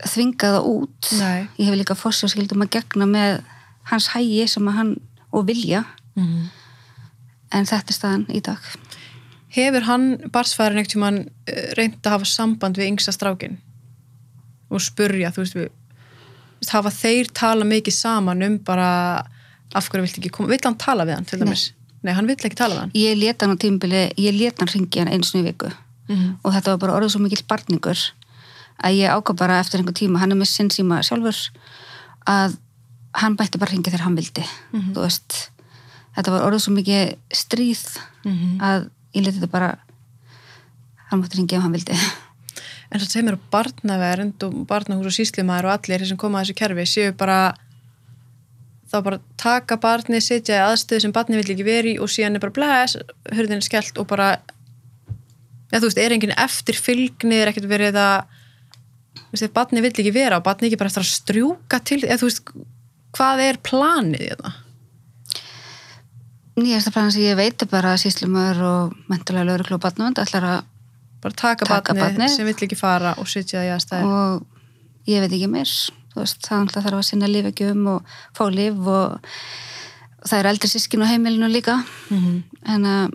þvingað 0.06 0.54
það 0.58 0.68
út 0.70 1.12
Nei. 1.20 1.48
ég 1.58 1.66
hef 1.66 1.76
líka 1.80 1.96
fórsjóðskildum 1.96 2.62
að 2.66 2.70
gegna 2.76 3.06
með 3.06 3.42
hans 3.84 4.08
hægi 4.14 4.48
sem 4.48 4.68
að 4.68 4.74
hann 4.78 4.96
og 5.32 5.46
vilja 5.48 5.86
Mhm. 6.16 6.50
en 7.52 7.66
þetta 7.66 7.90
er 7.90 7.94
staðan 7.94 8.26
í 8.30 8.42
dag 8.42 8.60
Hefur 9.58 9.86
hann 9.88 10.06
barsfæðurinn 10.34 10.84
ekkert 10.84 10.94
tímann 10.96 11.18
uh, 11.26 11.64
reynd 11.80 11.98
að 12.06 12.14
hafa 12.18 12.30
samband 12.30 12.78
við 12.78 12.92
yngsta 12.92 13.14
strákin 13.16 13.58
og 14.70 14.84
spurja, 14.84 15.32
þú 15.34 15.44
veist 15.46 15.56
við 15.58 16.72
hafa 16.74 16.92
þeir 16.92 17.30
tala 17.38 17.66
mikið 17.66 17.94
saman 17.96 18.44
um 18.44 18.58
bara 18.68 18.88
af 19.78 19.88
hverju 19.90 20.04
vilt 20.06 20.18
ekki 20.20 20.32
koma, 20.36 20.50
vill 20.52 20.60
hann 20.66 20.76
tala 20.80 21.06
við 21.08 21.16
hann 21.16 21.28
til 21.30 21.40
dæmis? 21.40 21.72
Nei, 22.04 22.14
hann 22.14 22.28
vill 22.30 22.36
ekki 22.38 22.58
tala 22.60 22.76
við 22.76 22.82
hann 22.86 22.92
ég 22.98 23.18
leta 23.20 23.46
hann 23.48 23.56
á 23.58 23.64
tímbili, 23.64 24.02
ég 24.20 24.36
leta 24.38 24.64
hann 24.66 24.72
ringi 24.74 25.00
hann 25.02 25.12
einu 25.14 25.24
sinni 25.28 25.44
í 25.46 25.52
viku 25.52 25.72
Mhm. 26.08 26.38
og 26.44 26.54
þetta 26.56 26.72
var 26.72 26.78
bara 26.80 26.94
orðið 27.02 27.10
svo 27.12 27.20
mikill 27.20 27.44
barningur 27.52 28.00
að 28.80 28.96
ég 28.96 29.12
ákvað 29.12 29.36
bara 29.42 29.58
eftir 29.60 29.82
einhver 29.82 29.96
tíma 29.98 30.20
hann 30.22 30.32
er 30.32 30.38
með 30.40 30.48
sinn 30.48 30.70
síma 30.72 31.02
sjálfur 31.04 31.36
að 32.32 32.56
hann 33.20 33.36
bætti 33.36 33.60
bara 33.60 33.72
ringi 33.74 33.92
þegar 33.92 34.06
hann 34.06 34.16
vildi 34.16 34.46
Mhm. 34.72 34.94
þú 34.96 35.02
veist 35.04 35.50
þetta 36.16 36.32
var 36.32 36.46
orðið 36.48 36.64
svo 36.64 36.74
mikið 36.78 37.16
stríð 37.36 37.84
Mhm. 38.24 38.60
að 38.62 38.90
ég 39.18 39.26
leti 39.26 39.42
þetta 39.42 39.52
bara 39.52 39.74
hann 41.10 41.22
mátti 41.22 41.42
ringi 41.42 41.58
ef 41.58 41.66
hann 41.66 41.76
vildi 41.76 42.00
En 42.88 43.02
það 43.02 43.10
sem 43.12 43.28
eru 43.28 43.40
barnavernd 43.52 44.44
og 44.48 44.60
barnahús 44.68 45.10
og 45.10 45.16
síslumæður 45.16 45.66
og 45.68 45.74
allir 45.74 46.06
sem 46.08 46.20
koma 46.20 46.40
að 46.40 46.46
þessu 46.46 46.60
kerfi 46.62 46.86
séu 46.88 47.16
bara 47.20 47.40
þá 48.88 48.98
bara 49.04 49.20
taka 49.40 49.76
barnið, 49.84 50.24
sitja 50.24 50.60
í 50.62 50.64
aðstöðu 50.64 51.04
sem 51.04 51.16
barnið 51.16 51.42
vill 51.42 51.56
ekki 51.56 51.66
veri 51.68 51.96
og 52.00 52.12
síðan 52.12 52.40
er 52.40 52.44
bara 52.46 52.56
blæs, 52.56 52.96
hurðin 53.36 53.60
er 53.60 53.66
skellt 53.68 54.00
og 54.00 54.08
bara 54.08 54.30
ja, 54.38 55.82
þú 55.82 55.90
veist, 55.90 56.00
er 56.00 56.16
enginn 56.16 56.36
eftir 56.38 56.80
fylgni, 56.80 57.42
er 57.42 57.52
ekkert 57.52 57.68
verið 57.68 58.00
að 58.00 58.38
þú 59.18 59.28
veist, 59.34 59.48
ef 59.50 59.56
barnið 59.58 59.88
vill 59.90 59.94
ekki 60.06 60.16
vera 60.16 60.40
og 60.40 60.48
barnið 60.48 60.70
ekki 60.70 60.80
bara 60.80 60.94
eftir 60.94 61.04
að 61.04 61.12
strjúka 61.12 61.82
til 61.84 62.00
eða 62.06 62.22
þú 62.22 62.32
veist, 62.32 62.56
hvað 63.18 63.44
er 63.50 63.62
planið 63.68 64.24
í 64.24 64.32
þetta? 64.32 64.54
Nýjasta 66.58 66.92
plan 66.94 67.12
sem 67.14 67.22
ég 67.22 67.36
veit 67.38 67.62
er 67.62 67.70
bara 67.72 67.94
að 67.94 68.02
síslumör 68.06 68.62
og 68.66 68.96
mentulega 69.12 69.46
lögreglu 69.46 69.78
og 69.78 69.82
barnavönd 69.86 70.20
ætlar 70.24 70.44
að 70.44 70.64
Bara 71.22 71.34
taka, 71.34 71.66
Taka 71.66 71.94
barnið. 71.94 72.30
sem 72.30 72.46
vill 72.46 72.54
ekki 72.68 72.78
fara 72.78 73.16
og 73.18 73.28
sitja 73.28 73.64
í 73.66 73.72
aðstæði. 73.74 74.06
og 74.06 74.46
ég 75.08 75.20
veit 75.22 75.32
ekki 75.34 75.48
þú 76.14 76.22
veist, 76.22 76.42
það 76.48 76.72
þarf 76.84 76.98
að 76.98 77.02
sinna 77.06 77.28
lífekjum 77.28 77.88
og 77.88 78.04
fá 78.38 78.44
líf 78.50 78.78
og 78.88 79.20
það 80.28 80.40
er 80.40 80.46
eldri 80.52 80.68
sískin 80.70 81.02
á 81.06 81.08
heimilinu 81.10 81.48
líka 81.50 81.84
Mm 82.10 82.18
-hmm. 82.20 82.44
en 82.66 82.84
að, 82.86 83.14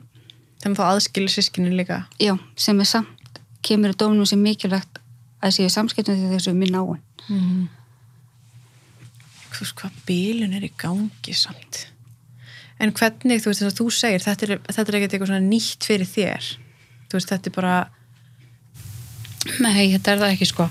Þeim 0.62 0.74
þá 0.76 0.82
aðskilir 0.94 1.28
sískinin 1.28 1.76
líka. 1.76 2.04
já, 2.20 2.38
sem 2.56 2.80
er 2.80 2.84
samt 2.84 3.40
kemur 3.62 3.90
í 3.90 3.96
dóminum 3.96 4.26
sem 4.26 4.38
mikilvægt 4.42 4.98
að 5.42 5.50
séu 5.50 5.68
samskiptum 5.70 6.14
því 6.16 6.36
þessu 6.38 6.54
minn 6.54 6.74
áin 6.74 6.98
Mm. 7.28 7.68
Veist 9.60 9.74
hvað 9.76 9.90
bílun 10.06 10.54
er 10.56 10.62
í 10.64 10.72
gangi 10.76 11.34
samt 11.34 11.86
en 12.82 12.92
hvernig, 12.98 13.42
þú 13.42 13.50
veist 13.50 13.62
þess 13.62 13.70
að 13.70 13.78
þú 13.78 13.88
segir 13.94 14.24
þetta 14.24 14.46
er, 14.48 14.52
þetta 14.68 14.90
er 14.90 14.98
ekkert 14.98 15.16
eitthvað 15.16 15.32
svona 15.32 15.46
nýtt 15.46 15.86
fyrir 15.86 16.08
þér. 16.10 16.48
Þú 17.08 17.18
veist 17.18 17.34
þetta 17.34 17.50
er 17.50 17.58
bara 17.58 17.76
Nei, 19.58 19.90
þetta 19.90 20.12
er 20.12 20.20
það 20.20 20.32
ekki 20.36 20.46
sko. 20.46 20.68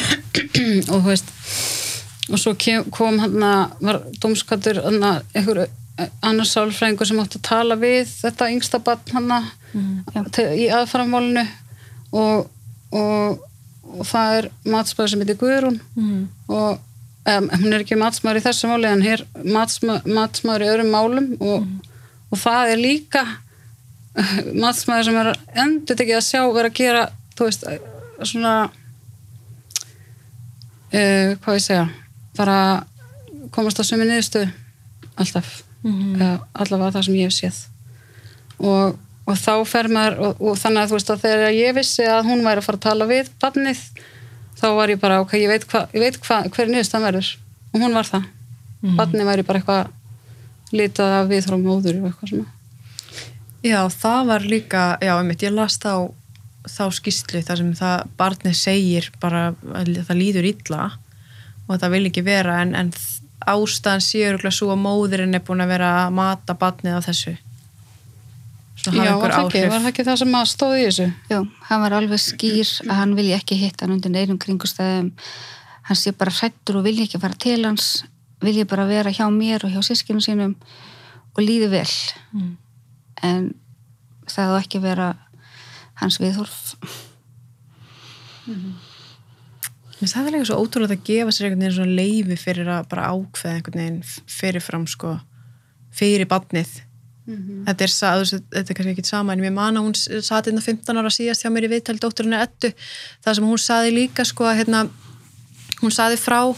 Og 0.90 0.96
þú 0.96 1.04
veist 1.06 1.30
og 2.30 2.38
svo 2.38 2.54
kem, 2.58 2.84
kom 2.94 3.18
hann 3.18 3.42
að 3.42 3.72
var 3.82 3.96
að 3.98 5.22
einhver 5.34 5.64
annars 6.24 6.52
sálfræðingur 6.54 7.08
sem 7.08 7.18
átti 7.20 7.40
að 7.40 7.48
tala 7.48 7.76
við 7.80 8.04
þetta 8.06 8.50
yngsta 8.54 8.80
barn 8.86 9.14
hann 9.16 9.32
að 9.34 10.38
í 10.54 10.68
aðfaramálinu. 10.74 11.44
Og, 12.10 12.46
og, 12.94 13.42
og 13.90 14.06
það 14.06 14.36
er 14.38 14.48
matsmaður 14.70 15.12
sem 15.12 15.24
heitir 15.24 15.40
Guðrún. 15.42 15.80
Mm. 15.98 16.22
og 16.50 16.78
um, 17.28 17.48
hún 17.60 17.74
er 17.74 17.84
ekki 17.84 17.98
matsmaður 18.00 18.40
í 18.40 18.44
þessu 18.46 18.70
máli 18.70 18.90
en 18.90 19.04
hér 19.04 19.24
matsma, 19.44 20.00
matsmaður 20.08 20.66
í 20.66 20.70
öðrum 20.72 20.92
málum 20.94 21.30
og, 21.40 21.66
og 22.30 22.40
það 22.40 22.74
er 22.74 22.82
líka 22.82 23.24
matsmaður 24.64 25.08
sem 25.08 25.20
er 25.22 25.32
endur 25.64 25.98
tekið 25.98 26.20
að 26.20 26.28
sjá 26.28 26.42
vera 26.48 26.70
að 26.70 26.78
gera 26.80 27.06
þú 27.38 27.48
veist, 27.48 27.66
svona 28.30 28.54
uh, 30.94 31.28
hvað 31.40 31.58
ég 31.58 31.66
segja 31.66 31.86
bara 32.38 32.58
komast 33.54 33.80
á 33.80 33.84
sömu 33.84 34.06
niðurstöðu 34.06 34.50
alltaf 35.20 35.60
mm. 35.84 36.20
allavega 36.54 36.94
það 36.96 37.06
sem 37.06 37.18
ég 37.18 37.30
hef 37.30 37.36
séð 37.36 37.58
og, 38.60 38.96
og 39.26 39.36
þá 39.40 39.52
fer 39.68 39.90
maður 39.92 40.18
og, 40.26 40.40
og 40.40 40.58
þannig 40.60 40.82
að 40.82 40.90
þú 40.90 40.98
veist 40.98 41.12
að 41.14 41.24
þegar 41.24 41.56
ég 41.56 41.76
vissi 41.76 42.08
að 42.08 42.28
hún 42.30 42.44
væri 42.46 42.62
að 42.62 42.68
fara 42.68 42.80
að 42.80 42.86
tala 42.86 43.08
við 43.10 43.30
barnið 43.42 43.82
þá 44.58 44.66
var 44.76 44.92
ég 44.92 45.00
bara 45.02 45.20
ok, 45.22 45.36
ég 45.38 45.50
veit, 45.50 45.66
hva, 45.70 45.86
ég 45.94 46.02
veit 46.02 46.20
hva, 46.24 46.42
hver 46.48 46.70
niðurstaðan 46.70 47.08
verður. 47.08 47.32
Og 47.70 47.84
hún 47.84 47.94
var 47.94 48.08
það. 48.08 48.28
Mm. 48.80 48.94
barnið 48.96 49.26
væri 49.28 49.42
bara 49.44 49.60
eitthvað 49.60 50.72
litað 50.72 51.14
af 51.18 51.26
við 51.28 51.44
frá 51.44 51.56
móður 51.60 51.98
og 52.00 52.08
eitthvað 52.08 52.30
svona. 52.32 52.46
Já, 53.60 53.80
það 53.92 54.30
var 54.30 54.46
líka, 54.48 54.84
já, 55.04 55.12
einmitt, 55.18 55.44
ég 55.44 55.52
las 55.52 55.76
þá 55.82 56.08
þá 56.68 56.84
skýslu 56.92 57.42
þar 57.44 57.60
sem 57.60 57.70
það 57.76 58.02
barnið 58.20 58.56
segir 58.58 59.08
bara 59.20 59.50
að 59.76 59.94
það 60.06 60.18
líður 60.18 60.48
illa 60.50 60.80
og 61.66 61.78
það 61.80 61.94
vil 61.94 62.02
ekki 62.10 62.24
vera 62.26 62.58
en, 62.64 62.74
en 62.76 62.90
ástæðan 63.48 64.04
séur 64.04 64.42
svo 64.52 64.72
að 64.74 64.82
móðurinn 64.84 65.36
er 65.36 65.44
búin 65.46 65.64
að 65.64 65.72
vera 65.72 65.92
að 66.02 66.16
mata 66.18 66.56
barnið 66.60 66.98
á 67.00 67.06
þessu 67.08 67.36
Já, 68.80 69.12
var 69.20 69.34
það, 69.34 69.46
ekki, 69.46 69.62
var 69.68 69.82
það 69.82 69.88
ekki 69.90 70.04
það 70.06 70.20
sem 70.22 70.36
að 70.38 70.46
stóði 70.48 70.78
í 70.80 70.84
þessu? 70.86 71.08
Já, 71.28 71.38
hann 71.68 71.82
var 71.84 71.96
alveg 71.98 72.22
skýr 72.22 72.70
að 72.86 72.94
hann 72.96 73.16
vilji 73.18 73.34
ekki 73.36 73.58
hitta 73.60 73.84
hann 73.84 73.96
undir 73.98 74.14
neinum 74.14 74.38
kringustæðum 74.40 75.10
hann 75.90 75.98
sé 75.98 76.12
bara 76.16 76.32
hrættur 76.32 76.78
og 76.80 76.86
vilji 76.86 77.04
ekki 77.08 77.20
fara 77.20 77.36
til 77.40 77.60
hans 77.66 77.90
vilji 78.40 78.64
bara 78.68 78.86
vera 78.88 79.12
hjá 79.12 79.26
mér 79.32 79.66
og 79.66 79.74
hjá 79.74 79.82
sískinu 79.84 80.22
sínum 80.24 80.56
og 81.34 81.42
líði 81.44 81.70
vel. 81.72 81.90
Mm. 82.32 82.56
en 83.22 83.50
það 84.30 84.54
á 84.56 84.60
ekki 84.60 84.80
vera 84.80 85.08
hans 86.00 86.16
viðhorf. 86.22 86.74
Mér 88.46 89.98
finnst 89.98 90.16
það 90.16 90.28
er 90.30 90.34
líka 90.36 90.48
svo 90.48 90.60
ótrúlega 90.62 90.96
að 90.96 91.04
gefa 91.10 91.34
sér 91.34 91.50
einhvern 91.50 91.64
veginn 91.66 91.76
svona 91.76 91.98
leifi 91.98 92.38
fyrir 92.40 92.70
að 92.72 92.86
bara 92.92 93.10
ákveða 93.12 93.56
einhvern 93.58 93.82
veginn 93.82 94.30
fyrirfram 94.38 94.86
sko 94.88 95.18
fyrir 95.92 96.30
badnið 97.26 97.66
þetta, 97.68 97.84
er, 97.84 98.18
veist, 98.20 98.34
þetta 98.54 98.72
er 98.72 98.76
kannski 98.78 98.92
ekki 98.96 99.04
sama 99.06 99.32
en 99.36 99.40
mér 99.44 99.52
man 99.52 99.76
að 99.76 99.84
hún 99.86 99.94
satt 100.24 100.46
hérna 100.48 100.62
15 100.64 100.98
ára 101.02 101.10
síðast 101.14 101.44
hjá 101.44 101.50
mér 101.52 101.66
í 101.68 101.70
viðtali 101.74 102.00
dótturinu 102.02 102.38
Ettu 102.40 102.72
það 103.24 103.34
sem 103.38 103.44
hún 103.50 103.58
saði 103.58 103.90
líka 103.94 104.24
sko 104.24 104.44
að 104.50 104.58
hérna, 104.62 104.80
hún 105.82 105.92
saði 105.94 106.16
frá 106.20 106.40
uh, 106.48 106.56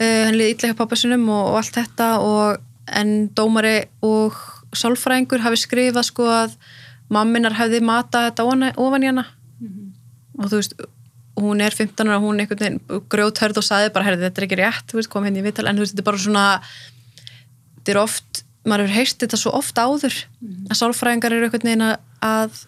henni 0.00 0.50
illa 0.52 0.68
hjá 0.72 0.76
pappasunum 0.78 1.28
og, 1.28 1.44
og 1.52 1.56
allt 1.62 1.74
þetta 1.78 2.10
og 2.20 2.60
en 2.90 3.28
dómari 3.38 3.84
og 4.02 4.34
sálfræðingur 4.74 5.42
hafi 5.44 5.56
skrifað 5.62 6.06
sko 6.10 6.26
að 6.30 6.56
mamminar 7.10 7.54
hefði 7.58 7.80
matað 7.82 8.28
þetta 8.30 8.46
ofan- 8.46 8.72
ofan 8.78 9.02
í 9.02 9.08
hana. 9.10 9.24
Og 10.40 10.46
þú 10.50 10.58
veist 10.60 10.74
hún 11.40 11.60
er 11.64 11.74
15 11.74 12.06
ára, 12.10 12.18
hún 12.20 12.36
er 12.38 12.44
einhvern 12.44 12.60
veginn 12.60 13.04
grjóthörð 13.10 13.58
og 13.58 13.64
saði 13.64 13.90
bara, 13.94 14.04
herði, 14.04 14.26
þetta 14.28 14.40
er 14.42 14.46
ekki 14.46 14.58
rétt 14.60 14.92
veist, 14.94 15.10
kom 15.10 15.24
henni 15.24 15.40
í 15.40 15.46
vital, 15.46 15.66
en 15.70 15.78
þú 15.78 15.84
veist, 15.86 15.94
þetta 15.94 16.02
er 16.04 16.08
bara 16.10 16.20
svona 16.24 16.44
þetta 17.80 17.92
er 17.94 18.00
oft, 18.02 18.29
maður 18.66 18.86
hefur 18.86 18.96
heyrst 18.98 19.18
þetta 19.22 19.38
svo 19.40 19.52
oft 19.56 19.74
áður 19.80 20.16
að 20.70 20.76
sálfræðingar 20.80 21.32
eru 21.32 21.46
einhvern 21.48 21.68
veginn 21.70 21.86
að- 22.20 22.66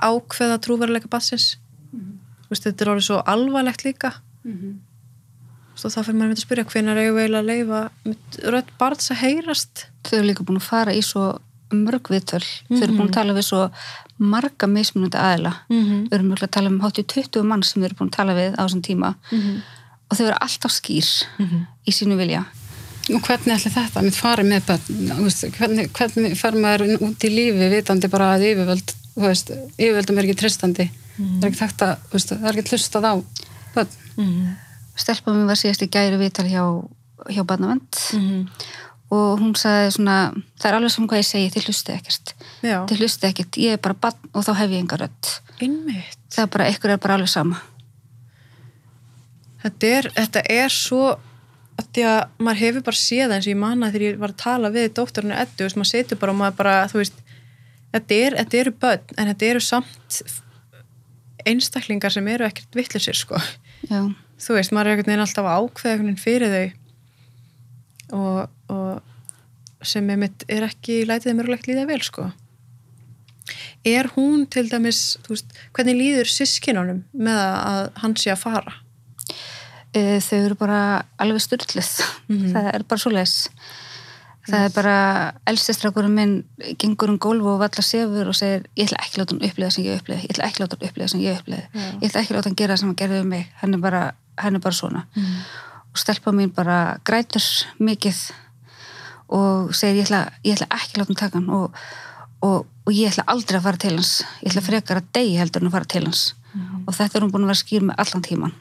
ákveða 0.00 0.56
trúveruleika 0.64 1.08
bassins 1.10 1.56
þú 1.92 2.48
veist, 2.54 2.64
þetta 2.64 2.82
er 2.84 2.90
orðið 2.94 3.06
svo 3.06 3.18
alvarlegt 3.26 3.82
líka. 3.84 4.14
Og 5.80 5.92
þá 5.92 6.00
fyrir 6.04 6.16
maður 6.18 6.34
að 6.36 6.40
spyrja 6.44 6.64
hvenær 6.68 6.98
eigum 7.00 7.16
við 7.16 7.22
eiginlega 7.24 7.40
að 7.40 7.50
leifa 7.50 8.50
rödd 8.54 8.70
barns 8.78 9.10
að 9.12 9.20
heyrast? 9.22 9.84
Þau 10.04 10.16
eru 10.18 10.26
líka 10.28 10.44
búin 10.44 10.58
að 10.60 10.66
fara 10.66 10.92
í 10.92 11.00
svo 11.04 11.38
mörg 11.72 12.10
viðtöl. 12.10 12.42
Þau 12.68 12.82
eru 12.82 12.96
búin 12.98 13.08
að 13.08 13.14
tala 13.16 13.32
við 13.36 13.46
svo 13.46 13.60
marga 14.18 14.66
mismunandi 14.68 15.16
aðila. 15.20 15.52
Mhm. 15.70 16.08
við 16.08 16.12
erum 16.18 16.28
mjög 16.32 16.42
að 16.44 16.50
tala 16.56 16.68
um 16.68 16.80
hátt 16.80 16.98
í 16.98 17.04
20 17.06 17.42
mann 17.44 17.62
sem 17.62 17.80
þau 17.82 17.86
eru 17.88 17.94
búin 18.00 18.10
að 18.10 18.16
tala 18.18 18.34
við 18.34 18.52
á 18.58 18.62
þessum 18.66 18.82
tíma. 18.82 19.14
Og 20.10 20.16
þau 20.18 20.26
eru 20.26 20.38
alltaf 20.40 20.72
skýr 20.72 21.06
í 21.86 21.90
sínu 21.92 22.16
vilja 22.18 22.44
Og 23.10 23.22
hvernig 23.26 23.54
ætli 23.56 23.72
þetta, 23.74 24.02
mitt 24.04 24.16
farið 24.18 24.48
með 24.50 24.66
börn, 24.68 25.28
hvernig, 25.56 25.90
hvernig 25.96 26.34
fer 26.38 26.56
maður 26.58 26.96
út 27.06 27.26
í 27.26 27.30
lífi 27.32 27.70
vitandi 27.72 28.10
bara 28.12 28.32
að 28.36 28.46
yfirvöld, 28.50 28.92
veist, 29.18 29.50
yfirvöldum 29.76 30.20
er 30.20 30.28
ekki 30.28 30.38
tristandi, 30.42 30.86
það 31.16 31.42
er 31.42 31.48
ekki 31.48 31.60
þekkt 31.62 31.86
að, 31.86 31.94
þú 32.06 32.18
veist, 32.18 32.34
það 32.34 32.50
er 32.50 32.60
ekki 32.62 32.74
hlustað 32.76 33.08
á 33.10 33.14
börn. 33.74 33.96
stelpa 35.00 35.32
mér 35.34 35.48
var 35.48 35.58
síðast 35.58 35.82
í 35.86 35.90
gæri 35.90 36.20
viðtal 36.20 36.46
hjá, 36.50 36.64
hjá 37.30 37.42
barnavend. 37.46 38.04
Mhm. 38.14 38.46
og 39.10 39.40
hún 39.40 39.56
sagði 39.58 39.90
svona 39.90 40.16
það 40.60 40.66
er 40.68 40.74
alveg 40.76 40.90
sem 40.94 41.06
hvað 41.10 41.18
ég 41.18 41.26
segi, 41.26 41.50
þið 41.50 41.64
hlustið 41.66 41.94
ekkert. 41.96 42.32
Þið 42.62 43.00
hlustið 43.00 43.30
ekkert, 43.30 43.56
ég 43.58 43.72
er 43.74 43.80
bara 43.82 43.94
barn 43.94 44.28
og 44.30 44.44
þá 44.46 44.52
hef 44.54 44.70
ég 44.70 44.84
enga 44.84 44.98
rödd. 45.00 45.30
Innmitt 45.66 46.20
það 46.30 46.44
er 46.44 46.52
bara, 46.54 46.68
ykkur 46.70 46.92
er 46.94 47.00
bara 47.02 47.16
alveg 47.18 47.32
sama. 47.32 47.58
Þetta 49.64 49.90
er, 49.96 50.08
þetta 50.16 50.42
er 50.54 50.72
svo 50.72 51.02
að 51.80 51.88
því 51.94 52.06
að 52.10 52.20
maður 52.44 52.60
hefur 52.60 52.86
bara 52.86 53.00
séð 53.00 53.34
eins 53.34 53.46
og 53.46 53.52
ég 53.52 53.60
manna 53.60 53.90
þegar 53.90 54.06
ég 54.06 54.20
var 54.20 54.34
að 54.34 54.42
tala 54.42 54.70
við 54.74 54.88
dóttorinu 54.98 55.36
Eddu, 55.36 55.56
þú 55.58 55.66
veist, 55.66 55.78
maður 55.80 55.90
setur 55.90 56.20
bara 56.20 56.34
og 56.34 56.40
maður 56.40 56.56
bara, 56.60 56.74
þú 56.90 57.00
veist 57.00 57.20
þetta, 57.94 58.18
er, 58.18 58.36
þetta 58.40 58.60
eru 58.60 58.74
börn, 58.84 59.14
en 59.16 59.30
þetta 59.32 59.48
eru 59.50 59.62
samt 59.64 60.20
einstaklingar 61.50 62.12
sem 62.14 62.28
eru 62.30 62.46
ekkert 62.46 62.76
vittlisir 62.76 63.16
sko. 63.16 63.40
Já, 63.88 64.02
þú 64.40 64.58
veist, 64.58 64.74
maður 64.76 64.90
er 64.90 64.98
einhvern 64.98 65.12
veginn 65.12 65.24
alltaf 65.24 65.48
að 65.48 65.64
ákveða 65.64 65.94
einhvern 65.94 66.10
veginn 66.10 66.24
fyrir 66.24 66.54
þau 66.56 68.20
og, 68.20 68.52
og 68.74 69.86
sem 69.86 70.12
er 70.12 70.20
mitt 70.20 70.44
er 70.50 70.66
ekki 70.66 71.02
lætið 71.08 71.38
mörgulegt 71.38 71.70
líða 71.70 71.86
vel 71.88 72.02
sko. 72.04 72.28
Er 73.88 74.10
hún 74.14 74.44
til 74.52 74.66
dæmis 74.68 75.16
þú 75.24 75.34
veist, 75.34 75.58
hvernig 75.76 75.96
líður 75.96 76.30
sískinunum 76.30 77.04
með 77.16 77.42
að 77.46 77.84
hann 78.02 78.16
sé 78.20 78.34
að 78.34 78.42
fara 78.44 78.76
þau 79.94 80.38
eru 80.46 80.54
bara 80.54 80.80
alveg 81.18 81.40
styrlið, 81.42 81.92
Mhm. 82.28 82.52
það 82.54 82.74
er 82.74 82.82
bara 82.88 82.98
svo 83.00 83.10
leis 83.12 83.48
það 84.50 84.64
er 84.66 84.70
bara 84.74 84.94
elstistrakurinn 85.46 86.14
minn 86.14 86.44
gengur 86.80 87.10
um 87.12 87.18
gólf 87.18 87.44
og 87.46 87.58
valla 87.60 87.82
sefur 87.84 88.28
og 88.28 88.34
segir 88.34 88.64
ég 88.76 88.88
ætla 88.88 88.98
ekki 89.04 89.20
láta 89.20 89.34
hann 89.36 89.44
upplifa 89.50 89.70
sem 89.70 89.84
ég 89.84 89.98
upplifi. 90.00 90.22
Ég 90.26 90.30
ætla 90.32 90.44
ekki 90.48 90.62
láta 90.64 90.76
hann 90.78 90.88
upplifa 90.88 91.08
sem 91.08 91.20
ég 91.20 91.38
upplifi. 91.38 91.66
Já. 91.74 92.00
ég 92.00 92.08
ætla 92.08 92.20
ekki 92.22 92.34
láta 92.34 92.48
hann 92.48 92.56
gera 92.56 92.74
það 92.74 92.78
sem 92.80 92.88
hann 92.88 92.96
gerði 92.96 93.20
um 93.20 93.28
mig. 93.28 93.46
Hann 93.60 93.74
er 93.74 93.78
bara, 93.78 94.00
hann 94.38 94.54
er 94.56 94.58
bara 94.64 94.74
svona. 94.74 95.04
Og 95.92 95.96
stelpa 96.02 96.32
mín 96.32 96.54
bara 96.54 96.98
grætur 97.04 97.46
mikið 97.78 98.30
og 99.30 99.74
segir 99.76 100.00
ég 100.02 100.08
ætla, 100.08 100.22
ég 100.44 100.56
ætla 100.56 100.66
ekki 100.74 100.98
láta 100.98 101.06
hann 101.12 101.20
taka 101.20 101.38
hann 101.38 101.50
og, 101.50 101.72
og, 102.42 102.66
og 102.86 102.92
ég 102.96 103.12
ætla 103.12 103.24
aldrei 103.30 103.58
að 103.60 103.62
fara 103.68 103.76
til 103.84 103.94
hans. 104.00 104.22
Ég 104.42 104.50
ætla 104.50 104.64
frekar 104.66 104.96
að 105.02 105.10
degi 105.14 105.36
heldur 105.38 105.62
en 105.62 105.68
að 105.70 105.76
fara 105.78 105.84
til 105.94 106.04
hans. 106.08 106.24
Og 106.88 106.94
þetta 106.96 107.16
er 107.20 107.22
hún 107.22 107.30
búin 107.30 107.44
að 107.46 107.52
vera 107.52 107.62
skýr 107.62 107.84
með 107.86 108.00
allan 108.02 108.24
tíman 108.26 108.54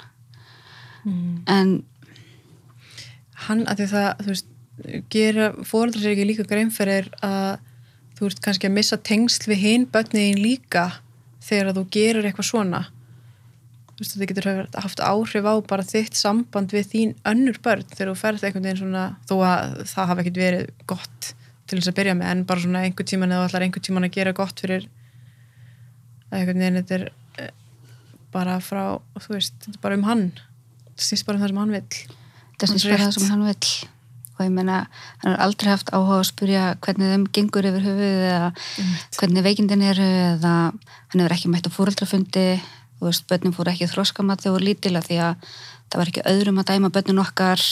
en 1.47 1.83
hann 3.47 3.65
að 3.67 3.81
því 3.81 3.87
það, 3.93 4.09
þú 4.19 4.33
veist 4.33 4.55
gera 5.11 5.49
fóreldrar 5.67 6.03
sér 6.03 6.15
ekki 6.15 6.27
líka 6.27 6.45
grein 6.47 6.71
fyrir 6.71 7.09
að 7.25 7.59
þú 8.19 8.29
ert 8.29 8.41
kannski 8.43 8.67
að 8.67 8.75
missa 8.75 8.97
tengsl 8.97 9.49
við 9.51 9.61
hinn 9.63 9.85
bönniðin 9.91 10.41
líka 10.43 10.85
þegar 11.43 11.71
að 11.71 11.79
þú 11.79 11.83
gerir 11.95 12.27
eitthvað 12.27 12.49
svona. 12.49 12.81
Þú 13.89 14.03
veist, 14.03 14.15
þetta 14.15 14.29
getur 14.31 14.49
haft 14.83 15.03
áhrif 15.03 15.47
á 15.47 15.53
bara 15.67 15.87
þitt 15.87 16.15
samband 16.19 16.71
við 16.75 16.91
þín 16.93 17.15
önnur 17.27 17.59
börn 17.63 17.87
þegar 17.91 18.11
þú 18.13 18.17
ferð 18.19 18.45
einhvern 18.47 18.67
veginn 18.67 18.81
svona 18.83 19.05
þó 19.27 19.35
að 19.43 19.75
það 19.91 20.09
hafi 20.11 20.23
ekkert 20.23 20.41
verið 20.43 20.69
gott 20.87 21.31
til 21.69 21.79
þess 21.79 21.91
að 21.91 21.97
byrja 21.99 22.17
með 22.19 22.31
en 22.33 22.45
bara 22.49 22.63
svona 22.63 22.83
einhvern 22.85 23.09
tíman 23.11 23.35
eða 23.35 23.47
allar 23.47 23.65
einhvern 23.65 23.87
tíman 23.87 24.07
að 24.07 24.15
gera 24.15 24.35
gott 24.35 24.63
fyrir 24.63 24.87
að 26.29 26.37
einhvern 26.39 26.63
veginn 26.63 26.79
þetta 26.79 26.95
er 26.97 27.05
eh, 27.43 27.51
bara 28.33 28.59
frá, 28.63 28.83
þú 29.19 29.35
veist, 29.35 29.59
þetta 29.65 29.77
er 29.77 29.83
bara 29.83 29.99
um 29.99 30.07
hann 30.07 30.25
snýst 31.05 31.27
bara 31.27 31.39
um 31.39 31.43
það 31.43 31.53
sem 31.53 31.61
hann 31.61 31.77
vill. 31.77 32.01
Það 32.59 32.73
snýst 32.73 32.89
bara 32.89 32.99
rétt. 32.99 33.05
það 33.07 33.15
sem 33.17 33.31
hann 33.33 33.47
vill. 33.47 33.71
Og 34.39 34.45
ég 34.45 34.51
meina, 34.55 34.75
hann 35.19 35.33
har 35.33 35.41
aldrei 35.43 35.73
haft 35.73 35.89
áhuga 35.91 36.19
að 36.21 36.27
spyrja 36.29 36.65
hvernig 36.79 37.09
þeim 37.11 37.23
gengur 37.35 37.65
yfir 37.67 37.83
höfuð 37.83 38.27
eða 38.29 38.51
hvernig 39.19 39.43
veikindin 39.43 39.83
eru 39.83 40.05
eða 40.05 40.53
hann 40.71 41.23
hefur 41.23 41.35
ekki 41.35 41.51
mætt 41.51 41.67
á 41.67 41.75
fóreldrafundi 41.75 42.45
þú 42.99 43.07
veist, 43.07 43.25
börnum 43.31 43.55
fóru 43.55 43.71
ekki 43.71 43.87
þróskamat 43.89 44.43
þegar 44.43 44.55
voru 44.57 44.67
lítila 44.67 45.01
því 45.03 45.19
að 45.23 45.51
það 45.89 46.01
var 46.01 46.11
ekki 46.11 46.25
öðrum 46.29 46.59
að 46.59 46.71
dæma 46.71 46.91
börnun 46.95 47.21
okkar. 47.23 47.63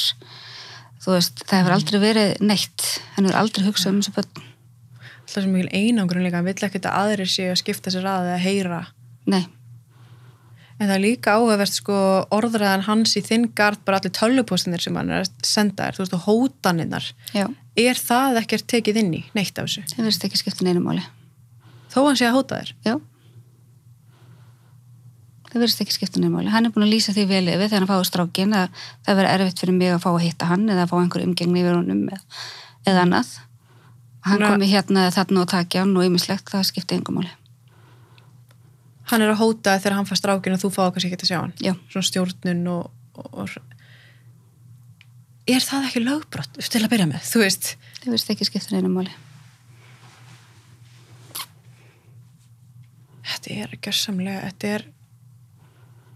Þú 1.04 1.14
veist, 1.14 1.44
það 1.44 1.60
hefur 1.60 1.76
aldrei 1.76 2.00
verið 2.02 2.32
neitt. 2.48 2.86
Hann 3.16 3.28
hefur 3.28 3.40
aldrei 3.42 3.68
hugsað 3.68 3.92
um 3.92 4.00
þessu 4.02 4.16
börn. 4.16 4.46
Alltaf 5.28 5.44
sem 5.44 5.52
mikil 5.52 5.72
einangrun 5.76 6.24
líka, 6.24 6.40
hann 6.40 6.48
vill 6.48 6.68
ekkert 6.68 6.88
að 6.88 7.00
aðrir 7.04 7.32
séu 7.32 7.52
að 7.52 7.60
skipta 7.60 7.94
sér 7.94 8.08
að 8.08 8.32
eða 8.32 8.44
heyra. 8.46 8.82
Nei, 9.28 9.44
en 10.78 10.86
það 10.86 10.94
er 10.96 11.02
líka 11.02 11.34
áhugavert 11.38 11.74
sko 11.74 11.98
orðræðan 12.38 12.84
hans 12.86 13.16
í 13.18 13.24
þinn 13.26 13.48
gard 13.58 13.82
bara 13.88 13.98
allir 13.98 14.14
tölvupóstinir 14.14 14.84
sem 14.84 14.96
hann 15.00 15.10
er 15.10 15.24
að 15.26 15.32
senda 15.48 15.88
þér, 15.88 15.98
þú 15.98 16.04
veist, 16.04 16.16
og 16.18 16.26
hótaninnar 16.28 17.08
já, 17.34 17.46
er 17.82 17.98
það 18.02 18.42
ekkert 18.44 18.68
tekið 18.70 19.00
inn 19.02 19.14
í, 19.18 19.22
neitt 19.38 19.58
af 19.58 19.66
þessu? 19.70 19.86
Það 19.94 20.04
verðist 20.06 20.28
ekki 20.30 20.42
skipta 20.44 20.68
neinu 20.68 20.84
máli. 20.86 21.02
Þó 21.94 22.00
hann 22.06 22.20
sé 22.20 22.28
að 22.30 22.38
hóta 22.38 22.60
þér? 22.62 22.74
Já. 22.86 22.94
Það 25.48 25.62
verðist 25.64 25.82
ekki 25.86 25.96
skipta 25.96 26.22
neinu 26.22 26.36
máli. 26.36 26.52
Hann 26.54 26.68
er 26.70 26.74
búin 26.76 26.86
að 26.86 26.94
lýsa 26.94 27.16
því 27.16 27.26
vel 27.32 27.44
yfir 27.48 27.70
þegar 27.72 27.84
hann 27.86 27.90
fáið 27.90 28.08
strákin 28.12 28.54
að 28.60 28.82
það 29.08 29.20
verður 29.22 29.34
erfitt 29.34 29.62
fyrir 29.64 29.78
mig 29.80 29.94
að 29.96 30.02
fá 30.06 30.10
að 30.14 30.24
hitta 30.28 30.50
hann 30.52 30.70
eða 30.70 30.86
að 30.86 30.92
fá 30.94 30.98
einhver 31.02 31.26
umgengni 31.26 31.64
yfir 31.64 31.78
honum 31.80 32.04
eða, 32.12 32.22
eða 32.92 33.04
annað. 33.08 33.34
Hann 34.28 34.42
Ná- 34.44 34.50
komi 34.52 34.70
hérna 34.70 35.08
þarna 35.16 35.42
og 35.46 35.52
takja 35.56 35.86
hann 35.86 35.96
og 35.98 36.06
ýmislegt, 36.06 36.52
það 36.54 36.68
skipta 36.70 36.98
engum 37.00 37.22
máli 37.22 37.34
hann 39.12 39.24
er 39.24 39.32
að 39.32 39.42
hóta 39.42 39.78
þegar 39.80 39.98
hann 39.98 40.10
fær 40.10 40.20
strákin 40.20 40.56
og 40.56 40.62
þú 40.64 40.70
fáið 40.76 40.92
kannski 40.96 41.12
ekki 41.12 41.22
að 41.24 41.32
sjá 41.32 41.40
hann. 41.40 41.56
Já, 41.64 41.74
svona 41.92 42.10
stjórnun 42.10 42.64
og, 42.74 42.84
og, 43.18 43.28
og 43.44 43.48
er 45.48 45.64
það 45.64 45.88
ekki 45.88 46.04
lögbrott 46.04 46.60
til 46.60 46.84
að 46.84 46.92
byrja 46.92 47.08
með, 47.10 47.24
þú 47.30 47.44
veist? 47.46 47.72
Það 48.02 48.12
verðist 48.12 48.34
ekki 48.34 48.50
skipta 48.50 48.76
neinu 48.76 48.92
máli. 48.92 49.14
Þetta 53.28 53.56
er 53.56 53.76
gjörsamlega, 53.84 54.46
þetta 54.52 54.76
er 54.76 54.88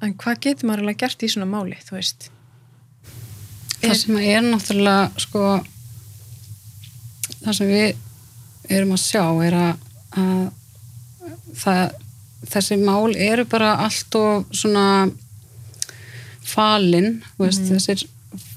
en 0.01 0.15
hvað 0.17 0.39
getur 0.45 0.67
maður 0.67 0.85
alveg 0.85 1.01
gert 1.03 1.23
í 1.23 1.31
svona 1.31 1.49
máli, 1.49 1.77
þú 1.85 1.97
veist? 1.97 2.29
Það 3.81 3.97
sem 3.97 4.17
er 4.21 4.43
náttúrulega 4.45 5.21
sko 5.21 5.43
það 7.41 7.57
sem 7.57 7.71
við 7.71 8.75
erum 8.77 8.93
að 8.95 9.03
sjá 9.03 9.23
er 9.47 9.57
að, 9.57 9.85
að 10.21 10.43
það, 11.61 11.95
þessi 12.49 12.79
mál 12.81 13.11
eru 13.15 13.45
bara 13.49 13.75
allt 13.85 14.15
og 14.17 14.47
svona 14.55 15.09
falin 16.51 17.19
veist, 17.39 17.67
þessir 17.69 18.05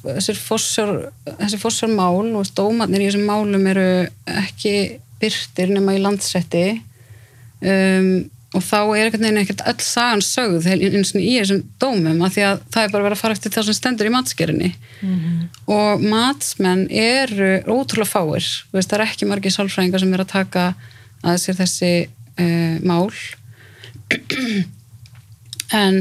þessir 0.05 0.39
fossjár, 0.39 0.93
þessi 1.41 1.59
fossjár 1.61 1.91
mál 1.95 2.29
og 2.37 2.51
dómarnir 2.57 3.03
í 3.03 3.09
þessum 3.09 3.27
málum 3.29 3.67
eru 3.71 3.89
ekki 4.31 4.75
byrtir 5.21 5.73
nema 5.75 5.97
í 5.97 6.03
landsetti 6.03 6.67
um, 7.65 8.09
og 8.55 8.63
þá 8.63 8.79
er 8.79 9.09
einhvern 9.09 9.25
veginn 9.25 9.41
ekkert 9.41 9.65
öll 9.67 9.83
sagan 9.83 10.23
sögð 10.23 10.69
eins 10.71 11.11
og 11.15 11.23
í 11.23 11.33
þessum 11.41 11.63
dómum 11.83 12.23
af 12.23 12.37
því 12.37 12.45
að 12.47 12.61
það 12.75 12.85
er 12.85 12.93
bara 12.93 13.07
verið 13.09 13.17
að 13.17 13.23
fara 13.25 13.37
eftir 13.39 13.55
það 13.55 13.69
sem 13.69 13.79
stendur 13.81 14.11
í 14.11 14.13
matskerinni 14.15 14.71
og 15.75 16.05
matsmenn 16.05 16.85
eru 16.91 17.51
ótrúlega 17.67 18.13
fáir 18.13 18.47
veist, 18.71 18.91
það 18.91 18.99
er 19.01 19.07
ekki 19.09 19.31
margir 19.31 19.57
sálfræðingar 19.57 20.05
sem 20.05 20.15
er 20.15 20.23
að 20.23 20.35
taka 20.37 20.67
að 21.25 21.41
sér 21.43 21.59
þessi 21.65 21.93
uh, 22.05 22.77
mál 22.87 23.11
en 25.81 25.99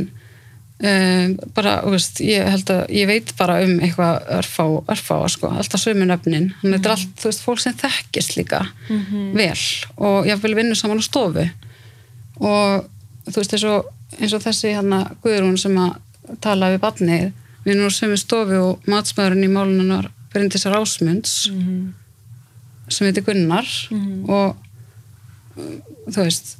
um, 0.83 1.35
bara, 1.55 1.75
veist, 1.87 2.21
ég 2.23 2.47
held 2.47 2.71
að 2.73 2.81
ég 2.93 3.09
veit 3.09 3.33
bara 3.39 3.59
um 3.65 3.75
eitthvað 3.79 4.31
örfá, 4.39 4.63
örfá 4.91 5.17
sko, 5.31 5.51
alltaf 5.53 5.81
sömu 5.81 6.07
nöfnin. 6.09 6.51
Þannig 6.61 6.73
að 6.73 6.79
þetta 6.79 6.89
er 6.89 6.95
allt, 6.95 7.13
þú 7.21 7.29
veist, 7.29 7.43
fólk 7.45 7.63
sem 7.63 7.77
þekkist 7.83 8.35
líka 8.39 8.63
vel 9.37 9.51
og 9.97 10.27
ég 10.27 10.41
vil 10.43 10.55
vinna 10.57 10.75
saman 10.75 11.01
á 11.01 11.03
stofu. 11.05 11.45
Og 12.41 12.89
þú 13.29 13.37
veist, 13.39 13.53
eins 13.53 13.67
og, 13.69 13.93
eins 14.19 14.33
og 14.33 14.43
þessi 14.43 14.73
hérna 14.75 15.05
Guðrún 15.23 15.57
sem 15.61 15.77
að 15.77 15.95
tala 16.43 16.71
við 16.73 16.83
barnið, 16.83 17.31
við 17.63 17.75
erum 17.75 17.87
á 17.87 17.91
sömu 17.95 18.17
stofu 18.19 18.59
og 18.59 18.91
matsmaðurinn 18.91 19.47
í 19.47 19.53
málunar 19.53 20.09
Bryndisar 20.33 20.75
Ásmunds 20.75 21.47
sem 22.89 23.07
heitir 23.07 23.23
Gunnar. 23.23 23.67
Og 24.27 24.55
uh, 25.55 25.77
þú 26.09 26.25
veist 26.25 26.57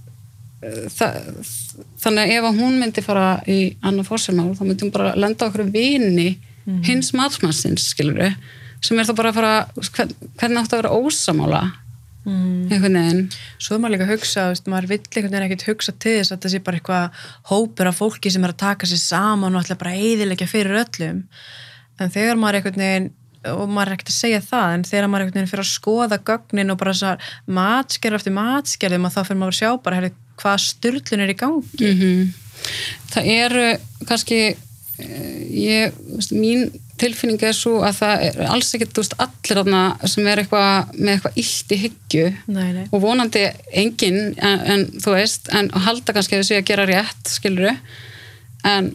þannig 0.64 2.24
að 2.24 2.34
ef 2.38 2.48
að 2.50 2.60
hún 2.62 2.80
myndi 2.80 3.04
fara 3.06 3.28
í 3.50 3.60
annað 3.84 4.10
fórsumál 4.10 4.52
þá 4.56 4.64
myndi 4.66 4.86
hún 4.86 4.94
bara 4.96 5.14
lenda 5.20 5.48
okkur 5.50 5.70
vini 5.74 6.34
hins 6.88 7.12
matsmannsins 7.18 7.90
skilur 7.92 8.36
sem 8.84 9.00
er 9.00 9.08
þá 9.08 9.16
bara 9.16 9.32
að 9.32 9.40
fara 9.40 9.56
hvern, 9.80 10.14
hvernig 10.40 10.62
átt 10.62 10.76
að 10.76 10.84
vera 10.84 10.98
ósamála 11.00 11.64
einhvern 12.24 12.96
veginn. 12.96 13.24
Svo 13.60 13.76
er 13.76 13.82
maður 13.84 13.94
líka 13.98 14.06
að 14.08 14.14
hugsa, 14.14 14.46
veist, 14.54 14.68
maður 14.72 14.90
vill 14.94 15.00
einhvern 15.02 15.34
veginn 15.34 15.48
ekkert 15.48 15.66
hugsa 15.68 15.92
til 15.92 16.14
þess 16.22 16.32
að 16.32 16.46
það 16.46 16.54
sé 16.54 16.62
bara 16.64 16.80
eitthvað 16.80 17.26
hópur 17.52 17.90
af 17.90 18.00
fólki 18.00 18.32
sem 18.32 18.46
er 18.46 18.54
að 18.54 18.62
taka 18.64 18.88
sér 18.88 19.02
saman 19.02 19.58
og 19.58 19.66
ætla 19.66 19.80
bara 19.82 19.92
að 19.92 20.06
eyðilegja 20.08 20.48
fyrir 20.48 20.80
öllum. 20.86 21.20
En 22.00 22.14
þegar 22.14 22.40
maður 22.40 22.60
einhvern 22.62 22.86
veginn 22.86 23.10
og 23.52 23.68
maður 23.68 23.92
er 23.92 23.98
ekkert 23.98 24.14
að 24.14 24.20
segja 24.22 24.42
það 24.46 24.74
en 24.78 24.86
þegar 24.88 25.10
maður 25.12 25.26
einhvern 25.26 25.40
veginn 25.42 25.52
fyrir 25.52 25.66
að 25.66 25.74
skoða 25.74 26.20
gögnin 26.30 26.72
og 26.72 26.80
bara 26.80 26.94
þessar 26.96 27.32
matskerð 27.60 28.20
eftir 28.20 28.38
matskerðum 28.38 29.08
að 29.10 29.18
þá 29.18 29.22
fyrir 29.28 29.42
maður 29.42 29.56
að 29.56 29.60
sjá 29.60 29.72
bara 29.84 30.00
herri, 30.00 30.14
hvað 30.42 30.64
styrlun 30.68 31.26
er 31.26 31.34
í 31.34 31.38
gangi. 31.40 31.92
Mm 31.92 32.32
það 33.14 33.30
eru 33.34 33.68
kannski 34.08 34.40
eh, 34.54 35.44
ég, 35.50 36.00
veist, 36.14 36.34
mín 36.36 36.70
tilfinning 37.02 37.42
er 37.44 37.56
svo 37.58 37.80
að 37.84 38.00
það 38.00 38.26
er 38.28 38.40
alls 38.54 38.72
ekkert 38.76 39.00
veist, 39.02 39.16
allir 39.22 39.60
þarna 39.60 39.84
sem 40.08 40.28
er 40.30 40.44
eitthvað 40.44 40.92
með 41.00 41.14
eitthvað 41.16 41.40
illt 41.44 41.74
í 41.76 41.80
hyggju. 41.84 42.26
Nei, 42.54 42.68
nei. 42.78 42.84
og 42.90 43.04
vonandi 43.04 43.46
enginn 43.84 44.36
en, 44.38 44.66
en 44.76 44.86
þú 45.04 45.16
veist, 45.18 45.50
en 45.56 45.72
halda 45.88 46.16
kannski 46.16 46.38
að 46.38 46.44
þessi 46.44 46.60
að 46.60 46.68
gera 46.72 46.90
rétt, 46.90 47.24
skiluru 47.38 47.74
en 48.64 48.94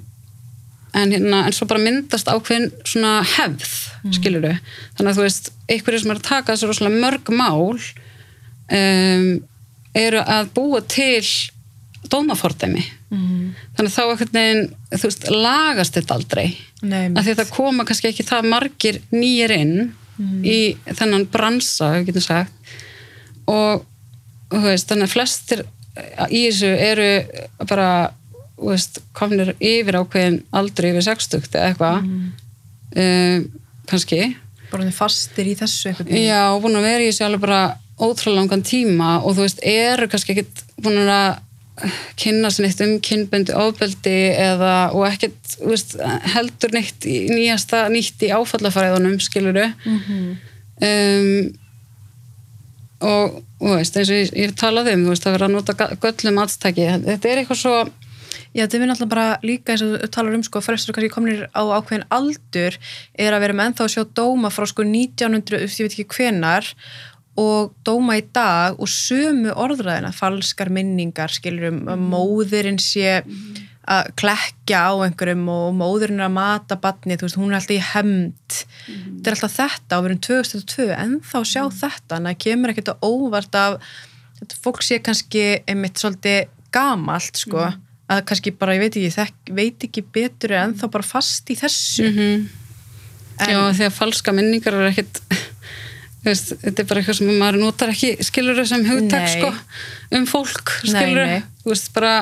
en, 0.97 1.13
hérna, 1.13 1.43
en 1.45 1.53
svo 1.53 1.67
bara 1.69 1.83
myndast 1.83 2.31
ákveðin 2.33 2.71
svona 2.89 3.19
hefð, 3.37 3.75
skiluru 4.17 4.55
þannig 4.97 5.11
að 5.11 5.19
þú 5.19 5.27
veist, 5.27 5.51
einhverju 5.69 6.01
sem 6.01 6.15
er 6.15 6.21
að 6.21 6.29
taka 6.31 6.55
þessu 6.55 6.71
rosalega 6.71 7.03
mörg 7.03 7.29
mál 7.37 7.75
um, 7.77 9.27
eru 9.97 10.21
að 10.25 10.51
búa 10.57 10.83
til 10.85 11.23
dómafordæmi. 12.09 12.85
Mm. 13.09 13.55
þannig 13.77 13.93
þá 13.95 14.03
einhvern 14.03 14.35
veginn, 14.37 14.67
þú 14.93 15.09
veist, 15.09 15.23
lagast 15.33 15.95
þetta 15.97 16.17
aldrei. 16.19 16.47
Nei, 16.83 17.07
að 17.09 17.23
því 17.23 17.33
að 17.33 17.39
það 17.41 17.53
koma 17.55 17.87
kannski 17.89 18.11
ekki 18.11 18.27
það 18.29 18.49
margir 18.53 18.99
nýjir 19.15 19.55
inn 19.57 19.79
í 20.45 20.59
þennan 20.85 21.25
bransa, 21.33 21.93
við 21.95 22.11
getum 22.11 22.27
sagt. 22.27 22.75
Og 23.49 23.87
veist, 24.53 24.89
þannig 24.91 25.09
að 25.09 25.15
flestir 25.15 25.65
í 26.29 26.45
þessu 26.49 26.73
eru 26.75 27.09
bara 27.65 27.89
veist, 28.59 29.01
komnir 29.17 29.55
yfir 29.57 30.01
ákveðin 30.03 30.43
aldrei 30.59 30.91
yfir 30.93 31.09
60 31.09 31.49
eða 31.49 31.71
eitthvað. 31.71 32.05
Mm. 32.05 33.49
kannski. 33.89 34.23
Bara 34.69 34.85
hann 34.85 34.93
fastir 34.93 35.49
í 35.49 35.57
þessu 35.57 35.95
veginn. 35.97 36.27
Já, 36.27 36.43
búin 36.61 36.77
að 36.77 36.89
vera 36.91 37.05
í 37.05 37.11
þessu 37.11 37.29
alveg 37.29 37.45
bara 37.47 37.63
ótrúlega 37.99 38.41
langan 38.41 38.65
tíma 38.67 39.19
og 39.21 39.37
þú 39.37 39.45
veist, 39.45 39.63
eru 39.67 40.09
kannski 40.11 40.35
ekkit 40.37 40.65
búin 40.83 41.03
að 41.05 41.39
kynna 42.19 42.51
sér 42.51 42.67
neitt 42.67 42.81
um 42.83 42.97
kynböndu 43.05 43.55
ofbeldi 43.59 44.17
eða, 44.35 44.91
og 44.97 45.07
ekkert 45.09 45.55
þú 45.55 45.73
veist, 45.73 45.95
heldur 46.35 46.75
neitt 46.75 47.07
í 47.07 47.21
nýjasta 47.31 47.85
nýtt 47.93 48.25
í 48.27 48.33
áfallafæðunum, 48.35 49.19
skiluru 49.23 49.69
um, 49.69 51.55
og, 52.99 53.39
og 53.63 53.77
veist, 53.77 53.95
eins 53.95 54.11
og 54.11 54.19
ég, 54.19 54.35
ég 54.35 54.59
talaði 54.59 54.97
um, 54.97 55.07
þú 55.07 55.15
veist, 55.15 55.29
að 55.29 55.39
vera 55.39 55.49
að 55.51 55.57
nota 55.57 55.79
göllum 56.03 56.43
aðstæki, 56.45 56.91
þetta 57.07 57.33
er 57.33 57.43
eitthvað 57.45 57.63
svo 57.63 57.79
Já, 58.57 58.65
þetta 58.65 58.79
er 58.79 58.89
náttúrulega 58.89 59.13
bara 59.13 59.27
líka 59.45 59.75
eins 59.75 59.83
og 59.85 59.91
þú 59.93 60.09
talar 60.13 60.35
um 60.35 60.43
sko, 60.43 60.61
fyrstur 60.65 60.97
kannski 60.97 61.13
komnir 61.13 61.43
á 61.53 61.63
ákveðin 61.69 62.07
aldur 62.09 62.79
er 63.21 63.37
að 63.37 63.43
vera 63.45 63.55
með 63.55 63.69
ennþá 63.69 63.85
að 63.85 63.93
sjá 63.93 64.05
dóma 64.17 64.51
frá 64.51 64.65
sko 64.67 64.87
1900, 64.89 65.67
ég 65.69 65.85
veit 65.85 65.95
ekki 65.99 66.07
hvenar 66.17 66.71
og 67.39 67.73
dóma 67.87 68.17
í 68.19 68.25
dag 68.35 68.79
og 68.83 68.91
sömu 68.91 69.53
orðræðina, 69.55 70.11
falskar 70.17 70.71
minningar 70.75 71.31
skilur 71.33 71.71
um 71.71 71.81
að 71.93 72.03
móðurinn 72.13 72.81
sé 72.83 73.21
að 73.89 74.11
klekja 74.21 74.83
á 74.85 74.93
einhverjum 75.07 75.47
og 75.49 75.71
móðurinn 75.79 76.21
er 76.21 76.27
að 76.27 76.35
mata 76.37 76.77
batni, 76.77 77.17
þú 77.17 77.25
veist, 77.29 77.39
hún 77.41 77.55
er 77.55 77.61
alltaf 77.61 77.77
í 77.77 77.81
hemmt 77.95 78.59
þetta 78.89 79.31
er 79.31 79.37
alltaf 79.37 79.55
þetta 79.57 80.01
við 80.03 80.11
erum 80.11 80.21
2002 80.27 80.89
ennþá 80.99 81.43
sjá 81.49 81.63
þetta 81.79 82.19
en 82.19 82.29
það 82.29 82.41
kemur 82.45 82.75
ekkert 82.75 82.93
að 82.93 83.07
óvart 83.09 83.59
af 83.63 83.79
þetta 84.41 84.61
fólk 84.67 84.85
sé 84.85 85.01
kannski 85.03 85.45
einmitt 85.67 85.99
svolítið 86.03 86.51
gamalt 86.75 87.41
sko. 87.41 87.69
Að 88.09 88.23
kannski 88.29 88.53
bara, 88.57 88.73
ég 88.77 88.81
veit 88.87 88.97
ekki, 88.97 89.11
þekk, 89.13 89.51
veit 89.57 89.85
ekki 89.85 90.03
betur 90.17 90.55
en 90.57 90.71
þá 90.81 90.87
bara 90.93 91.05
fast 91.05 91.51
í 91.53 91.57
þessu. 91.59 92.07
-hmm. 92.09 92.47
En- 93.39 93.51
Já, 93.51 93.59
að 93.87 93.93
falska 93.93 94.33
minningar 94.33 94.75
er 94.75 94.93
þú 94.93 95.15
veist, 96.25 96.53
þetta 96.63 96.83
er 96.83 96.89
bara 96.91 97.03
eitthvað 97.03 97.19
sem 97.21 97.31
maður 97.39 97.61
notar 97.63 97.93
ekki 97.93 98.11
skilur 98.27 98.59
sem 98.67 98.85
hugtak 98.89 99.27
Nei. 99.27 99.35
sko, 99.37 99.53
um 100.19 100.27
fólk 100.29 100.75
Nei, 100.83 100.91
skilur 100.91 101.31
nei. 101.31 101.43
þú 101.63 101.73
veist, 101.73 101.93
bara 101.95 102.15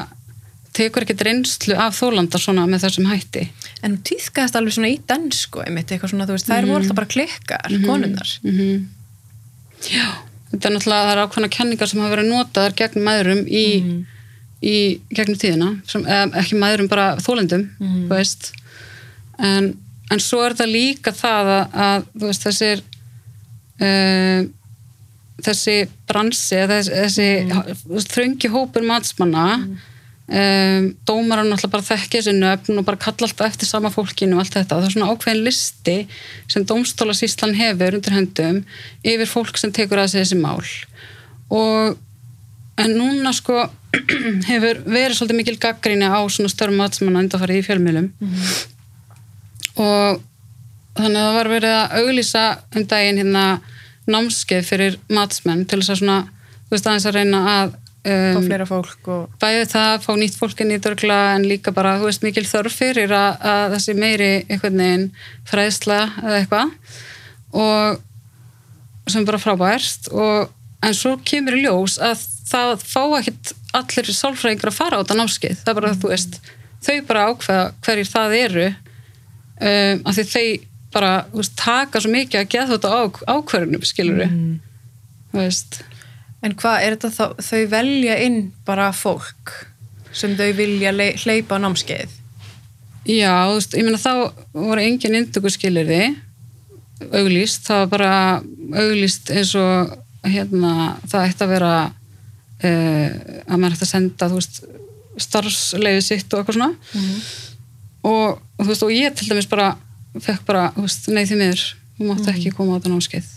tekur 0.76 1.06
ekkit 1.06 1.24
reynslu 1.24 1.76
af 1.80 1.96
þólanda 1.96 2.40
svona 2.40 2.66
með 2.68 2.84
þessum 2.84 3.06
hætti. 3.08 3.46
En 3.80 3.94
hún 3.94 4.02
týðkaðist 4.04 4.58
alveg 4.58 4.74
svona 4.76 4.90
í 4.92 4.98
dansku 5.08 5.62
einmitt, 5.64 5.92
eitthvað 5.92 6.12
svona, 6.12 6.26
þú 6.28 6.36
veist, 6.36 6.50
þær 6.50 6.68
voru 6.68 6.82
alltaf 6.82 6.98
bara 6.98 7.12
klikkar 7.14 7.78
konunnar 7.86 8.34
mm 8.44 8.84
Já, 9.86 10.06
þetta 10.50 10.68
er 10.68 10.72
náttúrulega 10.72 11.06
það 11.06 11.10
er 11.12 11.18
ákveðna 11.22 11.48
kenningar 11.52 11.90
sem 11.90 12.00
hafa 12.00 12.14
verið 12.14 12.30
notaðar 12.30 12.76
gegn 12.78 13.02
maðurum 13.04 13.42
í, 13.44 13.64
í 14.64 14.76
gegnum 15.12 15.40
tíðina, 15.40 15.68
sem, 15.90 16.06
ekki 16.40 16.56
maðurum 16.56 16.88
bara 16.88 17.08
þú 17.20 17.36
veist. 18.08 18.52
En, 19.36 19.74
en 20.10 20.22
svo 20.22 20.40
er 20.46 20.56
það 20.56 20.72
líka 20.72 21.12
það 21.12 21.52
að, 21.52 21.76
að 21.86 22.06
þú 22.14 22.30
veist, 22.30 22.46
þessir 22.48 22.82
uh, 23.82 24.46
þessi 25.44 25.76
bransi, 26.08 26.62
þessi, 26.70 26.94
þessi 26.94 27.28
mm. 27.44 28.06
þröngi 28.08 28.50
hópur 28.52 28.86
matsmanna 28.86 29.46
um, 30.26 30.88
dómar 31.06 31.42
hann 31.42 31.52
alltaf 31.54 31.72
bara 31.72 31.86
þekki 31.86 32.20
þessi 32.20 32.34
nöfn 32.38 32.80
og 32.80 32.86
bara 32.88 33.00
kalla 33.00 33.28
alltaf 33.28 33.50
eftir 33.50 33.68
sama 33.68 33.92
fólkinu 33.94 34.36
og 34.36 34.44
allt 34.44 34.56
þetta, 34.56 34.78
það 34.78 34.88
er 34.88 34.94
svona 34.96 35.10
ákveðin 35.12 35.44
listi 35.46 35.96
sem 36.52 36.66
dómstólasýslan 36.68 37.56
hefur 37.58 37.98
undir 37.98 38.16
höndum 38.16 38.62
yfir 39.04 39.30
fólk 39.30 39.60
sem 39.60 39.74
tekur 39.74 40.02
að 40.02 40.16
þessi 40.18 40.38
mál. 40.40 40.62
Og 41.54 41.98
en 42.82 42.96
núna 42.96 43.32
sko 43.36 43.66
hefur 44.50 44.82
verið 44.84 45.18
svolítið 45.18 45.40
mikil 45.40 45.58
gaggrinni 45.60 46.08
á 46.08 46.20
svona 46.28 46.52
störm 46.52 46.80
matsmanna 46.80 47.22
undanfarið 47.24 47.60
í 47.62 47.66
fjölmiðlum. 47.68 48.10
Og 49.84 50.24
þannig 50.96 51.20
að 51.20 51.26
það 51.26 51.38
var 51.38 51.50
verið 51.52 51.74
að 51.76 51.96
auglýsa 52.00 52.44
um 52.76 52.86
daginn 52.90 53.20
hérna 53.22 53.46
námskeið 54.06 54.68
fyrir 54.68 55.00
matsmenn 55.10 55.66
til 55.66 55.80
þess 55.80 55.96
að 55.96 56.00
svona, 56.02 56.20
þú 56.66 56.76
veist 56.76 56.88
aðeins 56.88 57.08
að 57.10 57.18
reyna 57.18 57.42
að 57.52 57.74
um, 58.06 58.46
fleira 58.46 58.66
fólk 58.68 59.10
og 59.10 59.36
bæði 59.42 59.66
það 59.72 59.88
að 59.92 60.04
fá 60.06 60.10
nýtt 60.20 60.38
fólk 60.38 60.62
inn 60.62 60.74
í 60.76 60.80
dörgla 60.82 61.18
en 61.34 61.46
líka 61.50 61.74
bara, 61.74 61.96
þú 62.00 62.10
veist, 62.10 62.24
mikil 62.26 62.46
þörf 62.46 62.78
fyrir 62.80 63.14
að, 63.16 63.46
að 63.52 63.76
þessi 63.76 63.96
meiri 63.98 64.30
einhvern 64.46 64.82
veginn 64.82 65.08
fræðsla 65.50 66.00
eða 66.22 66.40
eitthvað. 66.40 66.74
Og 67.56 69.10
sem 69.12 69.26
bara 69.26 69.42
frábært 69.42 70.10
og 70.14 70.52
en 70.86 70.96
svo 70.96 71.16
kemur 71.26 71.56
í 71.56 71.64
ljós 71.64 71.96
að 72.02 72.22
það 72.46 72.86
fá 72.86 73.02
ekkit 73.20 73.52
allir 73.76 74.14
sálfræðingar 74.14 74.70
að 74.70 74.78
fara 74.78 74.98
á 74.98 75.02
þetta 75.02 75.18
námskeið, 75.18 75.58
það 75.62 75.72
er 75.72 75.78
bara, 75.80 75.92
þú 75.96 76.10
veist 76.12 76.40
þau 76.86 76.96
bara 77.08 77.26
ákveða 77.30 77.66
hverjir 77.86 78.10
það 78.10 78.34
eru 78.38 78.66
um, 78.70 80.02
af 80.06 80.18
því 80.18 80.26
þau 80.30 80.46
bara, 80.96 81.12
veist, 81.36 81.54
taka 81.60 82.00
svo 82.02 82.10
mikið 82.14 82.40
að 82.42 82.50
geða 82.56 82.72
þetta 82.74 82.92
á, 82.96 83.00
ákverðunum, 83.36 83.84
skilur 83.86 84.20
við 84.22 84.36
veist. 85.36 85.80
En 86.44 86.54
hvað, 86.56 86.76
er 86.84 86.96
þetta 86.96 87.10
þá, 87.12 87.42
þau 87.48 87.62
velja 87.72 88.18
inn 88.26 88.38
bara 88.68 88.90
fólk 88.96 89.52
sem 90.16 90.36
þau 90.38 90.48
vilja 90.56 90.92
le- 90.94 91.16
hleypa 91.20 91.58
á 91.58 91.62
námskeið? 91.64 92.12
Já, 93.06 93.32
þú 93.46 93.58
veist, 93.58 93.74
ég 93.76 93.86
meina 93.86 94.00
þá 94.02 94.12
voru 94.56 94.82
engin 94.82 95.14
indöku 95.20 95.52
skilirði 95.52 96.00
auglýst, 97.12 97.66
það 97.68 97.82
var 97.82 97.90
bara 97.92 98.12
auglýst 98.80 99.30
eins 99.34 99.52
og 99.60 99.92
hérna, 100.26 100.96
það 101.06 101.26
ætti 101.28 101.44
að 101.44 101.52
vera 101.52 101.72
uh, 101.86 103.10
að 103.46 103.60
maður 103.60 103.76
ætti 103.76 103.86
að 103.86 103.92
senda 103.92 104.30
þú 104.32 104.38
veist, 104.40 104.62
starfsleiði 105.26 106.02
sitt 106.04 106.32
og 106.32 106.40
eitthvað 106.42 106.58
svona. 106.58 106.70
Og, 108.06 108.40
og 108.56 108.62
þú 108.64 108.70
veist, 108.70 108.86
og 108.86 108.94
ég 108.94 109.14
til 109.16 109.28
dæmis 109.30 109.48
bara 109.50 109.70
fekk 110.24 110.44
bara, 110.48 110.68
þú 110.76 110.84
veist, 110.86 111.08
nei 111.12 111.24
því 111.26 111.38
miður. 111.42 111.64
Þú 111.96 112.08
mátt 112.10 112.30
ekki 112.32 112.52
koma 112.56 112.76
á 112.76 112.78
þetta 112.78 112.92
námskeið. 112.94 113.28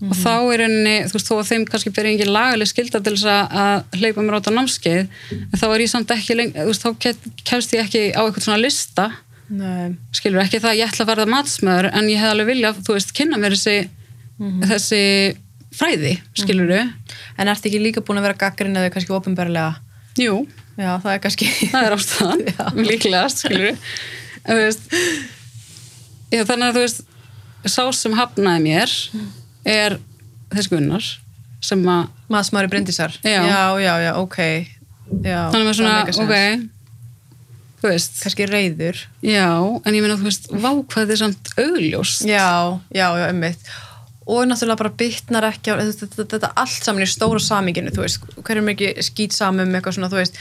Og 0.00 0.14
þá 0.16 0.30
er 0.32 0.60
rauninni, 0.62 0.94
þú 1.10 1.16
veist, 1.18 1.28
þó 1.28 1.34
að 1.36 1.48
þeim 1.50 1.64
kannski 1.68 1.90
byrja 1.92 2.12
engin 2.14 2.30
lagaleg 2.32 2.68
skilda 2.70 3.00
til 3.04 3.12
þess 3.18 3.26
að- 3.52 3.98
hleypa 4.00 4.22
mér 4.24 4.36
á 4.36 4.40
þetta 4.40 4.54
námskeið, 4.56 5.02
en 5.36 5.58
þá 5.60 5.66
er 5.74 5.80
ég 5.84 5.90
samt 5.92 6.14
ekki 6.14 6.36
leng, 6.38 6.52
þú 6.56 6.68
veist, 6.70 6.86
þá 6.86 6.90
kemst 7.50 7.74
ég 7.76 7.82
ekki 7.84 8.02
á 8.16 8.20
eitthvað 8.24 8.46
svona 8.46 8.62
lista. 8.64 9.10
Nei. 9.50 9.96
skilur 10.14 10.38
ekki 10.44 10.60
það 10.62 10.70
að 10.70 10.78
ég 10.78 10.86
ætla 10.92 11.02
að 11.04 11.08
verða 11.10 11.26
matsmaður 11.26 11.86
en 11.90 12.06
ég 12.06 12.20
hef 12.22 12.30
alveg 12.30 12.46
vilja, 12.46 12.70
þú 12.86 12.94
veist, 12.94 13.10
kynna 13.18 13.36
mér 13.42 13.56
þessi, 13.56 13.88
þessi 14.70 15.00
fræði, 15.74 16.12
skilur 16.38 16.70
en 16.70 17.50
ertu 17.50 17.66
ekki 17.66 17.80
líka 17.82 18.02
búin 18.06 18.20
að 18.20 18.28
vera 18.28 18.38
gaggrinn 18.44 18.78
eða 18.78 18.92
kannski 18.94 19.10
ofinberlega 19.16 19.80
Jú, 20.20 20.46
já, 20.78 20.92
það 21.02 21.10
er 21.16 21.20
kannski 21.24 21.48
það 21.72 21.88
er 21.88 21.96
ástæðan 21.96 22.44
líklegast, 22.92 23.42
skilur 23.42 23.74
en 23.74 24.54
þú 24.54 24.60
veist 24.60 24.86
já, 26.30 26.42
þannig 26.48 26.66
að 26.70 26.76
þú 26.78 26.84
veist 26.84 27.02
sá 27.70 27.82
sem 27.92 28.14
hafnaði 28.16 28.62
mér 28.64 28.94
er 29.68 29.98
þess 30.54 30.70
gunnar 30.72 31.08
sem 31.60 31.82
að, 31.92 32.06
maðsmári 32.32 32.70
brindisar 32.72 33.12
Já. 33.20 33.42
já, 33.44 33.62
já, 33.82 33.92
já, 34.06 34.12
ok. 34.16 34.38
Já, 35.26 35.40
þannig 35.52 35.60
að 35.60 35.66
maður 35.66 35.78
svona, 35.80 36.24
ok. 36.24 36.68
Þú 37.80 37.88
veist, 37.88 38.16
kannski 38.22 38.46
reyður 38.48 38.98
já 39.24 39.46
en 39.50 39.94
ég 39.96 40.02
meina, 40.04 40.16
þú 40.20 40.28
veist, 40.28 40.48
vá 40.52 40.70
hvað 40.72 40.96
þetta 41.04 41.14
er 41.16 41.20
samt 41.20 41.52
augljóst. 41.60 42.24
Já, 42.28 42.48
já, 42.92 43.06
já, 43.20 43.28
ummitt 43.32 43.70
og 44.30 44.44
náttúrulega 44.46 44.78
bara 44.78 44.92
bytnar 45.00 45.46
ekki 45.48 45.72
á 45.72 45.80
þetta, 45.80 46.06
þetta, 46.12 46.26
þetta 46.36 46.50
allt 46.62 46.84
saman 46.86 47.02
í 47.02 47.08
stóra 47.10 47.40
saminginu 47.42 47.90
þú 47.94 48.04
veist, 48.04 48.26
hverjum 48.46 48.68
er 48.70 48.76
ekki 48.76 49.04
skýt 49.08 49.34
samum 49.34 49.72
eitthvað 49.74 49.96
svona, 49.96 50.10
þú 50.12 50.20
veist, 50.20 50.36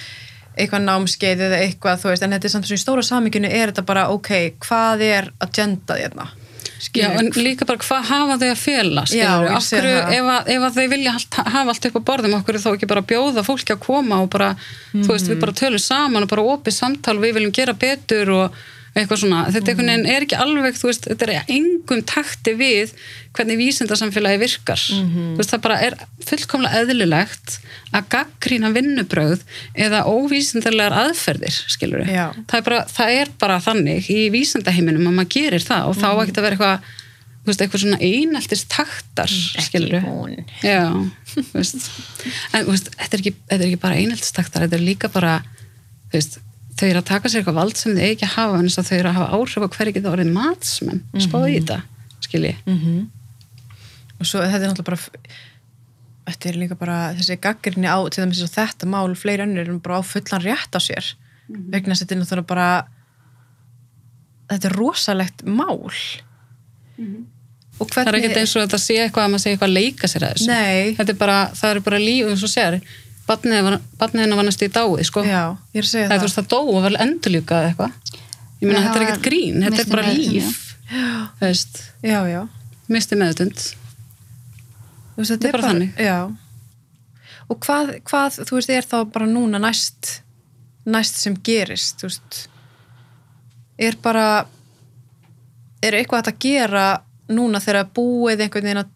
eitthvað 0.58 0.86
námskeið 0.88 1.45
eða 1.47 1.60
eitthvað, 1.66 2.02
þú 2.02 2.12
veist, 2.12 2.24
en 2.26 2.36
þetta 2.36 2.47
er 2.50 2.54
samt 2.56 2.68
svona 2.70 2.80
í 2.80 2.84
stóra 2.84 3.06
saminginu 3.06 3.50
er 3.50 3.72
þetta 3.72 3.86
bara, 3.88 4.08
ok, 4.16 4.32
hvað 4.66 5.04
er 5.08 5.32
agendað 5.45 6.02
hérna? 6.04 6.30
Já, 6.95 7.10
en 7.20 7.28
líka 7.36 7.66
bara 7.68 7.82
hvað 7.84 8.06
hafa 8.08 8.36
þau 8.39 8.50
að 8.54 8.60
fela 8.62 9.02
skilur 9.06 9.50
það. 9.50 9.56
ef, 10.16 10.30
að, 10.32 10.52
ef 10.56 10.64
að 10.64 10.78
þau 10.78 10.88
vilja 10.93 11.14
hafa 11.36 11.64
allt 11.74 11.88
upp 11.89 11.97
á 12.00 12.02
borðum 12.08 12.36
okkur 12.39 12.60
þá 12.64 12.70
ekki 12.72 12.88
bara 12.88 13.04
bjóða 13.10 13.43
fólki 13.43 13.74
að 13.76 13.82
koma 13.84 14.22
og 14.24 14.30
bara, 14.32 14.54
þú 14.93 15.10
veist, 15.12 15.28
við 15.28 15.41
bara 15.43 15.56
tölum 15.60 15.84
saman 15.84 16.24
og 16.24 16.30
bara 16.32 16.45
opið 16.56 16.78
samtal, 16.78 17.18
við 17.20 17.36
viljum 17.36 17.52
gera 17.60 17.76
betur 17.76 18.32
og 18.38 18.60
eitthvað 18.95 19.19
svona, 19.21 19.39
þetta 19.53 19.75
veginn 19.77 20.05
er 20.09 20.25
ekki 20.25 20.37
alveg, 20.39 20.77
veist, 20.83 21.05
þetta 21.07 21.27
er 21.27 21.43
engum 21.55 22.01
takti 22.09 22.53
við 22.57 22.93
hvernig 23.37 23.57
vísindarsamfélagi 23.61 24.39
virkar, 24.41 24.81
Mhm. 24.91 25.35
þú 25.35 25.37
veist, 25.37 25.51
það 25.53 25.61
bara 25.61 25.81
er 25.85 25.93
fullkomlega 26.25 26.81
eðlilegt 26.83 27.59
að 27.93 28.07
gaggrína 28.09 28.71
vinnubröð 28.73 29.43
eða 29.77 30.05
óvísindarlegar 30.09 30.93
aðferðir, 31.03 31.55
skilur 31.69 32.05
Já. 32.09 32.33
það 32.47 32.57
er, 32.57 32.61
bara, 32.61 32.81
það 32.85 33.09
er 33.21 33.27
bara 33.39 33.59
þannig 33.59 34.09
í 34.09 34.29
vísindaheiminum 34.33 35.07
að 35.07 35.13
maður 35.19 35.29
gerir 35.37 35.63
það 35.63 35.87
og 35.89 35.95
þá 35.95 36.07
Mhm. 36.09 36.21
ekki 36.25 36.37
að 36.37 36.41
vera 36.41 36.55
eitthvað 36.55 36.81
veist, 37.45 37.61
eitthvað 37.61 37.81
svona 37.81 38.01
eineltist 38.01 38.67
taktar 38.69 39.27
skilur 39.29 40.03
veist 41.53 41.89
en 42.53 42.65
veist, 42.65 42.89
þetta 42.97 43.13
er 43.13 43.21
ekki, 43.23 43.33
þetta 43.49 43.61
er 43.63 43.67
ekki 43.69 43.79
bara 43.81 43.95
eineltist 43.95 44.35
taktar 44.35 44.65
þetta 44.67 44.77
er 44.77 44.85
líka 44.85 45.09
bara 45.11 45.41
veist, 46.13 46.39
þau 46.80 46.88
eru 46.89 46.99
að 47.01 47.07
taka 47.09 47.30
sér 47.30 47.41
eitthvað 47.41 47.59
vald 47.59 47.77
sem 47.80 47.95
þau 47.97 48.07
ekki 48.09 48.30
hafa 48.36 48.57
en 48.59 48.67
þess 48.69 48.82
að 48.82 48.89
þau 48.89 48.97
eru 48.99 49.09
að 49.11 49.17
hafa 49.19 49.38
áhrif 49.38 49.65
á 49.65 49.69
hverju 49.75 49.93
geta 49.97 50.11
orðið 50.13 50.32
matsmenn. 50.36 51.01
Spáði 51.25 51.51
í 51.51 51.59
þetta, 51.59 51.80
skilji. 52.25 52.55
Mhm. 52.65 52.99
og 54.19 54.27
svo 54.27 54.41
þetta 54.43 54.59
er 54.65 54.69
náttúrulega 54.73 54.89
bara 54.89 54.99
þetta 56.30 56.49
er 56.49 56.57
líka 56.59 56.75
bara 56.77 56.95
þessi 57.17 57.38
gaggrinni 57.41 57.88
á 57.89 57.97
til 58.11 58.23
dæmis 58.25 58.41
og 58.43 58.49
þetta 58.51 58.86
mál 58.91 59.15
fleiri 59.15 59.45
önnur 59.47 59.63
er 59.69 59.77
bara 59.80 59.99
á 59.99 60.03
fullan 60.03 60.43
rétt 60.43 60.75
á 60.75 60.80
sér. 60.84 61.13
Vegna 61.49 61.95
þess 61.95 62.03
að 62.03 62.07
þetta 62.07 62.15
er 62.15 62.21
náttúrulega 62.21 62.49
bara 62.51 62.69
þetta 64.51 64.69
er 64.69 64.75
rosalegt 64.77 65.45
mál. 65.45 65.89
Og 67.80 67.88
Það 67.93 68.09
er 68.11 68.17
ekkert 68.19 68.38
eins 68.41 68.53
og 68.57 68.65
þetta 68.65 68.80
sé 68.84 68.95
eitthvað 68.99 69.23
að 69.25 69.32
maður 69.34 69.43
sé 69.45 69.51
eitthvað 69.53 69.69
að 69.69 69.77
leika 69.77 70.07
sér 70.11 70.25
að 70.27 70.34
þessu. 70.36 70.47
nei, 70.51 70.95
Þetta 70.97 71.13
er 71.13 71.19
bara, 71.21 71.38
það 71.55 71.69
er 71.71 71.80
bara 71.86 71.99
líf, 72.03 72.32
og 72.43 72.51
sér, 72.51 72.77
barnið 73.30 74.23
hennar 74.23 74.39
var 74.39 74.47
næst 74.47 74.65
í 74.65 74.69
dáið, 74.73 75.03
sko. 75.07 75.23
já, 75.27 75.43
ég 75.73 75.82
er 75.82 75.88
að 75.88 75.91
segja 75.91 76.07
Það 76.09 76.15
það 76.15 76.25
veist 76.27 76.39
það 76.39 76.49
dó 76.53 76.59
og 76.61 76.82
vel 76.86 76.95
endurljúkað 77.05 77.67
eitthvað. 77.69 78.15
Ég 78.59 78.67
meina, 78.67 78.84
þetta 78.86 78.99
er 78.99 79.05
ekkert 79.07 79.25
grín, 79.30 79.61
þetta 79.65 79.84
er 79.84 79.91
bara 79.93 80.13
líf. 80.13 80.61
Þú 80.89 81.45
veist, 81.45 81.82
já, 82.03 82.19
já, 82.27 82.39
misti 82.89 83.19
meðutund. 83.19 83.65
þú 85.13 85.21
veist, 85.21 85.34
þetta 85.36 85.51
er 85.51 85.57
bara 85.57 85.73
þannig. 85.73 85.99
já 86.01 86.17
og 87.49 87.57
hvað, 87.65 87.95
hvað, 88.05 88.39
þú 88.45 88.59
veist, 88.59 88.71
er 88.73 88.86
þá 88.86 88.97
bara 89.09 89.27
núna 89.30 89.61
næst 89.61 90.19
næst 90.89 91.19
sem 91.21 91.36
gerist, 91.45 91.99
þú 92.01 92.09
veist 92.09 92.39
er 93.80 93.97
bara 94.03 94.25
er 95.84 95.95
eitthvað 95.99 96.32
að 96.32 96.41
gera 96.43 96.88
núna 97.32 97.61
þegar 97.63 97.91
búið 97.95 98.43
einhvern 98.45 98.67
veginn 98.67 98.82
að 98.84 98.93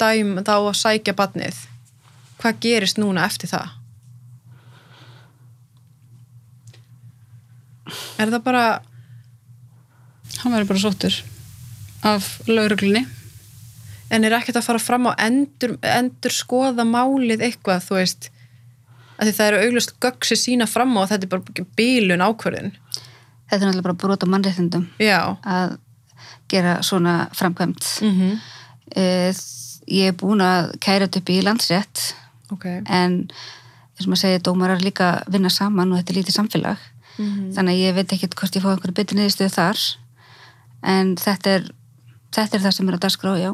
dæma 0.00 0.44
þá 0.46 0.54
að 0.56 0.76
sækja 0.80 1.14
badnið 1.18 1.60
hvað 2.44 2.60
gerist 2.60 3.00
núna 3.00 3.24
eftir 3.24 3.48
það 3.48 3.72
er 8.20 8.32
það 8.32 8.42
bara 8.44 8.64
Hann 10.42 10.52
verður 10.52 10.70
bara 10.72 10.82
sóttur 10.82 11.14
af 12.04 12.24
lauruglunni. 12.50 13.04
en 14.12 14.24
er 14.26 14.34
ekkert 14.36 14.58
að 14.60 14.66
fara 14.66 14.80
fram 14.82 15.06
á 15.08 15.12
endur, 15.24 15.76
endur 15.80 16.34
skoða 16.34 16.84
málið 16.84 17.44
eitthvað, 17.46 17.84
þú 17.86 17.96
veist 17.96 18.28
það 19.18 19.46
eru 19.46 19.60
auglust 19.64 19.94
gögsi 20.02 20.36
sína 20.36 20.66
fram 20.68 20.92
á 20.98 21.04
og 21.04 21.08
þetta 21.12 21.24
er 21.28 21.32
bara 21.32 21.66
bílun 21.78 22.24
ákvörðin 22.24 22.74
Þetta 23.44 23.60
er 23.60 23.68
náttúrulega 23.68 23.86
bara 23.86 24.00
brot 24.02 24.24
á 24.24 24.32
mannréttindum 24.32 24.84
já 24.98 25.36
að 25.44 25.76
gera 26.48 26.82
svona 26.82 27.28
framkvæmt. 27.32 27.84
mm 28.02 28.12
-hmm. 28.20 28.38
Eh, 28.96 29.34
Ég 29.88 30.08
er 30.08 30.12
búin 30.16 30.40
að 30.40 30.78
kæra 30.80 31.04
þetta 31.06 31.18
upp 31.20 31.28
í 31.28 31.42
landsrétt 31.44 32.14
ok. 32.50 32.66
En 32.86 33.30
þess 33.94 34.06
að 34.06 34.10
maður 34.10 34.22
segja 34.24 34.42
dómarar 34.44 34.82
líka 34.82 35.22
vinna 35.30 35.50
saman 35.52 35.92
og 35.92 36.00
þetta 36.00 36.12
er 36.12 36.20
lítið 36.20 36.38
samfélag. 36.40 36.90
Mhm. 37.14 37.52
þannig 37.54 37.74
að 37.76 37.82
ég 37.84 37.94
veit 37.94 38.12
ekkert 38.12 38.34
hvort 38.34 38.56
ég 38.56 38.62
fá 38.62 38.70
einhverju 38.72 38.94
betri 38.94 39.18
niðurstöðu 39.18 39.54
þar. 39.54 39.82
En 40.82 41.14
þetta 41.16 41.50
er 41.50 41.68
þetta 42.34 42.56
er 42.56 42.64
það 42.64 42.74
sem 42.74 42.88
er 42.88 42.96
að 42.96 43.04
dagskrá, 43.04 43.34
já. 43.38 43.52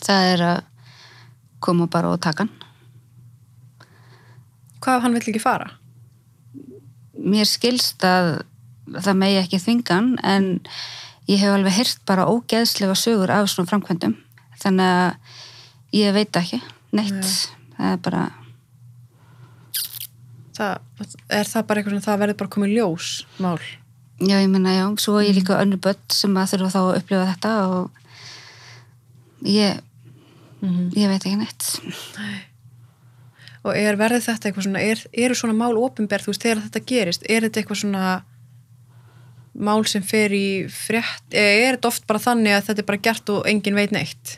Það 0.00 0.28
er 0.32 0.44
að 0.46 0.62
koma 1.60 1.86
bara 1.86 2.12
og 2.14 2.20
taka 2.20 2.44
hann. 2.44 2.52
Hvað 4.80 5.02
hann 5.02 5.16
vill 5.16 5.28
ekki 5.28 5.42
fara? 5.42 5.70
Mér 7.16 7.48
skilst 7.48 8.04
að 8.06 8.42
það 8.86 9.18
megi 9.20 9.40
ekki 9.42 9.60
þvingan 9.60 10.12
en 10.22 10.48
ég 11.26 11.40
hef 11.42 11.52
alveg 11.52 11.74
heyrt 11.74 12.00
bara 12.06 12.28
ógeðslega 12.30 12.94
sögur 12.96 13.32
af 13.34 13.50
svona 13.50 13.68
framkvæmdum. 13.68 14.16
Þannig 14.62 14.86
að 14.86 16.00
ég 16.00 16.16
veit 16.16 16.40
ekki 16.40 16.62
neitt, 16.96 17.32
það 17.76 17.92
er 17.92 18.02
bara 18.06 18.22
það, 20.56 20.84
er 21.28 21.50
það 21.50 21.66
bara 21.68 21.82
eitthvað 21.82 21.96
sem 21.96 22.06
það 22.06 22.22
verður 22.22 22.40
bara 22.42 22.54
komið 22.56 22.74
ljós 22.76 23.10
mál? 23.42 23.58
Já 24.16 24.38
ég 24.40 24.48
meina 24.48 24.72
já, 24.72 24.84
svo 25.02 25.18
er 25.20 25.28
ég 25.28 25.36
líka 25.36 25.58
önnur 25.60 25.80
börn 25.84 26.04
sem 26.12 26.36
að 26.40 26.54
þurfa 26.54 26.72
þá 26.72 26.80
að 26.82 26.98
upplifa 27.02 27.30
þetta 27.32 27.54
og 27.68 28.02
ég 29.44 29.82
ég 30.96 31.10
veit 31.10 31.20
ekki 31.20 31.36
neitt. 31.36 31.66
Og 33.66 33.74
er 33.76 33.98
verður 33.98 34.24
þetta 34.24 34.48
eitthvað 34.48 34.66
svona 34.68 34.82
er, 34.86 35.02
eru 35.12 35.36
svona 35.36 35.56
mál 35.58 35.76
ofinberð, 35.76 36.26
þú 36.26 36.32
veist, 36.32 36.46
þegar 36.46 36.64
þetta 36.64 36.82
gerist 36.88 37.28
er 37.28 37.44
þetta 37.44 37.60
eitthvað 37.60 37.80
svona 37.82 38.06
mál 39.56 39.84
sem 39.88 40.04
fer 40.04 40.32
í 40.36 40.48
frétt 40.70 41.36
er 41.36 41.76
þetta 41.76 41.90
oft 41.90 42.06
bara 42.08 42.22
þannig 42.22 42.56
að 42.56 42.66
þetta 42.68 42.82
er 42.82 42.88
bara 42.90 43.04
gert 43.08 43.32
og 43.32 43.46
engin 43.48 43.78
veit 43.78 43.94
neitt 43.94 44.36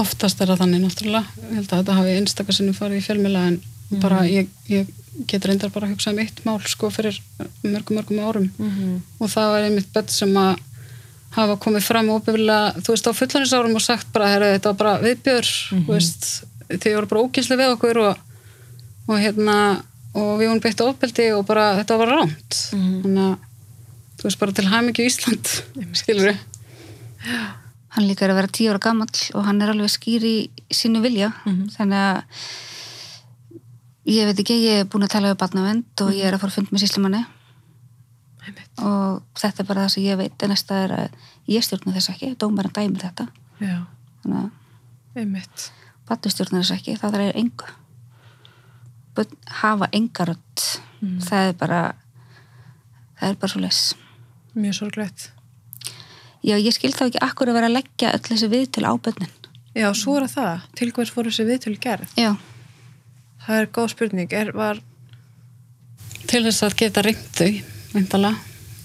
Oftast 0.00 0.40
er 0.40 0.52
það 0.52 0.62
þannig, 0.64 0.82
náttúrulega. 0.86 1.42
Ég 1.42 1.58
held 1.58 1.68
að 1.68 1.82
þetta 1.82 1.98
hafi 1.98 2.16
einstakar 2.16 2.56
sinnum 2.56 2.76
farið 2.78 3.02
í 3.02 3.04
fjölmjöla 3.04 3.44
en 3.50 3.60
bara 4.00 4.22
ég, 4.30 4.48
ég 4.70 4.88
get 5.28 5.44
reyndar 5.44 5.72
bara 5.74 5.88
að 5.88 5.96
hugsa 5.96 6.14
um 6.14 6.20
eitt 6.22 6.40
mál 6.46 6.60
sko 6.70 6.88
fyrir 6.94 7.18
mörgum, 7.64 7.98
mörgum 7.98 8.20
árum. 8.22 8.50
-hmm. 8.56 9.00
og 9.18 9.30
það 9.30 9.50
var 9.52 9.66
einmitt 9.66 9.92
bett 9.92 10.10
sem 10.10 10.36
að 10.36 10.56
hafa 11.36 11.56
komið 11.62 11.86
fram 11.86 12.10
óbyrgulega, 12.10 12.80
þú 12.82 12.94
veist, 12.94 13.06
á 13.06 13.12
fullanisárum 13.14 13.76
og 13.78 13.84
sagt 13.84 14.08
bara, 14.14 14.30
herru, 14.32 14.48
þetta 14.56 14.72
var 14.72 14.80
bara 14.80 14.94
viðbjör 15.04 15.50
þú 15.86 15.92
veist, 15.92 16.26
þið 16.70 16.96
voru 16.96 17.10
bara 17.12 17.22
ókynslega 17.26 17.60
við 17.62 17.74
okkur 17.76 18.00
og, 18.02 18.24
og 19.06 19.22
hérna 19.22 19.56
og 20.10 20.32
við 20.40 20.50
vorum 20.50 20.62
beitt 20.64 20.82
ofbeldi 20.82 21.28
og 21.36 21.46
bara 21.46 21.76
þetta 21.78 22.00
var 22.00 22.14
ránt 22.16 22.58
þannig 22.72 23.22
að 23.28 23.36
þú 24.18 24.26
veist, 24.26 24.40
bara 24.42 24.56
til 24.58 24.66
hæmingju 24.72 25.06
Ísland 25.06 25.52
skilur 26.00 26.32
við 26.32 26.42
hann 27.94 28.06
líka 28.06 28.24
er 28.26 28.32
að 28.34 28.40
vera 28.40 28.52
tíu 28.54 28.70
ára 28.70 28.82
gamall 28.82 29.22
og 29.34 29.46
hann 29.46 29.62
er 29.62 29.72
alveg 29.72 29.90
skýr 29.90 30.24
í 30.26 30.36
sínu 30.70 31.02
vilja. 31.04 31.32
Þannig 31.74 32.00
að 32.00 32.22
ég 34.10 34.28
veit 34.30 34.42
ekki, 34.42 34.56
ég 34.64 34.82
er 34.82 34.88
búin 34.90 35.06
að 35.06 35.14
tala 35.16 35.32
um 35.34 35.40
barnavend 35.40 36.04
og 36.04 36.12
ég 36.14 36.26
er 36.26 36.36
að 36.36 36.42
fara 36.44 36.54
að 36.54 36.58
fund 36.60 36.72
með 36.74 36.84
síslumanni 36.84 37.24
og 38.80 39.20
þetta 39.36 39.62
er 39.62 39.68
bara 39.68 39.84
það 39.84 39.92
sem 39.94 40.06
ég 40.06 40.20
veit. 40.20 40.42
En 40.42 40.50
næsta 40.54 40.78
er 40.86 40.94
að 40.96 41.08
ég 41.50 41.66
stjórna 41.66 41.94
þess 41.94 42.12
ekki. 42.14 42.32
Dómarinn 42.40 42.74
dæmir 42.74 43.04
þetta. 43.04 43.26
Já, 43.60 43.76
þannig 44.22 44.40
að 44.40 45.20
einmitt. 45.20 45.66
barnið 46.08 46.34
stjórna 46.34 46.62
þess 46.62 46.76
ekki, 46.78 46.96
það 46.98 47.18
er 47.20 47.40
engu. 47.42 47.74
Börn 49.14 49.36
hafa 49.60 49.90
enga 49.92 50.30
rödd. 50.30 50.68
Það 51.00 51.50
er 51.50 51.58
bara 51.58 51.80
það 53.20 53.28
er 53.28 53.36
bara 53.40 53.52
svo 53.52 53.60
les 53.60 53.80
mjög 54.56 54.74
sorglegt 54.80 55.30
já, 56.46 56.56
ég 56.56 56.74
skil 56.76 56.92
þá 56.96 57.06
ekki 57.08 57.22
akkur 57.26 57.50
að 57.50 57.58
vera 57.60 57.70
að 57.70 57.76
leggja 57.78 58.12
öll 58.16 58.24
þessi 58.28 58.50
við 58.52 58.68
til 58.76 58.86
ábönnin 58.88 59.32
já, 59.76 59.88
svo 59.94 60.18
er 60.20 60.28
það, 60.30 60.68
til 60.78 60.90
hvers 60.96 61.12
fóru 61.14 61.32
þessi 61.32 61.48
viðtölu 61.48 61.80
gerð? 61.82 62.14
Já, 62.18 62.34
það 63.46 63.62
er 63.62 63.72
góð 63.78 63.90
spurning, 63.94 64.32
er, 64.36 64.52
var 64.56 64.80
til 66.30 66.44
þess 66.46 66.66
að 66.66 66.78
geta 66.84 67.04
ringt 67.06 67.34
þau 67.34 67.50
veintalega, 67.94 68.38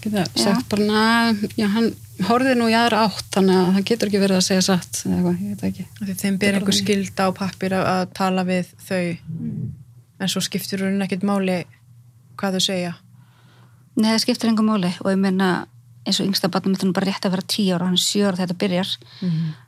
geta 0.03 0.25
Já. 0.25 0.41
sagt 0.41 0.67
bara, 0.71 0.87
na, 0.89 1.53
já, 1.57 1.67
hann 1.73 1.91
horfði 2.25 2.55
nú 2.57 2.67
í 2.71 2.75
aðra 2.77 3.05
átt, 3.09 3.27
þannig 3.35 3.57
að 3.59 3.71
það 3.75 3.87
getur 3.89 4.09
ekki 4.11 4.21
verið 4.23 4.39
að 4.39 4.45
segja 4.47 4.65
satt 4.69 5.01
eða 5.03 5.15
eitthvað, 5.17 5.39
ég 5.41 5.55
veit 5.55 5.65
ekki. 5.69 5.85
Af 5.99 6.05
því 6.07 6.15
þeim 6.21 6.37
ber 6.41 6.57
einhver 6.59 6.77
skilda 6.77 7.27
á 7.27 7.29
pappir 7.35 7.75
að, 7.75 7.87
að 7.91 8.03
tala 8.15 8.45
við 8.47 8.69
þau. 8.87 9.01
En 10.15 10.31
svo 10.31 10.43
skiptir 10.45 10.85
hún 10.85 11.03
ekkert 11.03 11.25
máli 11.27 11.57
hvað 12.39 12.55
þau 12.55 12.65
segja. 12.69 12.93
Nei, 13.99 14.07
það 14.13 14.21
skiptir 14.23 14.51
engum 14.51 14.69
máli. 14.71 14.93
Og 15.03 15.11
ég 15.11 15.19
meina 15.19 15.49
eins 16.05 16.19
og 16.21 16.27
yngsta 16.29 16.49
er 16.53 16.69
nú 16.69 16.93
bara 16.93 17.09
rétt 17.09 17.25
að 17.25 17.35
vera 17.35 17.47
tíu 17.49 17.75
ára, 17.75 17.87
hann 17.89 17.97
er 17.97 18.03
sjö 18.03 18.27
ára 18.27 18.37
þegar 18.37 18.51
þetta 18.51 18.61
byrjar. 18.63 18.91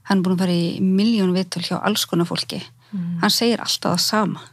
Hann 0.07 0.17
er 0.19 0.23
búin 0.23 0.35
að 0.35 0.43
fara 0.43 0.57
í 0.57 0.67
miljón 0.81 1.33
vitul 1.35 1.63
hjá 1.65 1.77
alls 1.81 2.05
konar 2.05 2.29
fólki. 2.29 2.61
Hann 3.21 3.33
segir 3.33 3.63
alltaf 3.63 3.97
það 3.97 4.03
sama. 4.05 4.45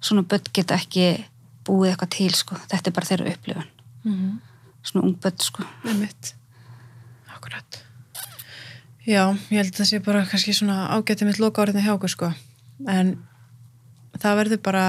Svona 0.00 0.24
börn 0.24 0.52
geta 0.56 0.78
ekki 0.78 1.08
búið 1.66 1.92
eitthvað 1.92 2.12
til 2.16 2.30
sko, 2.34 2.56
þetta 2.70 2.90
er 2.90 2.96
bara 2.96 3.10
þeirra 3.10 3.34
upplifun. 3.34 3.70
Svona 4.82 5.06
ung 5.06 5.16
börn 5.20 5.42
sko. 5.44 5.66
Einmitt. 5.84 6.34
Akkurat. 7.34 7.82
Já, 9.04 9.24
ég 9.50 9.58
held 9.58 9.74
að 9.74 9.80
það 9.80 9.90
sé 9.90 10.00
bara 10.04 10.24
kannski 10.28 10.54
svona 10.54 10.86
ágætið 10.94 11.28
mitt 11.28 11.42
loka 11.42 11.62
orðinni 11.64 11.84
hjá 11.84 11.94
okkur 11.96 12.12
sko. 12.14 12.32
En 12.88 13.16
það 14.20 14.40
verður 14.40 14.62
bara 14.64 14.84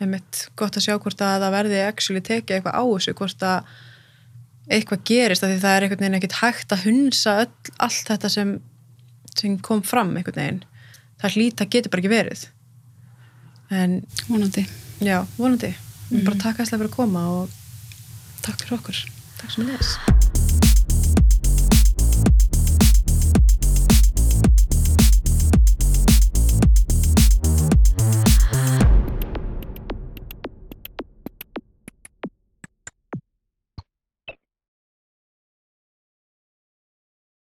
einmitt 0.00 0.46
gott 0.56 0.76
að 0.76 0.86
sjá 0.86 0.96
hvort 1.00 1.22
að 1.24 1.42
það 1.44 1.54
verði 1.56 1.82
actually 1.86 2.22
tekið 2.24 2.58
eitthvað 2.58 2.76
á 2.76 2.82
þessu 2.84 3.14
hvort 3.16 3.44
að 3.48 3.70
eitthvað 4.66 5.04
gerist 5.08 5.44
af 5.44 5.52
því 5.52 5.58
það 5.62 5.76
er 5.76 5.86
einhvern 5.86 6.04
veginn 6.04 6.18
ekkert 6.18 6.38
hægt 6.40 6.74
að 6.74 6.86
hunsa 6.88 7.36
öll, 7.44 7.74
allt 7.86 8.10
þetta 8.10 8.32
sem, 8.32 8.54
sem 9.34 9.58
kom 9.62 9.82
fram 9.86 10.14
einhvern 10.16 10.40
veginn. 10.40 10.62
Það 11.22 11.38
hlýta 11.38 11.68
getur 11.70 11.94
bara 11.94 12.04
ekki 12.04 12.14
verið. 12.14 12.46
En 13.72 14.00
vonandi. 14.28 14.66
Já, 15.02 15.20
vonandi. 15.38 15.74
Mm. 16.06 16.22
bara 16.22 16.38
takk 16.38 16.60
að 16.60 16.70
það 16.70 16.78
fyrir 16.78 16.90
að 16.92 16.96
koma 17.00 17.26
og 17.34 17.54
takk 18.46 18.62
fyrir 18.62 18.78
okkur. 18.80 19.04
Takk 19.40 19.56
sem 19.56 19.70
leis 19.70 19.96